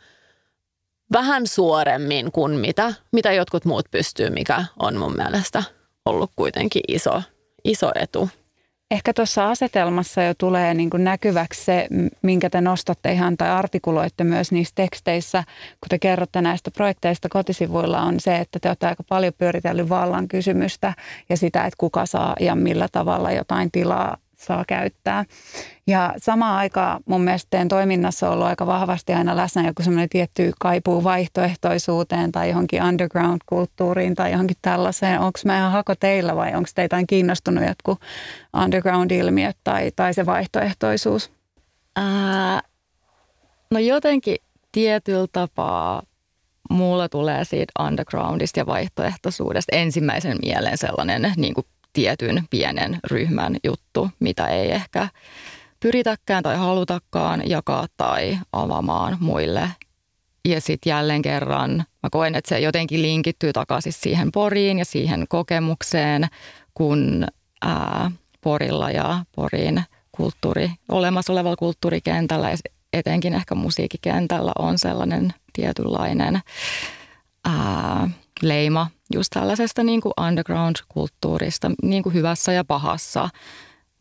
vähän 1.12 1.46
suoremmin 1.46 2.32
kuin 2.32 2.52
mitä, 2.52 2.94
mitä 3.12 3.32
jotkut 3.32 3.64
muut 3.64 3.86
pystyy, 3.90 4.30
mikä 4.30 4.64
on 4.78 4.96
mun 4.96 5.16
mielestä 5.16 5.62
ollut 6.04 6.30
kuitenkin 6.36 6.82
iso, 6.88 7.22
iso 7.64 7.90
etu. 7.94 8.28
Ehkä 8.90 9.12
tuossa 9.12 9.50
asetelmassa 9.50 10.22
jo 10.22 10.34
tulee 10.34 10.74
niin 10.74 10.90
kuin 10.90 11.04
näkyväksi 11.04 11.64
se, 11.64 11.88
minkä 12.22 12.50
te 12.50 12.60
nostatte 12.60 13.12
ihan 13.12 13.36
tai 13.36 13.50
artikuloitte 13.50 14.24
myös 14.24 14.52
niissä 14.52 14.74
teksteissä, 14.74 15.44
kun 15.80 15.88
te 15.88 15.98
kerrotte 15.98 16.42
näistä 16.42 16.70
projekteista 16.70 17.28
kotisivuilla, 17.28 18.02
on 18.02 18.20
se, 18.20 18.36
että 18.36 18.58
te 18.58 18.68
olette 18.68 18.86
aika 18.86 19.02
paljon 19.02 19.32
pyöritellyt 19.38 19.88
vallan 19.88 20.28
kysymystä 20.28 20.94
ja 21.28 21.36
sitä, 21.36 21.64
että 21.64 21.76
kuka 21.78 22.06
saa 22.06 22.36
ja 22.40 22.54
millä 22.54 22.88
tavalla 22.92 23.32
jotain 23.32 23.70
tilaa 23.70 24.16
saa 24.38 24.64
käyttää. 24.68 25.24
Ja 25.86 26.14
samaan 26.16 26.56
aikaan 26.56 27.00
mun 27.06 27.20
mielestä 27.20 27.46
teidän 27.50 27.68
toiminnassa 27.68 28.26
on 28.26 28.32
ollut 28.32 28.46
aika 28.46 28.66
vahvasti 28.66 29.12
aina 29.12 29.36
läsnä 29.36 29.66
joku 29.66 29.82
semmoinen 29.82 30.08
tietty 30.08 30.52
kaipuu 30.60 31.04
vaihtoehtoisuuteen 31.04 32.32
tai 32.32 32.48
johonkin 32.48 32.82
underground-kulttuuriin 32.82 34.14
tai 34.14 34.32
johonkin 34.32 34.56
tällaiseen. 34.62 35.20
Onko 35.20 35.38
mä 35.44 35.58
ihan 35.58 35.72
hako 35.72 35.94
teillä 35.94 36.36
vai 36.36 36.54
onko 36.54 36.68
teitä 36.74 36.96
kiinnostunut 37.08 37.64
jotkut 37.66 38.00
underground-ilmiöt 38.62 39.56
tai, 39.64 39.90
tai 39.96 40.14
se 40.14 40.26
vaihtoehtoisuus? 40.26 41.32
Ää, 41.96 42.62
no 43.70 43.78
jotenkin 43.78 44.36
tietyllä 44.72 45.26
tapaa 45.32 46.02
mulla 46.70 47.08
tulee 47.08 47.44
siitä 47.44 47.72
undergroundista 47.86 48.60
ja 48.60 48.66
vaihtoehtoisuudesta 48.66 49.76
ensimmäisen 49.76 50.38
mieleen 50.42 50.78
sellainen 50.78 51.32
niin 51.36 51.54
kuin 51.54 51.66
tietyn 51.92 52.44
pienen 52.50 52.98
ryhmän 53.10 53.56
juttu, 53.64 54.10
mitä 54.20 54.46
ei 54.46 54.72
ehkä 54.72 55.08
pyritäkään 55.80 56.42
tai 56.42 56.56
halutakaan 56.56 57.50
jakaa 57.50 57.86
tai 57.96 58.38
avaamaan 58.52 59.16
muille. 59.20 59.70
Ja 60.48 60.60
sitten 60.60 60.90
jälleen 60.90 61.22
kerran 61.22 61.84
mä 62.02 62.10
koen, 62.10 62.34
että 62.34 62.48
se 62.48 62.60
jotenkin 62.60 63.02
linkittyy 63.02 63.52
takaisin 63.52 63.92
siihen 63.92 64.32
poriin 64.32 64.78
ja 64.78 64.84
siihen 64.84 65.26
kokemukseen, 65.28 66.26
kun 66.74 67.26
ää, 67.62 68.10
porilla 68.40 68.90
ja 68.90 69.24
porin 69.36 69.82
kulttuuri, 70.12 70.70
olemassa 70.88 71.32
olevalla 71.32 71.56
kulttuurikentällä 71.56 72.48
etenkin 72.92 73.34
ehkä 73.34 73.54
musiikkikentällä 73.54 74.52
on 74.58 74.78
sellainen 74.78 75.34
tietynlainen 75.52 76.40
ää, 77.44 78.10
leima 78.42 78.86
just 79.14 79.30
tällaisesta 79.34 79.82
niin 79.82 80.00
kuin 80.00 80.12
underground-kulttuurista, 80.26 81.70
niin 81.82 82.02
kuin 82.02 82.14
hyvässä 82.14 82.52
ja 82.52 82.64
pahassa. 82.64 83.28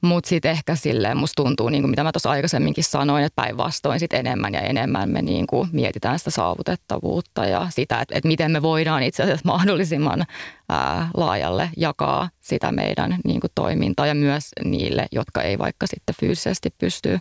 Mutta 0.01 0.29
sitten 0.29 0.51
ehkä 0.51 0.75
silleen 0.75 1.17
musta 1.17 1.43
tuntuu, 1.43 1.69
niin 1.69 1.81
kuin 1.83 1.89
mitä 1.89 2.03
mä 2.03 2.11
tuossa 2.11 2.29
aikaisemminkin 2.29 2.83
sanoin, 2.83 3.23
että 3.23 3.41
päinvastoin 3.41 3.99
sitten 3.99 4.19
enemmän 4.19 4.53
ja 4.53 4.61
enemmän 4.61 5.09
me 5.09 5.21
niin 5.21 5.47
kuin 5.47 5.69
mietitään 5.71 6.19
sitä 6.19 6.31
saavutettavuutta 6.31 7.45
ja 7.45 7.67
sitä, 7.69 8.01
että, 8.01 8.15
että 8.17 8.27
miten 8.27 8.51
me 8.51 8.61
voidaan 8.61 9.03
itse 9.03 9.23
asiassa 9.23 9.49
mahdollisimman 9.53 10.25
ää, 10.69 11.09
laajalle 11.13 11.69
jakaa 11.77 12.29
sitä 12.39 12.71
meidän 12.71 13.17
niin 13.25 13.39
kuin 13.39 13.51
toimintaa 13.55 14.07
ja 14.07 14.15
myös 14.15 14.49
niille, 14.63 15.05
jotka 15.11 15.41
ei 15.41 15.57
vaikka 15.57 15.87
sitten 15.87 16.15
fyysisesti 16.19 16.69
pysty, 16.77 17.19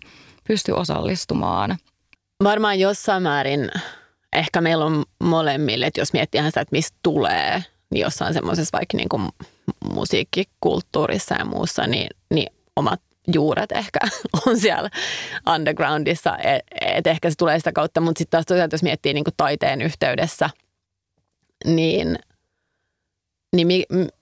pysty 0.49 0.73
osallistumaan. 0.73 1.77
Varmaan 2.45 2.81
jossain 2.81 3.23
määrin 3.23 3.71
ehkä 4.33 4.61
meillä 4.61 4.85
on 4.85 5.05
molemmille, 5.21 5.87
että 5.87 6.01
jos 6.01 6.13
miettii 6.13 6.43
sitä, 6.43 6.61
että 6.61 6.77
mistä 6.77 6.99
tulee, 7.03 7.65
niin 7.91 8.03
jossain 8.03 8.35
semmoisessa 8.35 8.79
vaikka 8.79 8.97
niin 8.97 9.09
kuin 9.09 9.29
musiikkikulttuurissa 9.95 11.35
ja 11.35 11.45
muussa, 11.45 11.87
niin, 11.87 12.09
niin 12.31 12.49
omat 12.77 13.01
juuret 13.35 13.73
ehkä 13.73 13.99
on 14.47 14.61
siellä 14.61 14.91
undergroundissa, 15.55 16.39
että 16.39 16.77
et 16.81 17.07
ehkä 17.07 17.31
se 17.31 17.37
tulee 17.39 17.59
sitä 17.59 17.73
kautta, 17.73 18.01
mutta 18.01 18.19
sitten 18.19 18.31
taas 18.31 18.47
tosiaan, 18.47 18.69
jos 18.73 18.83
miettii 18.83 19.15
niin 19.15 19.25
kuin 19.25 19.35
taiteen 19.37 19.83
yhteydessä, 19.83 20.51
niin, 21.65 22.19
niin 23.57 23.69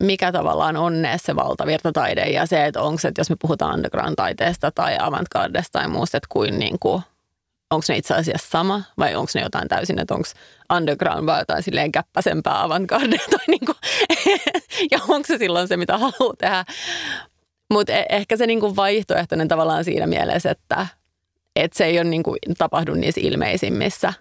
mikä 0.02 0.32
tavallaan 0.32 0.76
on 0.76 0.94
se 1.16 1.36
valtavirtataide 1.36 2.24
ja 2.24 2.46
se, 2.46 2.66
että 2.66 2.82
onko 2.82 2.98
se, 2.98 3.08
että 3.08 3.20
jos 3.20 3.30
me 3.30 3.36
puhutaan 3.42 3.74
underground-taiteesta 3.74 4.70
tai 4.74 4.96
avantgardesta 5.00 5.78
tai 5.78 5.88
muusta, 5.88 6.16
että 6.16 6.26
kuin, 6.30 6.58
niin 6.58 6.78
kuin 6.78 7.02
onko 7.74 7.84
ne 7.88 7.96
itse 7.96 8.14
asiassa 8.14 8.48
sama 8.50 8.82
vai 8.98 9.14
onko 9.14 9.30
ne 9.34 9.40
jotain 9.40 9.68
täysin, 9.68 9.98
että 9.98 10.14
onko 10.14 10.28
underground 10.76 11.26
vai 11.26 11.40
jotain 11.40 11.62
silleen 11.62 11.92
käppäsempää 11.92 12.62
avantgarde 12.62 13.18
tai 13.30 13.44
niinku, 13.48 13.72
ja 14.92 14.98
onko 15.08 15.26
se 15.26 15.38
silloin 15.38 15.68
se, 15.68 15.76
mitä 15.76 15.98
haluaa 15.98 16.34
tehdä. 16.38 16.64
Mutta 17.72 17.92
e- 17.92 18.06
ehkä 18.08 18.36
se 18.36 18.46
niinku 18.46 18.76
vaihtoehtoinen 18.76 19.48
tavallaan 19.48 19.84
siinä 19.84 20.06
mielessä, 20.06 20.50
että 20.50 20.86
et 21.56 21.72
se 21.72 21.84
ei 21.84 21.98
ole 21.98 22.04
niinku 22.04 22.36
tapahdu 22.58 22.94
niissä 22.94 23.20
ilmeisimmissä 23.24 24.12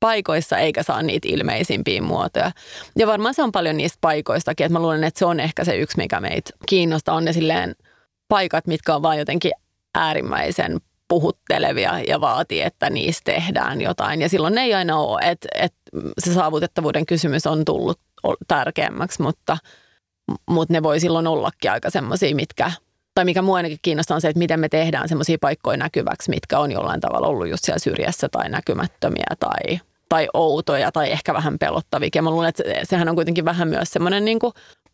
paikoissa 0.00 0.58
eikä 0.58 0.82
saa 0.82 1.02
niitä 1.02 1.28
ilmeisimpiä 1.30 2.02
muotoja. 2.02 2.50
Ja 2.98 3.06
varmaan 3.06 3.34
se 3.34 3.42
on 3.42 3.52
paljon 3.52 3.76
niistä 3.76 3.98
paikoistakin, 4.00 4.66
että 4.66 4.78
mä 4.78 4.82
luulen, 4.82 5.04
että 5.04 5.18
se 5.18 5.24
on 5.24 5.40
ehkä 5.40 5.64
se 5.64 5.76
yksi, 5.76 5.96
mikä 5.96 6.20
meitä 6.20 6.50
kiinnostaa, 6.68 7.14
on 7.14 7.24
ne 7.24 7.32
silleen 7.32 7.74
paikat, 8.28 8.66
mitkä 8.66 8.94
on 8.94 9.02
vaan 9.02 9.18
jotenkin 9.18 9.52
äärimmäisen 9.94 10.80
puhuttelevia 11.12 12.00
ja 12.08 12.20
vaatii, 12.20 12.62
että 12.62 12.90
niistä 12.90 13.32
tehdään 13.32 13.80
jotain. 13.80 14.22
Ja 14.22 14.28
silloin 14.28 14.54
ne 14.54 14.62
ei 14.62 14.74
aina 14.74 14.98
ole, 14.98 15.20
että, 15.22 15.48
että 15.54 15.78
se 16.18 16.34
saavutettavuuden 16.34 17.06
kysymys 17.06 17.46
on 17.46 17.64
tullut 17.64 18.00
tärkeämmäksi, 18.48 19.22
mutta, 19.22 19.58
mutta 20.50 20.72
ne 20.72 20.82
voi 20.82 21.00
silloin 21.00 21.26
ollakin 21.26 21.70
aika 21.70 21.90
semmoisia, 21.90 22.34
mitkä, 22.34 22.72
tai 23.14 23.24
mikä 23.24 23.42
mua 23.42 23.56
ainakin 23.56 23.78
kiinnostaa 23.82 24.14
on 24.14 24.20
se, 24.20 24.28
että 24.28 24.38
miten 24.38 24.60
me 24.60 24.68
tehdään 24.68 25.08
semmoisia 25.08 25.36
paikkoja 25.40 25.76
näkyväksi, 25.76 26.30
mitkä 26.30 26.58
on 26.58 26.72
jollain 26.72 27.00
tavalla 27.00 27.26
ollut 27.26 27.48
just 27.48 27.64
siellä 27.64 27.78
syrjässä 27.78 28.28
tai 28.28 28.48
näkymättömiä 28.48 29.36
tai, 29.40 29.80
tai 30.08 30.28
outoja 30.34 30.92
tai 30.92 31.10
ehkä 31.10 31.34
vähän 31.34 31.58
pelottavia. 31.58 32.08
Ja 32.14 32.22
mä 32.22 32.30
luulen, 32.30 32.48
että 32.48 32.62
sehän 32.82 33.08
on 33.08 33.14
kuitenkin 33.14 33.44
vähän 33.44 33.68
myös 33.68 33.90
semmoinen 33.90 34.24
niin 34.24 34.38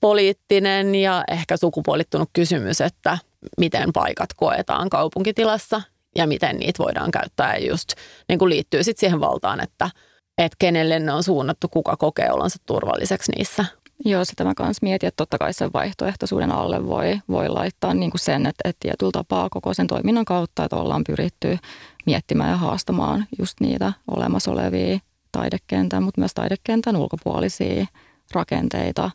poliittinen 0.01 0.95
ja 0.95 1.25
ehkä 1.31 1.57
sukupuolittunut 1.57 2.31
kysymys, 2.33 2.81
että 2.81 3.19
miten 3.59 3.93
paikat 3.93 4.31
koetaan 4.37 4.91
kaupunkitilassa 4.91 5.83
ja 6.19 6.27
miten 6.27 6.57
niitä 6.57 6.83
voidaan 6.83 7.11
käyttää. 7.11 7.57
Ja 7.57 7.69
just 7.69 7.93
niin 8.29 8.39
kuin 8.39 8.49
liittyy 8.49 8.85
sitten 8.85 9.01
siihen 9.01 9.21
valtaan, 9.21 9.61
että, 9.61 9.91
että 10.39 10.57
kenelle 10.59 10.99
ne 10.99 11.13
on 11.13 11.23
suunnattu, 11.23 11.69
kuka 11.69 11.97
kokee 11.97 12.33
olonsa 12.33 12.59
turvalliseksi 12.67 13.33
niissä. 13.33 13.65
Joo, 14.05 14.25
sitä 14.25 14.45
mä 14.45 14.55
kanssa 14.55 14.81
mietin, 14.83 15.07
että 15.07 15.17
totta 15.17 15.39
kai 15.39 15.53
sen 15.53 15.73
vaihtoehtoisuuden 15.73 16.53
alle 16.53 16.87
voi, 16.87 17.19
voi 17.29 17.49
laittaa 17.49 17.95
niin 17.95 18.11
kuin 18.11 18.21
sen, 18.21 18.47
että, 18.47 18.69
että 18.69 18.81
tietyllä 18.81 19.13
tapaa 19.13 19.49
koko 19.51 19.75
sen 19.75 19.87
toiminnan 19.87 20.25
kautta, 20.25 20.65
että 20.65 20.77
ollaan 20.77 21.05
pyritty 21.07 21.59
miettimään 22.07 22.51
ja 22.51 22.57
haastamaan 22.57 23.27
just 23.39 23.61
niitä 23.61 23.93
olemassa 24.17 24.51
olevia 24.51 24.99
taidekentän, 25.33 26.03
mutta 26.03 26.21
myös 26.21 26.35
taidekentän 26.35 26.97
ulkopuolisia 26.97 27.87
rakenteita. 28.33 29.11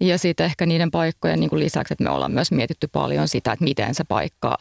Ja 0.00 0.18
sitten 0.18 0.46
ehkä 0.46 0.66
niiden 0.66 0.90
paikkojen 0.90 1.40
niin 1.40 1.50
kuin 1.50 1.60
lisäksi, 1.60 1.94
että 1.94 2.04
me 2.04 2.10
ollaan 2.10 2.32
myös 2.32 2.52
mietitty 2.52 2.88
paljon 2.92 3.28
sitä, 3.28 3.52
että 3.52 3.64
miten 3.64 3.94
se 3.94 4.04
paikka 4.04 4.58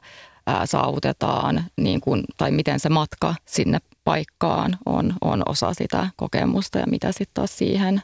ää, 0.47 0.65
saavutetaan 0.65 1.63
niin 1.77 2.01
kuin, 2.01 2.23
tai 2.37 2.51
miten 2.51 2.79
se 2.79 2.89
matka 2.89 3.35
sinne 3.45 3.79
paikkaan 4.03 4.77
on, 4.85 5.13
on 5.21 5.43
osa 5.45 5.73
sitä 5.73 6.07
kokemusta 6.15 6.79
ja 6.79 6.85
mitä 6.87 7.11
sitten 7.11 7.33
taas 7.33 7.57
siihen 7.57 8.01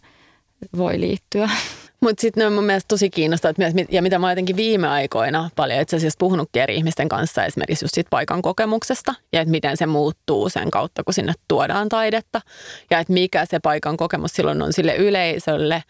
voi 0.78 1.00
liittyä. 1.00 1.50
Mutta 2.02 2.22
sitten 2.22 2.42
ne 2.42 2.48
on 2.48 2.54
mun 2.54 2.64
mielestä 2.64 2.88
tosi 2.88 3.10
kiinnostavaa, 3.10 3.54
ja 3.90 4.02
mitä 4.02 4.20
mä 4.20 4.26
oon 4.26 4.32
jotenkin 4.32 4.56
viime 4.56 4.88
aikoina 4.88 5.50
paljon 5.56 5.82
itse 5.82 5.96
asiassa 5.96 6.18
puhunutkin 6.20 6.62
eri 6.62 6.76
ihmisten 6.76 7.10
kanssa 7.10 7.46
esimerkiksi 7.46 7.86
just 7.86 7.96
siitä 7.96 8.10
paikan 8.10 8.42
kokemuksesta, 8.42 9.16
ja 9.34 9.42
että 9.42 9.52
miten 9.52 9.78
se 9.78 9.86
muuttuu 9.86 10.50
sen 10.50 10.72
kautta, 10.72 11.04
kun 11.04 11.14
sinne 11.14 11.34
tuodaan 11.48 11.90
taidetta, 11.90 12.42
ja 12.92 13.00
että 13.00 13.14
mikä 13.14 13.46
se 13.46 13.60
paikan 13.60 13.98
kokemus 13.98 14.32
silloin 14.32 14.62
on 14.62 14.74
sille 14.74 14.96
yleisölle, 14.96 15.84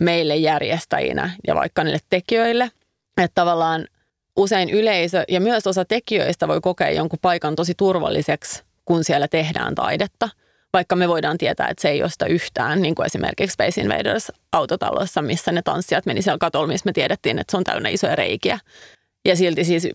meille 0.00 0.36
järjestäjinä 0.36 1.30
ja 1.46 1.54
vaikka 1.54 1.84
niille 1.84 2.00
tekijöille. 2.10 2.70
Että 3.16 3.34
tavallaan 3.34 3.86
usein 4.36 4.70
yleisö 4.70 5.24
ja 5.28 5.40
myös 5.40 5.66
osa 5.66 5.84
tekijöistä 5.84 6.48
voi 6.48 6.60
kokea 6.60 6.90
jonkun 6.90 7.18
paikan 7.22 7.56
tosi 7.56 7.74
turvalliseksi, 7.76 8.62
kun 8.84 9.04
siellä 9.04 9.28
tehdään 9.28 9.74
taidetta– 9.74 10.28
vaikka 10.76 10.96
me 10.96 11.08
voidaan 11.08 11.38
tietää, 11.38 11.68
että 11.68 11.82
se 11.82 11.88
ei 11.88 12.02
ole 12.02 12.28
yhtään, 12.28 12.82
niin 12.82 12.94
kuin 12.94 13.06
esimerkiksi 13.06 13.54
Space 13.54 13.80
Invaders 13.80 14.32
autotalossa, 14.52 15.22
missä 15.22 15.52
ne 15.52 15.62
tanssijat 15.62 16.06
meni 16.06 16.22
siellä 16.22 16.38
katolla, 16.38 16.66
missä 16.66 16.86
me 16.86 16.92
tiedettiin, 16.92 17.38
että 17.38 17.50
se 17.50 17.56
on 17.56 17.64
täynnä 17.64 17.88
isoja 17.88 18.16
reikiä. 18.16 18.58
Ja 19.24 19.36
silti 19.36 19.64
siis 19.64 19.88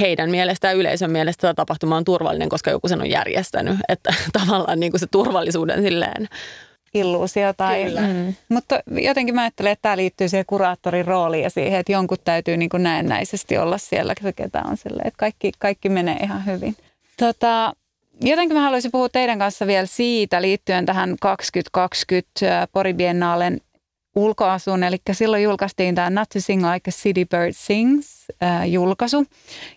heidän 0.00 0.30
mielestä 0.30 0.68
ja 0.68 0.72
yleisön 0.72 1.10
mielestä 1.10 1.40
tämä 1.40 1.54
tapahtuma 1.54 1.96
on 1.96 2.04
turvallinen, 2.04 2.48
koska 2.48 2.70
joku 2.70 2.88
sen 2.88 3.00
on 3.00 3.10
järjestänyt. 3.10 3.76
Että 3.88 4.14
tavallaan 4.38 4.80
niin 4.80 4.92
kuin 4.92 5.00
se 5.00 5.06
turvallisuuden 5.06 5.82
silleen 5.82 6.28
illuusio. 6.94 7.52
Tai, 7.52 7.84
Kyllä. 7.84 8.00
Mm. 8.00 8.34
Mutta 8.48 8.80
jotenkin 8.90 9.34
mä 9.34 9.42
ajattelen, 9.42 9.72
että 9.72 9.82
tämä 9.82 9.96
liittyy 9.96 10.28
siihen 10.28 10.46
kuraattorin 10.46 11.06
rooliin 11.06 11.42
ja 11.42 11.50
siihen, 11.50 11.80
että 11.80 11.92
jonkun 11.92 12.18
täytyy 12.24 12.56
niin 12.56 12.68
kuin 12.68 12.82
näennäisesti 12.82 13.58
olla 13.58 13.78
siellä, 13.78 14.14
ketä 14.36 14.62
on 14.64 14.76
silleen, 14.76 15.06
että 15.06 15.18
kaikki, 15.18 15.52
kaikki 15.58 15.88
menee 15.88 16.16
ihan 16.16 16.46
hyvin. 16.46 16.76
Tota, 17.16 17.72
Jotenkin 18.20 18.56
mä 18.56 18.62
haluaisin 18.62 18.90
puhua 18.90 19.08
teidän 19.08 19.38
kanssa 19.38 19.66
vielä 19.66 19.86
siitä 19.86 20.42
liittyen 20.42 20.86
tähän 20.86 21.16
2020 21.20 22.68
Pori 22.72 22.94
Biennalen 22.94 23.60
ulkoasuun. 24.16 24.82
Eli 24.82 24.96
silloin 25.12 25.42
julkaistiin 25.42 25.94
tämä 25.94 26.10
Not 26.10 26.28
to 26.28 26.40
Sing 26.40 26.72
Like 26.72 26.90
a 26.90 26.92
City 26.92 27.24
Bird 27.24 27.52
Sings 27.52 28.26
äh, 28.42 28.70
julkaisu. 28.70 29.26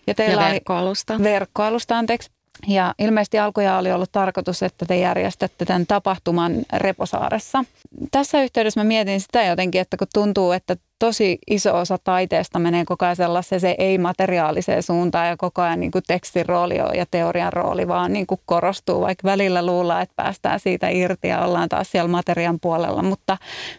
Ja, 0.06 0.14
teillä 0.14 0.42
ja 0.42 0.48
verkkoalusta. 0.48 1.14
Oli, 1.14 1.22
verkkoalusta, 1.22 1.98
anteeksi. 1.98 2.30
Ja 2.66 2.94
ilmeisesti 2.98 3.38
alkuja 3.38 3.78
oli 3.78 3.92
ollut 3.92 4.12
tarkoitus, 4.12 4.62
että 4.62 4.86
te 4.86 4.98
järjestätte 4.98 5.64
tämän 5.64 5.86
tapahtuman 5.86 6.54
Reposaaressa. 6.72 7.64
Tässä 8.10 8.42
yhteydessä 8.42 8.80
mä 8.80 8.84
mietin 8.84 9.20
sitä 9.20 9.44
jotenkin, 9.44 9.80
että 9.80 9.96
kun 9.96 10.06
tuntuu, 10.14 10.52
että 10.52 10.76
tosi 10.98 11.38
iso 11.46 11.78
osa 11.78 11.98
taiteesta 12.04 12.58
menee 12.58 12.84
koko 12.84 13.04
ajan 13.04 13.16
sellaiseen 13.16 13.60
se 13.60 13.74
ei-materiaaliseen 13.78 14.82
suuntaan 14.82 15.28
ja 15.28 15.36
koko 15.36 15.62
ajan 15.62 15.80
niin 15.80 15.90
kuin 15.90 16.04
tekstin 16.06 16.46
rooli 16.46 16.76
ja 16.76 17.06
teorian 17.10 17.52
rooli 17.52 17.88
vaan 17.88 18.12
niin 18.12 18.26
kuin 18.26 18.40
korostuu, 18.44 19.00
vaikka 19.00 19.28
välillä 19.28 19.66
luullaan, 19.66 20.02
että 20.02 20.14
päästään 20.16 20.60
siitä 20.60 20.88
irti 20.88 21.28
ja 21.28 21.44
ollaan 21.44 21.68
taas 21.68 21.90
siellä 21.90 22.08
materian 22.08 22.58
puolella, 22.60 23.02
mutta, 23.02 23.38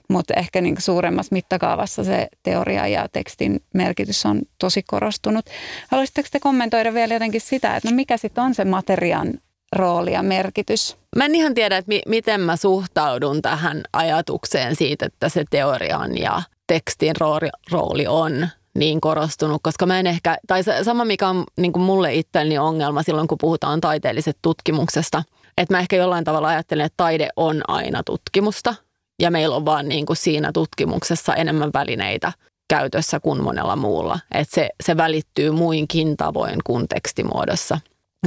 mutta 0.09 0.33
ehkä 0.37 0.61
niin 0.61 0.75
kuin 0.75 0.83
suuremmassa 0.83 1.33
mittakaavassa 1.33 2.03
se 2.03 2.27
teoria 2.43 2.87
ja 2.87 3.07
tekstin 3.11 3.63
merkitys 3.73 4.25
on 4.25 4.41
tosi 4.59 4.83
korostunut. 4.83 5.45
Haluaisitteko 5.87 6.29
te 6.31 6.39
kommentoida 6.39 6.93
vielä 6.93 7.13
jotenkin 7.13 7.41
sitä, 7.41 7.75
että 7.75 7.89
no 7.89 7.95
mikä 7.95 8.17
sitten 8.17 8.43
on 8.43 8.55
se 8.55 8.65
materian 8.65 9.33
rooli 9.75 10.13
ja 10.13 10.23
merkitys? 10.23 10.97
Mä 11.15 11.25
en 11.25 11.35
ihan 11.35 11.53
tiedä, 11.53 11.77
että 11.77 11.89
mi- 11.89 12.01
miten 12.07 12.41
mä 12.41 12.55
suhtaudun 12.55 13.41
tähän 13.41 13.81
ajatukseen 13.93 14.75
siitä, 14.75 15.05
että 15.05 15.29
se 15.29 15.43
teorian 15.49 16.17
ja 16.17 16.41
tekstin 16.67 17.15
rooli, 17.19 17.49
rooli 17.71 18.07
on 18.07 18.47
niin 18.77 19.01
korostunut, 19.01 19.61
koska 19.63 19.85
mä 19.85 19.99
en 19.99 20.07
ehkä, 20.07 20.37
tai 20.47 20.63
sama 20.83 21.05
mikä 21.05 21.27
on 21.27 21.43
niin 21.57 21.73
kuin 21.73 21.83
mulle 21.83 22.15
itselleni 22.15 22.57
ongelma 22.57 23.03
silloin, 23.03 23.27
kun 23.27 23.37
puhutaan 23.41 23.81
taiteellisesta 23.81 24.39
tutkimuksesta, 24.41 25.23
että 25.57 25.73
mä 25.73 25.79
ehkä 25.79 25.95
jollain 25.95 26.23
tavalla 26.23 26.47
ajattelen, 26.47 26.85
että 26.85 26.97
taide 26.97 27.29
on 27.35 27.61
aina 27.67 28.03
tutkimusta 28.03 28.75
ja 29.21 29.31
meillä 29.31 29.55
on 29.55 29.65
vaan 29.65 29.89
niin 29.89 30.05
kuin 30.05 30.17
siinä 30.17 30.51
tutkimuksessa 30.51 31.35
enemmän 31.35 31.69
välineitä 31.73 32.31
käytössä 32.69 33.19
kuin 33.19 33.43
monella 33.43 33.75
muulla. 33.75 34.19
Että 34.31 34.55
se, 34.55 34.69
se 34.83 34.97
välittyy 34.97 35.51
muinkin 35.51 36.17
tavoin 36.17 36.59
kuin 36.63 36.87
tekstimuodossa. 36.87 37.79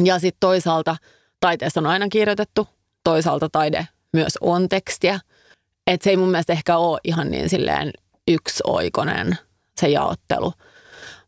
Ja 0.05 0.19
sitten 0.19 0.41
toisaalta 0.41 0.97
taiteessa 1.41 1.81
on 1.81 1.87
aina 1.87 2.09
kirjoitettu, 2.09 2.69
toisaalta 3.05 3.49
taide 3.49 3.89
myös 4.13 4.39
on 4.41 4.69
tekstiä. 4.69 5.21
Että 5.87 6.05
se 6.05 6.11
ei 6.11 6.17
mun 6.17 6.31
mielestä 6.31 6.53
ehkä 6.53 6.77
ole 6.77 7.01
ihan 7.05 7.31
niin 7.31 7.49
silleen 7.49 7.93
yksioikoinen 8.29 9.39
se 9.81 9.89
jaottelu. 9.89 10.53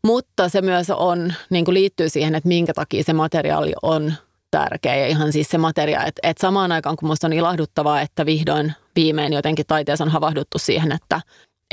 Mutta 0.07 0.49
se 0.49 0.61
myös 0.61 0.89
on, 0.89 1.33
niin 1.49 1.65
kuin 1.65 1.73
liittyy 1.75 2.09
siihen, 2.09 2.35
että 2.35 2.47
minkä 2.47 2.73
takia 2.73 3.03
se 3.03 3.13
materiaali 3.13 3.73
on 3.81 4.13
tärkeä. 4.51 4.95
Ja 4.95 5.07
ihan 5.07 5.31
siis 5.31 5.49
se 5.49 5.57
materiaali, 5.57 6.07
että, 6.07 6.29
että 6.29 6.41
samaan 6.41 6.71
aikaan 6.71 6.95
kun 6.95 7.07
minusta 7.07 7.27
on 7.27 7.33
ilahduttavaa, 7.33 8.01
että 8.01 8.25
vihdoin 8.25 8.73
viimein 8.95 9.33
jotenkin 9.33 9.65
taiteessa 9.67 10.03
on 10.03 10.09
havahduttu 10.09 10.59
siihen, 10.59 10.91
että 10.91 11.21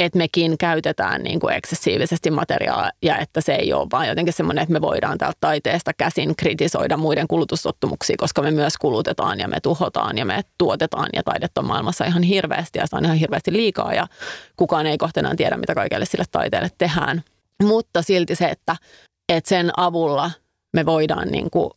että 0.05 0.18
mekin 0.18 0.59
käytetään 0.59 1.22
niin 1.22 1.40
kuin 1.40 1.55
eksessiivisesti 1.55 2.30
materiaalia 2.30 2.90
ja 3.03 3.18
että 3.18 3.40
se 3.40 3.55
ei 3.55 3.72
ole 3.72 3.86
vaan 3.92 4.09
jotenkin 4.09 4.34
semmoinen, 4.34 4.62
että 4.62 4.72
me 4.72 4.80
voidaan 4.80 5.18
täältä 5.18 5.36
taiteesta 5.40 5.92
käsin 5.92 6.36
kritisoida 6.36 6.96
muiden 6.96 7.28
kulutustottumuksia, 7.28 8.16
koska 8.18 8.42
me 8.42 8.51
myös 8.51 8.76
kulutetaan 8.76 9.40
ja 9.40 9.48
me 9.48 9.61
tuhotaan 9.61 10.18
ja 10.18 10.24
me 10.24 10.42
tuotetaan 10.59 11.09
ja 11.12 11.22
taidetta 11.22 11.61
on 11.61 11.66
maailmassa 11.66 12.05
ihan 12.05 12.22
hirveästi 12.22 12.78
ja 12.78 12.86
sitä 12.86 12.96
on 12.96 13.05
ihan 13.05 13.16
hirveästi 13.16 13.53
liikaa 13.53 13.94
ja 13.94 14.07
kukaan 14.57 14.86
ei 14.86 14.98
kohtenaan 14.98 15.36
tiedä, 15.36 15.57
mitä 15.57 15.74
kaikelle 15.74 16.07
sille 16.07 16.24
taiteelle 16.32 16.70
tehdään. 16.78 17.22
Mutta 17.62 18.03
silti 18.03 18.34
se, 18.34 18.46
että, 18.46 18.76
että 19.28 19.48
sen 19.48 19.72
avulla 19.76 20.30
me 20.72 20.86
voidaan 20.86 21.28
niin 21.28 21.51
kuin 21.51 21.70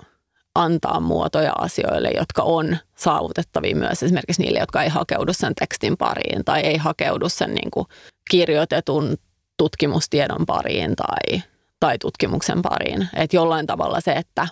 antaa 0.56 1.00
muotoja 1.00 1.54
asioille, 1.58 2.10
jotka 2.18 2.42
on 2.42 2.78
saavutettavia 2.96 3.76
myös 3.76 4.04
esimerkiksi 4.04 4.42
niille, 4.42 4.60
jotka 4.60 4.84
ei 4.84 4.90
hakeudu 4.90 5.34
sen 5.34 5.56
tekstin 5.56 5.98
pariin 5.98 6.46
tai 6.46 6.62
ei 6.62 6.78
hakeudu 6.78 7.30
sen 7.30 7.54
niin 7.54 7.72
kuin 7.72 7.88
kirjoitetun 8.32 9.18
tutkimustiedon 9.58 10.46
pariin 10.46 10.96
tai, 10.96 11.42
tai 11.80 11.98
tutkimuksen 11.98 12.62
pariin. 12.62 13.08
Et 13.14 13.34
jollain 13.34 13.68
tavalla 13.68 14.02
se, 14.02 14.12
että, 14.12 14.48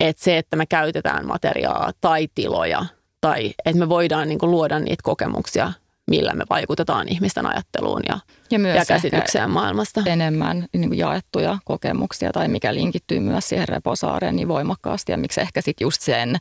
että 0.00 0.24
se, 0.24 0.38
että 0.38 0.56
me 0.56 0.66
käytetään 0.66 1.26
materiaa 1.26 1.90
tai 2.00 2.28
tiloja 2.34 2.86
tai 3.20 3.54
että 3.64 3.78
me 3.78 3.88
voidaan 3.88 4.28
niin 4.28 4.38
kuin 4.38 4.50
luoda 4.50 4.78
niitä 4.78 5.02
kokemuksia 5.02 5.72
millä 6.10 6.34
me 6.34 6.44
vaikutetaan 6.50 7.08
ihmisten 7.08 7.46
ajatteluun 7.46 8.02
ja, 8.08 8.18
ja, 8.50 8.58
myös 8.58 8.76
ja 8.76 8.84
käsitykseen 8.84 9.50
maailmasta. 9.50 10.02
enemmän 10.06 10.66
niin 10.72 10.88
kuin 10.88 10.98
jaettuja 10.98 11.58
kokemuksia 11.64 12.32
tai 12.32 12.48
mikä 12.48 12.74
linkittyy 12.74 13.20
myös 13.20 13.48
siihen 13.48 13.68
reposaareen 13.68 14.36
niin 14.36 14.48
voimakkaasti 14.48 15.12
ja 15.12 15.18
miksi 15.18 15.40
ehkä 15.40 15.60
sitten 15.60 15.84
just 15.84 16.02
sen 16.02 16.36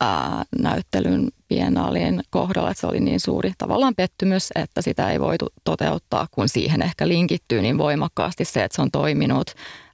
ää, 0.00 0.44
näyttelyn 0.58 1.28
biennaalien 1.54 2.22
kohdalla, 2.30 2.70
että 2.70 2.80
se 2.80 2.86
oli 2.86 3.00
niin 3.00 3.20
suuri 3.20 3.52
tavallaan 3.58 3.94
pettymys, 3.94 4.50
että 4.54 4.82
sitä 4.82 5.10
ei 5.10 5.20
voitu 5.20 5.48
toteuttaa, 5.64 6.26
kun 6.30 6.48
siihen 6.48 6.82
ehkä 6.82 7.08
linkittyy 7.08 7.62
niin 7.62 7.78
voimakkaasti 7.78 8.44
se, 8.44 8.64
että 8.64 8.76
se 8.76 8.82
on 8.82 8.90
toiminut 8.90 9.50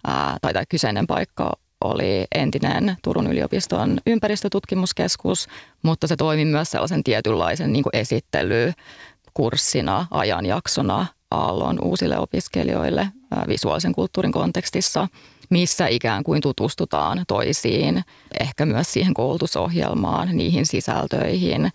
ää, 0.07 0.37
tai, 0.41 0.53
tai 0.53 0.65
kyseinen 0.69 1.07
paikka 1.07 1.53
oli 1.85 2.25
entinen 2.35 2.97
Turun 3.03 3.27
yliopiston 3.27 3.99
ympäristötutkimuskeskus, 4.07 5.49
mutta 5.83 6.07
se 6.07 6.17
toimi 6.17 6.45
myös 6.45 6.71
sellaisen 6.71 7.05
tietynlaisen 7.05 7.73
niin 7.73 7.85
esittelykurssina, 7.93 10.07
ajanjaksona 10.11 11.07
Aallon 11.31 11.79
uusille 11.83 12.19
opiskelijoille 12.19 13.09
visuaalisen 13.49 13.93
kulttuurin 13.93 14.33
kontekstissa, 14.33 15.09
missä 15.51 15.87
ikään 15.87 16.25
kuin 16.25 16.41
tutustutaan 16.41 17.25
toisiin, 17.29 18.03
ehkä 18.41 18.67
myös 18.67 18.93
siihen 18.93 19.15
koulutusohjelmaan, 19.15 20.29
niihin 20.33 20.67
sisältöihin. 20.67 21.71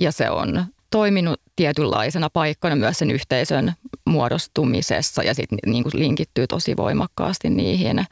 Ja 0.00 0.12
se 0.12 0.30
on 0.30 0.64
toiminut 0.90 1.40
tietynlaisena 1.56 2.30
paikkana 2.30 2.76
myös 2.76 2.98
sen 2.98 3.10
yhteisön 3.10 3.72
muodostumisessa 4.04 5.22
ja 5.22 5.34
sitten 5.34 5.58
niin 5.66 5.84
linkittyy 5.94 6.46
tosi 6.46 6.76
voimakkaasti 6.76 7.50
niihin 7.50 8.04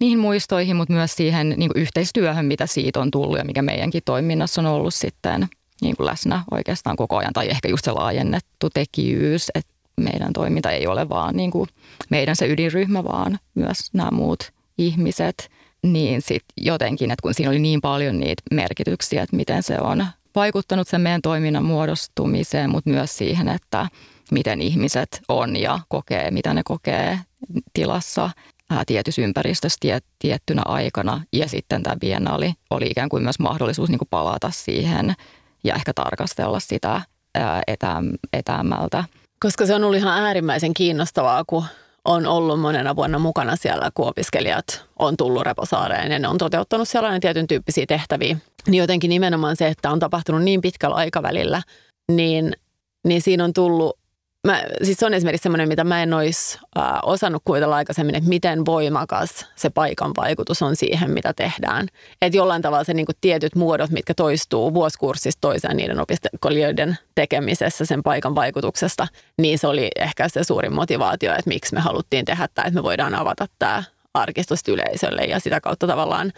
niihin 0.00 0.18
muistoihin, 0.18 0.76
mutta 0.76 0.94
myös 0.94 1.16
siihen 1.16 1.54
niin 1.56 1.70
kuin 1.72 1.82
yhteistyöhön, 1.82 2.46
mitä 2.46 2.66
siitä 2.66 3.00
on 3.00 3.10
tullut 3.10 3.38
ja 3.38 3.44
mikä 3.44 3.62
meidänkin 3.62 4.02
toiminnassa 4.04 4.60
on 4.60 4.66
ollut 4.66 4.94
sitten 4.94 5.48
niin 5.82 5.96
kuin 5.96 6.06
läsnä 6.06 6.44
oikeastaan 6.50 6.96
koko 6.96 7.16
ajan. 7.16 7.32
Tai 7.32 7.50
ehkä 7.50 7.68
just 7.68 7.84
se 7.84 7.92
laajennettu 7.92 8.70
tekijyys, 8.70 9.50
että 9.54 9.72
meidän 10.00 10.32
toiminta 10.32 10.70
ei 10.70 10.86
ole 10.86 11.08
vaan 11.08 11.36
niin 11.36 11.50
kuin 11.50 11.68
meidän 12.10 12.36
se 12.36 12.46
ydinryhmä, 12.46 13.04
vaan 13.04 13.38
myös 13.54 13.78
nämä 13.92 14.10
muut 14.10 14.52
ihmiset. 14.78 15.50
Niin 15.82 16.22
sitten 16.22 16.54
jotenkin, 16.64 17.10
että 17.10 17.22
kun 17.22 17.34
siinä 17.34 17.50
oli 17.50 17.58
niin 17.58 17.80
paljon 17.80 18.20
niitä 18.20 18.42
merkityksiä, 18.50 19.22
että 19.22 19.36
miten 19.36 19.62
se 19.62 19.78
on 19.80 20.06
vaikuttanut 20.34 20.88
sen 20.88 21.00
meidän 21.00 21.22
toiminnan 21.22 21.64
muodostumiseen, 21.64 22.70
mutta 22.70 22.90
myös 22.90 23.16
siihen, 23.16 23.48
että 23.48 23.88
miten 24.30 24.62
ihmiset 24.62 25.20
on 25.28 25.56
ja 25.56 25.80
kokee, 25.88 26.30
mitä 26.30 26.54
ne 26.54 26.62
kokee 26.64 27.18
tilassa 27.72 28.30
tietyssä 28.86 29.22
ympäristössä 29.22 29.76
tiet, 29.80 30.04
tiettynä 30.18 30.62
aikana. 30.64 31.20
Ja 31.32 31.48
sitten 31.48 31.82
tämä 31.82 31.96
biennaali 31.96 32.52
oli 32.70 32.86
ikään 32.86 33.08
kuin 33.08 33.22
myös 33.22 33.38
mahdollisuus 33.38 33.88
niin 33.88 33.98
kuin 33.98 34.08
palata 34.10 34.50
siihen 34.50 35.14
ja 35.64 35.74
ehkä 35.74 35.92
tarkastella 35.94 36.60
sitä 36.60 37.00
etä, 37.66 38.02
etäämmältä. 38.32 39.04
Koska 39.40 39.66
se 39.66 39.74
on 39.74 39.84
ollut 39.84 39.98
ihan 39.98 40.24
äärimmäisen 40.24 40.74
kiinnostavaa, 40.74 41.44
kun 41.46 41.64
on 42.04 42.26
ollut 42.26 42.60
monena 42.60 42.96
vuonna 42.96 43.18
mukana 43.18 43.56
siellä, 43.56 43.90
kun 43.94 44.08
opiskelijat 44.08 44.84
on 44.98 45.16
tullut 45.16 45.42
Reposaareen 45.42 46.12
ja 46.12 46.18
ne 46.18 46.28
on 46.28 46.38
toteuttanut 46.38 46.88
sellainen 46.88 47.20
tietyn 47.20 47.46
tyyppisiä 47.46 47.86
tehtäviä. 47.86 48.36
Niin 48.66 48.80
jotenkin 48.80 49.08
nimenomaan 49.08 49.56
se, 49.56 49.68
että 49.68 49.90
on 49.90 49.98
tapahtunut 49.98 50.42
niin 50.42 50.60
pitkällä 50.60 50.96
aikavälillä, 50.96 51.62
niin, 52.12 52.52
niin 53.06 53.22
siinä 53.22 53.44
on 53.44 53.52
tullut 53.52 53.98
mä, 54.44 54.62
siis 54.82 54.98
se 54.98 55.06
on 55.06 55.14
esimerkiksi 55.14 55.42
semmoinen, 55.42 55.68
mitä 55.68 55.84
mä 55.84 56.02
en 56.02 56.14
olisi 56.14 56.58
äh, 56.78 56.84
osannut 57.02 57.42
kuvitella 57.44 57.76
aikaisemmin, 57.76 58.14
että 58.14 58.28
miten 58.28 58.66
voimakas 58.66 59.46
se 59.56 59.70
paikan 59.70 60.12
vaikutus 60.16 60.62
on 60.62 60.76
siihen, 60.76 61.10
mitä 61.10 61.32
tehdään. 61.32 61.88
Että 62.22 62.36
jollain 62.36 62.62
tavalla 62.62 62.84
se 62.84 62.94
niin 62.94 63.06
kuin 63.06 63.16
tietyt 63.20 63.54
muodot, 63.54 63.90
mitkä 63.90 64.14
toistuu 64.14 64.74
vuosikurssista 64.74 65.40
toiseen 65.40 65.76
niiden 65.76 66.00
opiskelijoiden 66.00 66.98
tekemisessä 67.14 67.84
sen 67.84 68.02
paikan 68.02 68.34
vaikutuksesta, 68.34 69.08
niin 69.38 69.58
se 69.58 69.66
oli 69.66 69.88
ehkä 69.96 70.28
se 70.28 70.44
suurin 70.44 70.74
motivaatio, 70.74 71.32
että 71.32 71.48
miksi 71.48 71.74
me 71.74 71.80
haluttiin 71.80 72.24
tehdä 72.24 72.48
tämä, 72.54 72.66
että 72.66 72.78
me 72.78 72.82
voidaan 72.82 73.14
avata 73.14 73.46
tämä 73.58 73.82
arkistosta 74.14 74.72
yleisölle 74.72 75.22
ja 75.22 75.40
sitä 75.40 75.60
kautta 75.60 75.86
tavallaan 75.86 76.32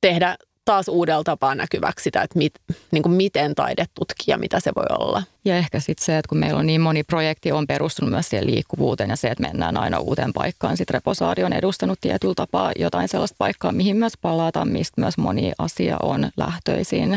tehdä 0.00 0.36
taas 0.68 0.88
uudella 0.88 1.24
tapaa 1.24 1.54
näkyväksi 1.54 2.02
sitä, 2.02 2.22
että 2.22 2.38
mit, 2.38 2.52
niin 2.90 3.02
kuin 3.02 3.12
miten 3.12 3.54
taide 3.54 3.84
tutkii 3.94 4.32
ja 4.32 4.38
mitä 4.38 4.60
se 4.60 4.72
voi 4.76 4.86
olla. 4.98 5.22
Ja 5.44 5.56
ehkä 5.56 5.80
sitten 5.80 6.04
se, 6.04 6.18
että 6.18 6.28
kun 6.28 6.38
meillä 6.38 6.60
on 6.60 6.66
niin 6.66 6.80
moni 6.80 7.04
projekti, 7.04 7.52
on 7.52 7.66
perustunut 7.66 8.10
myös 8.10 8.28
siihen 8.28 8.46
liikkuvuuteen 8.46 9.10
ja 9.10 9.16
se, 9.16 9.28
että 9.28 9.42
mennään 9.42 9.76
aina 9.76 9.98
uuteen 9.98 10.32
paikkaan. 10.32 10.76
Sitten 10.76 10.94
Reposaari 10.94 11.44
on 11.44 11.52
edustanut 11.52 11.98
tietyllä 12.00 12.34
tapaa 12.34 12.72
jotain 12.78 13.08
sellaista 13.08 13.36
paikkaa, 13.38 13.72
mihin 13.72 13.96
myös 13.96 14.12
palataan, 14.22 14.68
mistä 14.68 15.00
myös 15.00 15.18
moni 15.18 15.52
asia 15.58 15.96
on 16.02 16.30
lähtöisin. 16.36 17.14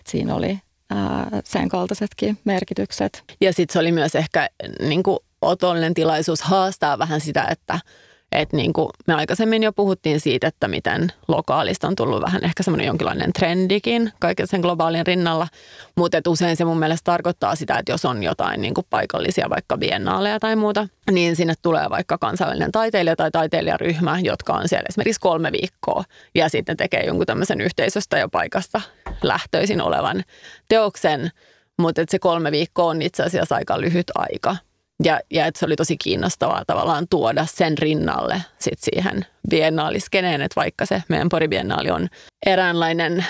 Et 0.00 0.06
siinä 0.06 0.34
oli 0.34 0.58
ää, 0.90 1.28
sen 1.44 1.68
kaltaisetkin 1.68 2.38
merkitykset. 2.44 3.22
Ja 3.40 3.52
sitten 3.52 3.72
se 3.72 3.78
oli 3.78 3.92
myös 3.92 4.14
ehkä 4.14 4.48
niin 4.80 5.02
kuin 5.02 5.18
otollinen 5.42 5.94
tilaisuus 5.94 6.42
haastaa 6.42 6.98
vähän 6.98 7.20
sitä, 7.20 7.46
että– 7.50 7.80
että 8.32 8.56
niin 8.56 8.72
kuin 8.72 8.88
me 9.06 9.14
aikaisemmin 9.14 9.62
jo 9.62 9.72
puhuttiin 9.72 10.20
siitä, 10.20 10.46
että 10.46 10.68
miten 10.68 11.12
lokaalista 11.28 11.88
on 11.88 11.96
tullut 11.96 12.22
vähän 12.22 12.44
ehkä 12.44 12.62
semmoinen 12.62 12.86
jonkinlainen 12.86 13.32
trendikin 13.32 14.12
kaiken 14.20 14.46
sen 14.46 14.60
globaalin 14.60 15.06
rinnalla. 15.06 15.48
Mutta 15.96 16.20
usein 16.28 16.56
se 16.56 16.64
mun 16.64 16.78
mielestä 16.78 17.04
tarkoittaa 17.04 17.54
sitä, 17.54 17.78
että 17.78 17.92
jos 17.92 18.04
on 18.04 18.22
jotain 18.22 18.62
niin 18.62 18.74
kuin 18.74 18.86
paikallisia 18.90 19.50
vaikka 19.50 19.78
biennaaleja 19.78 20.40
tai 20.40 20.56
muuta, 20.56 20.88
niin 21.10 21.36
sinne 21.36 21.54
tulee 21.62 21.90
vaikka 21.90 22.18
kansainvälinen 22.18 22.72
taiteilija 22.72 23.16
tai 23.16 23.30
taiteilijaryhmä, 23.30 24.20
jotka 24.22 24.52
on 24.52 24.68
siellä 24.68 24.86
esimerkiksi 24.88 25.20
kolme 25.20 25.52
viikkoa 25.52 26.04
ja 26.34 26.48
sitten 26.48 26.76
tekee 26.76 27.04
jonkun 27.06 27.26
tämmöisen 27.26 27.60
yhteisöstä 27.60 28.18
ja 28.18 28.28
paikasta 28.28 28.80
lähtöisin 29.22 29.82
olevan 29.82 30.24
teoksen. 30.68 31.30
Mutta 31.78 32.02
se 32.08 32.18
kolme 32.18 32.52
viikkoa 32.52 32.90
on 32.90 33.02
itse 33.02 33.22
asiassa 33.22 33.54
aika 33.54 33.80
lyhyt 33.80 34.06
aika. 34.14 34.56
Ja, 35.04 35.20
ja 35.30 35.46
että 35.46 35.58
se 35.60 35.66
oli 35.66 35.76
tosi 35.76 35.96
kiinnostavaa 35.96 36.64
tavallaan 36.66 37.06
tuoda 37.10 37.46
sen 37.54 37.78
rinnalle 37.78 38.42
sit 38.58 38.78
siihen 38.78 39.26
biennaaliskeneen, 39.50 40.42
että 40.42 40.60
vaikka 40.60 40.86
se 40.86 41.02
meidän 41.08 41.28
Pori-biennaali 41.28 41.90
on 41.90 42.08
eräänlainen 42.46 43.24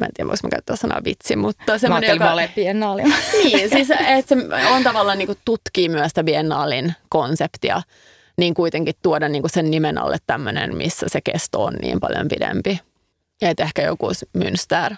mä 0.00 0.06
en 0.06 0.12
tiedä, 0.14 0.28
voiko 0.28 0.38
mä 0.42 0.48
käyttää 0.50 0.76
sanaa 0.76 1.00
vitsi, 1.04 1.36
mutta 1.36 1.78
semmoinen, 1.78 2.10
joka... 2.10 2.38
biennaali. 2.54 3.02
niin, 3.44 3.70
siis 3.70 3.90
että 3.90 4.34
se 4.34 4.66
on 4.70 4.82
tavallaan 4.82 5.18
niin 5.18 5.26
kuin 5.26 5.38
tutkii 5.44 5.88
myös 5.88 6.08
sitä 6.08 6.24
biennaalin 6.24 6.94
konseptia, 7.08 7.82
niin 8.38 8.54
kuitenkin 8.54 8.94
tuoda 9.02 9.28
niin 9.28 9.42
kuin 9.42 9.50
sen 9.50 9.70
nimen 9.70 9.98
alle 9.98 10.16
tämmöinen, 10.26 10.76
missä 10.76 11.06
se 11.08 11.20
kesto 11.20 11.64
on 11.64 11.74
niin 11.82 12.00
paljon 12.00 12.28
pidempi. 12.28 12.80
Ja 13.42 13.50
että 13.50 13.62
ehkä 13.62 13.82
joku 13.82 14.10
Münster 14.38 14.94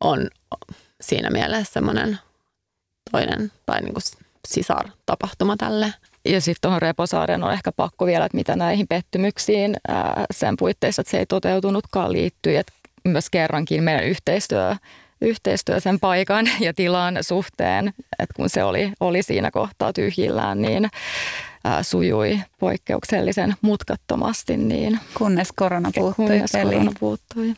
on 0.00 0.28
siinä 1.00 1.30
mielessä 1.30 1.72
semmoinen 1.72 2.18
toinen 3.10 3.52
tai 3.66 3.80
niin 3.80 3.94
kuin 3.94 4.02
sisartapahtuma 4.48 5.56
tälle. 5.56 5.94
Ja 6.24 6.40
sitten 6.40 6.60
tuohon 6.62 6.82
Reposaaren 6.82 7.44
on 7.44 7.52
ehkä 7.52 7.72
pakko 7.72 8.06
vielä, 8.06 8.24
että 8.24 8.36
mitä 8.36 8.56
näihin 8.56 8.88
pettymyksiin 8.88 9.76
ää, 9.88 10.24
sen 10.30 10.56
puitteissa, 10.56 11.00
että 11.00 11.10
se 11.10 11.18
ei 11.18 11.26
toteutunutkaan 11.26 12.12
liittyy. 12.12 12.56
Että 12.56 12.72
myös 13.04 13.30
kerrankin 13.30 13.82
meidän 13.82 14.04
yhteistyö, 14.04 14.76
yhteistyö 15.20 15.80
sen 15.80 16.00
paikan 16.00 16.46
ja 16.60 16.74
tilan 16.74 17.18
suhteen, 17.20 17.92
että 18.18 18.34
kun 18.36 18.48
se 18.48 18.64
oli, 18.64 18.92
oli 19.00 19.22
siinä 19.22 19.50
kohtaa 19.50 19.92
tyhjillään, 19.92 20.62
niin 20.62 20.90
ää, 21.64 21.82
sujui 21.82 22.40
poikkeuksellisen 22.58 23.54
mutkattomasti. 23.60 24.56
Niin 24.56 25.00
kunnes 25.14 25.48
korona 25.56 25.90
puuttui. 25.94 26.26
Kunnes 26.26 26.52
korona 26.52 26.92
puuttui. 27.00 27.54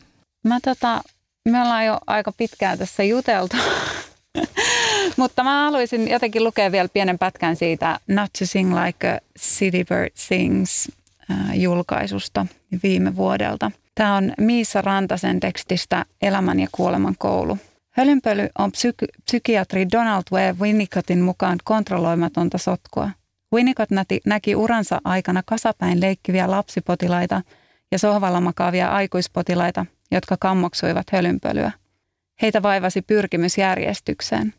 Mä 0.47 0.59
tota, 0.63 1.01
me 1.49 1.61
ollaan 1.61 1.85
jo 1.85 1.97
aika 2.07 2.31
pitkään 2.31 2.77
tässä 2.77 3.03
juteltu 3.03 3.57
Mutta 5.17 5.43
mä 5.43 5.63
haluaisin 5.63 6.07
jotenkin 6.07 6.43
lukea 6.43 6.71
vielä 6.71 6.89
pienen 6.93 7.19
pätkän 7.19 7.55
siitä 7.55 7.99
Not 8.07 8.33
to 8.39 8.45
Sing 8.45 8.73
Like 8.83 9.09
a 9.09 9.17
City 9.39 9.83
Bird 9.83 10.11
Sings 10.13 10.91
äh, 11.31 11.59
julkaisusta 11.59 12.45
viime 12.83 13.15
vuodelta. 13.15 13.71
Tämä 13.95 14.15
on 14.15 14.33
Miisa 14.37 14.81
Rantasen 14.81 15.39
tekstistä 15.39 16.05
Elämän 16.21 16.59
ja 16.59 16.67
kuoleman 16.71 17.15
koulu. 17.17 17.57
Hölynpöly 17.89 18.49
on 18.59 18.71
psyk- 18.71 19.21
psykiatri 19.25 19.87
Donald 19.91 20.23
W. 20.31 20.37
Winnicottin 20.61 21.21
mukaan 21.21 21.57
kontrolloimatonta 21.63 22.57
sotkua. 22.57 23.09
Winnicott 23.53 23.91
näti, 23.91 24.21
näki 24.25 24.55
uransa 24.55 25.01
aikana 25.03 25.43
kasapäin 25.45 26.01
leikkiviä 26.01 26.51
lapsipotilaita 26.51 27.41
ja 27.91 27.99
sohvalla 27.99 28.41
makaavia 28.41 28.89
aikuispotilaita, 28.89 29.85
jotka 30.11 30.37
kammoksuivat 30.39 31.11
hölynpölyä. 31.11 31.71
Heitä 32.41 32.61
vaivasi 32.61 33.01
pyrkimys 33.01 33.57
järjestykseen. 33.57 34.53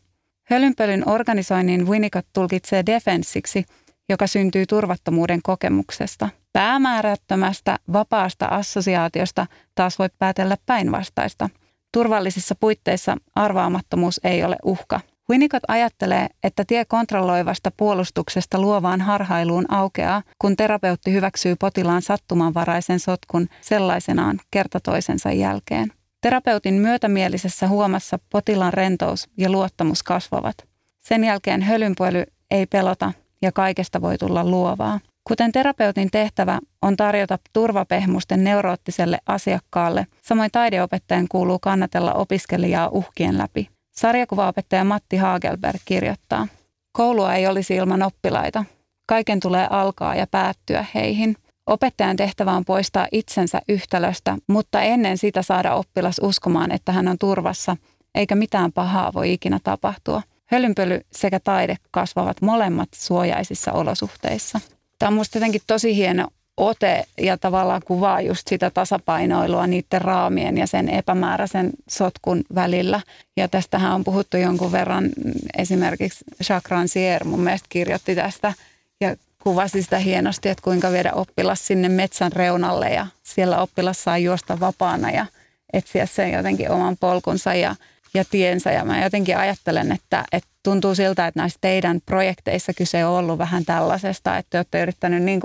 Hölynpölyn 0.49 1.09
organisoinnin 1.09 1.87
Winnicott 1.87 2.27
tulkitsee 2.33 2.83
defenssiksi, 2.85 3.65
joka 4.09 4.27
syntyy 4.27 4.65
turvattomuuden 4.65 5.39
kokemuksesta. 5.43 6.29
Päämäärättömästä, 6.53 7.77
vapaasta 7.93 8.45
assosiaatiosta 8.45 9.47
taas 9.75 9.99
voi 9.99 10.09
päätellä 10.19 10.57
päinvastaista. 10.65 11.49
Turvallisissa 11.93 12.55
puitteissa 12.59 13.17
arvaamattomuus 13.35 14.19
ei 14.23 14.43
ole 14.43 14.55
uhka. 14.63 14.99
Winnicott 15.29 15.63
ajattelee, 15.67 16.27
että 16.43 16.65
tie 16.65 16.85
kontrolloivasta 16.85 17.71
puolustuksesta 17.77 18.61
luovaan 18.61 19.01
harhailuun 19.01 19.65
aukeaa, 19.73 20.23
kun 20.39 20.55
terapeutti 20.55 21.13
hyväksyy 21.13 21.55
potilaan 21.55 22.01
sattumanvaraisen 22.01 22.99
sotkun 22.99 23.47
sellaisenaan 23.61 24.39
kerta 24.51 24.79
toisensa 24.79 25.31
jälkeen. 25.31 25.98
Terapeutin 26.21 26.73
myötämielisessä 26.73 27.67
huomassa 27.67 28.19
potilaan 28.29 28.73
rentous 28.73 29.29
ja 29.37 29.49
luottamus 29.49 30.03
kasvavat. 30.03 30.55
Sen 30.97 31.23
jälkeen 31.23 31.61
hölynpöly 31.61 32.23
ei 32.51 32.65
pelota 32.65 33.11
ja 33.41 33.51
kaikesta 33.51 34.01
voi 34.01 34.17
tulla 34.17 34.43
luovaa. 34.43 34.99
Kuten 35.23 35.51
terapeutin 35.51 36.11
tehtävä 36.11 36.59
on 36.81 36.97
tarjota 36.97 37.39
turvapehmusten 37.53 38.43
neuroottiselle 38.43 39.19
asiakkaalle, 39.25 40.07
samoin 40.21 40.51
taideopettajan 40.51 41.27
kuuluu 41.29 41.59
kannatella 41.59 42.13
opiskelijaa 42.13 42.89
uhkien 42.89 43.37
läpi. 43.37 43.69
Sarjakuvaopettaja 43.91 44.83
Matti 44.83 45.17
Hagelberg 45.17 45.81
kirjoittaa, 45.85 46.47
koulua 46.91 47.33
ei 47.33 47.47
olisi 47.47 47.75
ilman 47.75 48.03
oppilaita. 48.03 48.65
Kaiken 49.05 49.39
tulee 49.39 49.67
alkaa 49.69 50.15
ja 50.15 50.27
päättyä 50.27 50.85
heihin– 50.95 51.35
Opettajan 51.69 52.15
tehtävä 52.15 52.51
on 52.51 52.65
poistaa 52.65 53.07
itsensä 53.11 53.61
yhtälöstä, 53.69 54.37
mutta 54.47 54.81
ennen 54.81 55.17
sitä 55.17 55.41
saada 55.41 55.73
oppilas 55.73 56.15
uskomaan, 56.21 56.71
että 56.71 56.91
hän 56.91 57.07
on 57.07 57.17
turvassa, 57.17 57.77
eikä 58.15 58.35
mitään 58.35 58.71
pahaa 58.71 59.13
voi 59.13 59.33
ikinä 59.33 59.59
tapahtua. 59.63 60.21
Hölynpöly 60.45 61.01
sekä 61.11 61.39
taide 61.39 61.75
kasvavat 61.91 62.41
molemmat 62.41 62.89
suojaisissa 62.95 63.71
olosuhteissa. 63.71 64.59
Tämä 64.99 65.07
on 65.07 65.13
minusta 65.13 65.37
jotenkin 65.37 65.61
tosi 65.67 65.95
hieno 65.95 66.27
ote 66.57 67.03
ja 67.21 67.37
tavallaan 67.37 67.81
kuvaa 67.85 68.21
just 68.21 68.47
sitä 68.47 68.69
tasapainoilua 68.69 69.67
niiden 69.67 70.01
raamien 70.01 70.57
ja 70.57 70.67
sen 70.67 70.89
epämääräisen 70.89 71.69
sotkun 71.89 72.43
välillä. 72.55 73.01
Ja 73.37 73.47
tästähän 73.47 73.93
on 73.95 74.03
puhuttu 74.03 74.37
jonkun 74.37 74.71
verran, 74.71 75.09
esimerkiksi 75.57 76.25
Jacques 76.49 76.71
Rancière 76.71 77.23
mun 77.27 77.39
mielestä 77.39 77.67
kirjoitti 77.69 78.15
tästä 78.15 78.53
ja 79.01 79.15
kuvasi 79.43 79.81
sitä 79.83 79.99
hienosti, 79.99 80.49
että 80.49 80.63
kuinka 80.63 80.91
viedä 80.91 81.11
oppilas 81.13 81.67
sinne 81.67 81.89
metsän 81.89 82.31
reunalle 82.31 82.89
ja 82.89 83.07
siellä 83.23 83.61
oppilas 83.61 84.03
saa 84.03 84.17
juosta 84.17 84.59
vapaana 84.59 85.11
ja 85.11 85.25
etsiä 85.73 86.05
sen 86.05 86.31
jotenkin 86.31 86.71
oman 86.71 86.97
polkunsa 86.99 87.53
ja, 87.53 87.75
ja 88.13 88.25
tiensä. 88.31 88.71
Ja 88.71 88.85
mä 88.85 89.03
jotenkin 89.03 89.37
ajattelen, 89.37 89.91
että, 89.91 90.25
että 90.31 90.49
tuntuu 90.63 90.95
siltä, 90.95 91.27
että 91.27 91.39
näissä 91.39 91.57
teidän 91.61 92.01
projekteissa 92.05 92.73
kyse 92.73 93.05
on 93.05 93.13
ollut 93.13 93.37
vähän 93.37 93.65
tällaisesta, 93.65 94.37
että 94.37 94.49
te 94.49 94.57
olette 94.57 94.81
yrittänyt 94.81 95.23
niin 95.23 95.41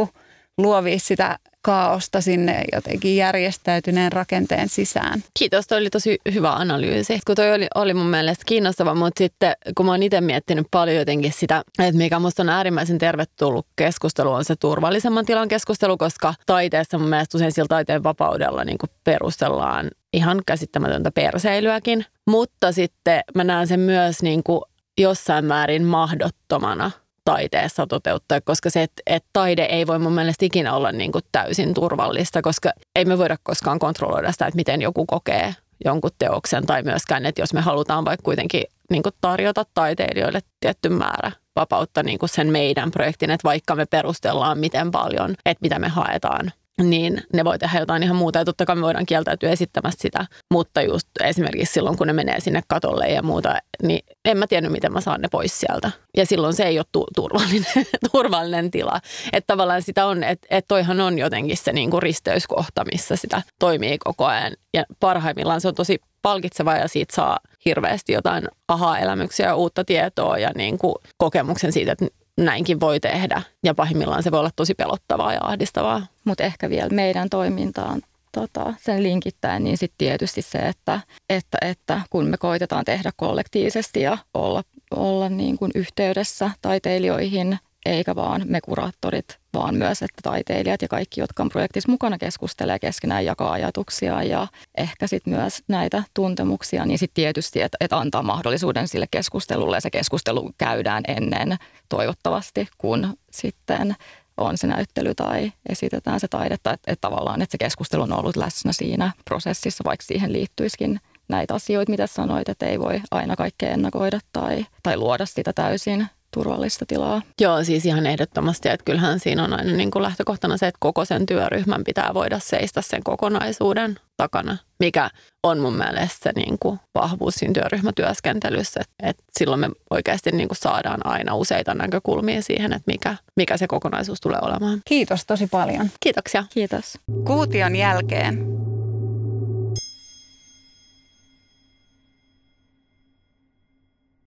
luovia 0.59 0.99
sitä 0.99 1.38
kaaosta 1.65 2.21
sinne 2.21 2.65
jotenkin 2.73 3.17
järjestäytyneen 3.17 4.12
rakenteen 4.12 4.69
sisään. 4.69 5.25
Kiitos, 5.39 5.67
toi 5.67 5.79
oli 5.79 5.91
tosi 5.91 6.19
hyvä 6.35 6.53
analyysi. 6.53 7.21
Kun 7.27 7.37
toi 7.37 7.55
oli, 7.55 7.67
oli 7.75 7.95
mun 7.95 8.07
mielestä 8.07 8.45
kiinnostava, 8.47 8.95
mutta 8.95 9.19
sitten 9.19 9.55
kun 9.77 9.87
mä 9.87 9.93
oon 9.93 10.03
itse 10.03 10.21
miettinyt 10.21 10.67
paljon 10.71 10.97
jotenkin 10.97 11.33
sitä, 11.33 11.62
että 11.79 11.99
mikä 11.99 12.19
musta 12.19 12.43
on 12.43 12.49
äärimmäisen 12.49 12.99
tervetullut 12.99 13.67
keskustelu, 13.77 14.33
on 14.33 14.45
se 14.45 14.57
turvallisemman 14.57 15.27
tilan 15.27 15.49
keskustelu, 15.49 15.97
koska 15.97 16.35
taiteessa 16.47 16.99
mun 16.99 17.09
mielestä 17.09 17.39
usein 17.39 17.53
sillä 17.53 17.69
taiteen 17.69 18.03
vapaudella 18.03 18.65
niin 18.65 18.79
perustellaan 19.05 19.91
ihan 20.12 20.43
käsittämätöntä 20.47 21.11
perseilyäkin. 21.11 22.05
Mutta 22.27 22.73
sitten 22.73 23.21
mä 23.35 23.45
näen 23.45 23.67
sen 23.67 23.81
myös 23.81 24.23
niin 24.23 24.43
kuin 24.43 24.61
jossain 24.99 25.45
määrin 25.45 25.85
mahdottomana– 25.85 26.91
taiteessa 27.25 27.87
toteuttaa, 27.87 28.41
koska 28.41 28.70
se, 28.70 28.83
että, 28.83 29.03
että 29.07 29.29
taide 29.33 29.64
ei 29.64 29.87
voi 29.87 29.99
mun 29.99 30.12
mielestä 30.12 30.45
ikinä 30.45 30.75
olla 30.75 30.93
niin 30.93 31.12
kuin 31.12 31.25
täysin 31.33 31.75
turvallista, 31.75 32.43
koska 32.43 32.70
ei 32.95 33.05
me 33.05 33.18
voida 33.18 33.37
koskaan 33.43 33.79
kontrolloida 33.79 34.33
sitä, 34.33 34.47
että 34.47 34.57
miten 34.57 34.83
joku 34.83 35.07
kokee 35.07 35.55
jonkun 35.85 36.11
teoksen 36.18 36.66
tai 36.66 36.83
myöskään, 36.83 37.27
että 37.27 37.43
jos 37.43 37.53
me 37.53 37.61
halutaan 37.61 38.05
vaikka 38.05 38.25
kuitenkin 38.25 38.64
niin 38.91 39.03
kuin 39.03 39.14
tarjota 39.20 39.64
taiteilijoille 39.75 40.41
tietty 40.61 40.89
määrä 40.89 41.33
vapautta 41.57 42.03
niin 42.03 42.18
kuin 42.18 42.29
sen 42.29 42.53
meidän 42.53 42.91
projektin, 42.91 43.31
että 43.31 43.49
vaikka 43.49 43.75
me 43.75 43.87
perustellaan 43.87 44.59
miten 44.59 44.91
paljon, 44.91 45.35
että 45.47 45.62
mitä 45.62 45.79
me 45.79 45.89
haetaan, 45.89 46.53
niin 46.83 47.22
ne 47.33 47.45
voi 47.45 47.59
tehdä 47.59 47.79
jotain 47.79 48.03
ihan 48.03 48.16
muuta. 48.16 48.39
Ja 48.39 48.45
totta 48.45 48.66
kai 48.66 48.77
me 48.77 48.83
voidaan 48.83 49.07
kieltäytyä 49.07 49.51
esittämästä 49.51 50.03
sitä, 50.03 50.27
mutta 50.53 50.83
just 50.83 51.09
esimerkiksi 51.25 51.72
silloin, 51.72 51.99
kun 51.99 52.07
ne 52.07 52.12
menee 52.12 52.41
sinne 52.41 52.62
katolle 52.68 53.07
ja 53.07 53.22
muuta, 53.22 53.59
niin 53.83 54.01
en 54.25 54.39
mä 54.39 54.47
tiennyt, 54.47 54.72
miten 54.72 54.93
mä 54.93 55.01
saan 55.01 55.20
ne 55.20 55.29
pois 55.29 55.61
sieltä. 55.61 55.91
Ja 56.16 56.27
silloin 56.27 56.55
se 56.55 56.62
ei 56.62 56.79
ole 56.79 56.87
tu- 56.93 57.07
turvallinen, 57.14 57.87
turvallinen 58.12 58.70
tila. 58.70 59.01
Että 59.33 59.47
tavallaan 59.47 59.83
sitä 59.83 60.07
on, 60.07 60.25
että 60.25 60.47
et 60.51 60.64
toihan 60.68 61.01
on 61.01 61.18
jotenkin 61.18 61.57
se 61.57 61.72
niinku 61.72 62.01
risteyskohta, 62.01 62.85
missä 62.93 63.16
sitä 63.16 63.43
toimii 63.59 63.99
koko 63.99 64.27
ajan. 64.27 64.53
Ja 64.75 64.85
parhaimmillaan 65.01 65.61
se 65.61 65.68
on 65.68 65.75
tosi 65.75 65.99
palkitseva 66.22 66.77
ja 66.77 66.89
siitä 66.89 67.14
saa 67.14 67.39
hirveästi 67.64 68.12
jotain 68.12 68.49
aha-elämyksiä 68.68 69.47
ja 69.47 69.55
uutta 69.55 69.85
tietoa 69.85 70.39
ja 70.39 70.51
niin 70.57 70.79
kokemuksen 71.18 71.72
siitä, 71.72 71.93
että 71.93 72.07
näinkin 72.37 72.80
voi 72.80 73.01
tehdä. 73.01 73.43
Ja 73.64 73.74
pahimmillaan 73.74 74.22
se 74.22 74.30
voi 74.30 74.41
olla 74.41 74.51
tosi 74.57 74.74
pelottavaa 74.74 75.32
ja 75.32 75.41
ahdistavaa. 75.43 76.07
Mutta 76.24 76.45
ehkä 76.45 76.70
vielä 76.70 76.89
meidän 76.89 77.30
toimintaan 77.30 78.03
tota, 78.32 78.74
sen 78.80 79.03
linkittäen, 79.03 79.64
niin 79.64 79.78
sitten 79.78 79.99
tietysti 79.99 80.43
se, 80.43 80.59
että, 80.59 81.01
että, 81.28 81.59
että 81.61 82.01
kun 82.11 82.26
me 82.26 82.37
koitetaan 82.37 82.85
tehdä 82.85 83.11
kollektiivisesti 83.16 84.01
ja 84.01 84.18
olla, 84.35 84.62
olla 84.91 85.28
niin 85.28 85.59
kuin 85.59 85.70
yhteydessä 85.74 86.51
taiteilijoihin, 86.62 87.59
eikä 87.85 88.14
vaan 88.14 88.43
me 88.45 88.61
kuraattorit, 88.61 89.39
vaan 89.55 89.74
myös, 89.74 90.03
että 90.03 90.20
taiteilijat 90.22 90.82
ja 90.82 90.89
kaikki, 90.89 91.20
jotka 91.20 91.43
on 91.43 91.49
projektissa 91.49 91.91
mukana, 91.91 92.18
keskustelee 92.18 92.78
keskenään, 92.78 93.24
jakaa 93.24 93.53
ajatuksia 93.53 94.22
ja 94.22 94.47
ehkä 94.76 95.07
sitten 95.07 95.35
myös 95.35 95.62
näitä 95.68 96.03
tuntemuksia, 96.14 96.87
niin 96.87 96.99
sitten 96.99 97.22
tietysti, 97.22 97.62
että, 97.62 97.76
että 97.80 97.99
antaa 97.99 98.22
mahdollisuuden 98.22 98.89
sille 98.89 99.07
keskustelulle 99.11 99.76
ja 99.76 99.80
se 99.80 99.91
keskustelu 99.91 100.51
käydään 100.59 101.03
ennen 101.09 101.57
toivottavasti, 101.89 102.68
kun 102.78 103.16
sitten 103.30 103.97
on 104.37 104.59
se 104.59 104.66
näyttely 104.66 105.14
tai 105.14 105.53
esitetään 105.68 106.20
se 106.20 106.28
taidetta, 106.28 106.72
että, 106.72 106.93
että 106.93 107.09
tavallaan 107.09 107.43
että 107.43 107.53
se 107.53 107.59
keskustelu 107.59 108.03
on 108.03 108.12
ollut 108.12 108.37
läsnä 108.37 108.72
siinä 108.72 109.12
prosessissa, 109.24 109.85
vaikka 109.85 110.05
siihen 110.07 110.32
liittyisikin 110.32 111.01
näitä 111.28 111.55
asioita, 111.55 111.91
mitä 111.91 112.07
sanoit, 112.07 112.49
että 112.49 112.66
ei 112.66 112.80
voi 112.80 113.01
aina 113.11 113.37
kaikkea 113.37 113.70
ennakoida 113.70 114.20
tai, 114.32 114.66
tai 114.82 114.97
luoda 114.97 115.26
sitä 115.26 115.53
täysin 115.53 116.07
turvallista 116.35 116.87
tilaa. 116.87 117.22
Joo, 117.41 117.64
siis 117.64 117.87
ihan 117.87 118.07
ehdottomasti, 118.07 118.68
että 118.68 118.85
kyllähän 118.85 119.20
siinä 119.20 119.45
on 119.45 119.53
aina 119.53 119.72
niin 119.72 119.91
kuin 119.91 120.03
lähtökohtana 120.03 120.57
se, 120.57 120.66
että 120.66 120.78
koko 120.80 121.05
sen 121.05 121.26
työryhmän 121.26 121.85
pitää 121.85 122.11
voida 122.14 122.39
seistä 122.39 122.82
sen 122.82 123.03
kokonaisuuden 123.05 123.97
takana, 124.16 124.57
mikä 124.80 125.11
on 125.43 125.59
mun 125.59 125.76
mielestä 125.76 126.18
se 126.22 126.32
niin 126.37 126.57
kuin 126.61 126.80
vahvuus 126.95 127.35
siinä 127.35 127.53
työryhmätyöskentelyssä, 127.53 128.80
että, 128.80 129.09
että 129.09 129.22
silloin 129.39 129.61
me 129.61 129.70
oikeasti 129.91 130.30
niin 130.32 130.49
kuin 130.49 130.59
saadaan 130.59 131.07
aina 131.07 131.35
useita 131.35 131.74
näkökulmia 131.74 132.43
siihen, 132.43 132.72
että 132.72 132.93
mikä, 132.93 133.16
mikä 133.37 133.57
se 133.57 133.66
kokonaisuus 133.66 134.20
tulee 134.20 134.39
olemaan. 134.43 134.80
Kiitos 134.85 135.26
tosi 135.26 135.47
paljon. 135.47 135.91
Kiitoksia. 136.01 136.45
Kiitos. 136.55 136.99
Kuution 137.26 137.76
jälkeen 137.76 138.47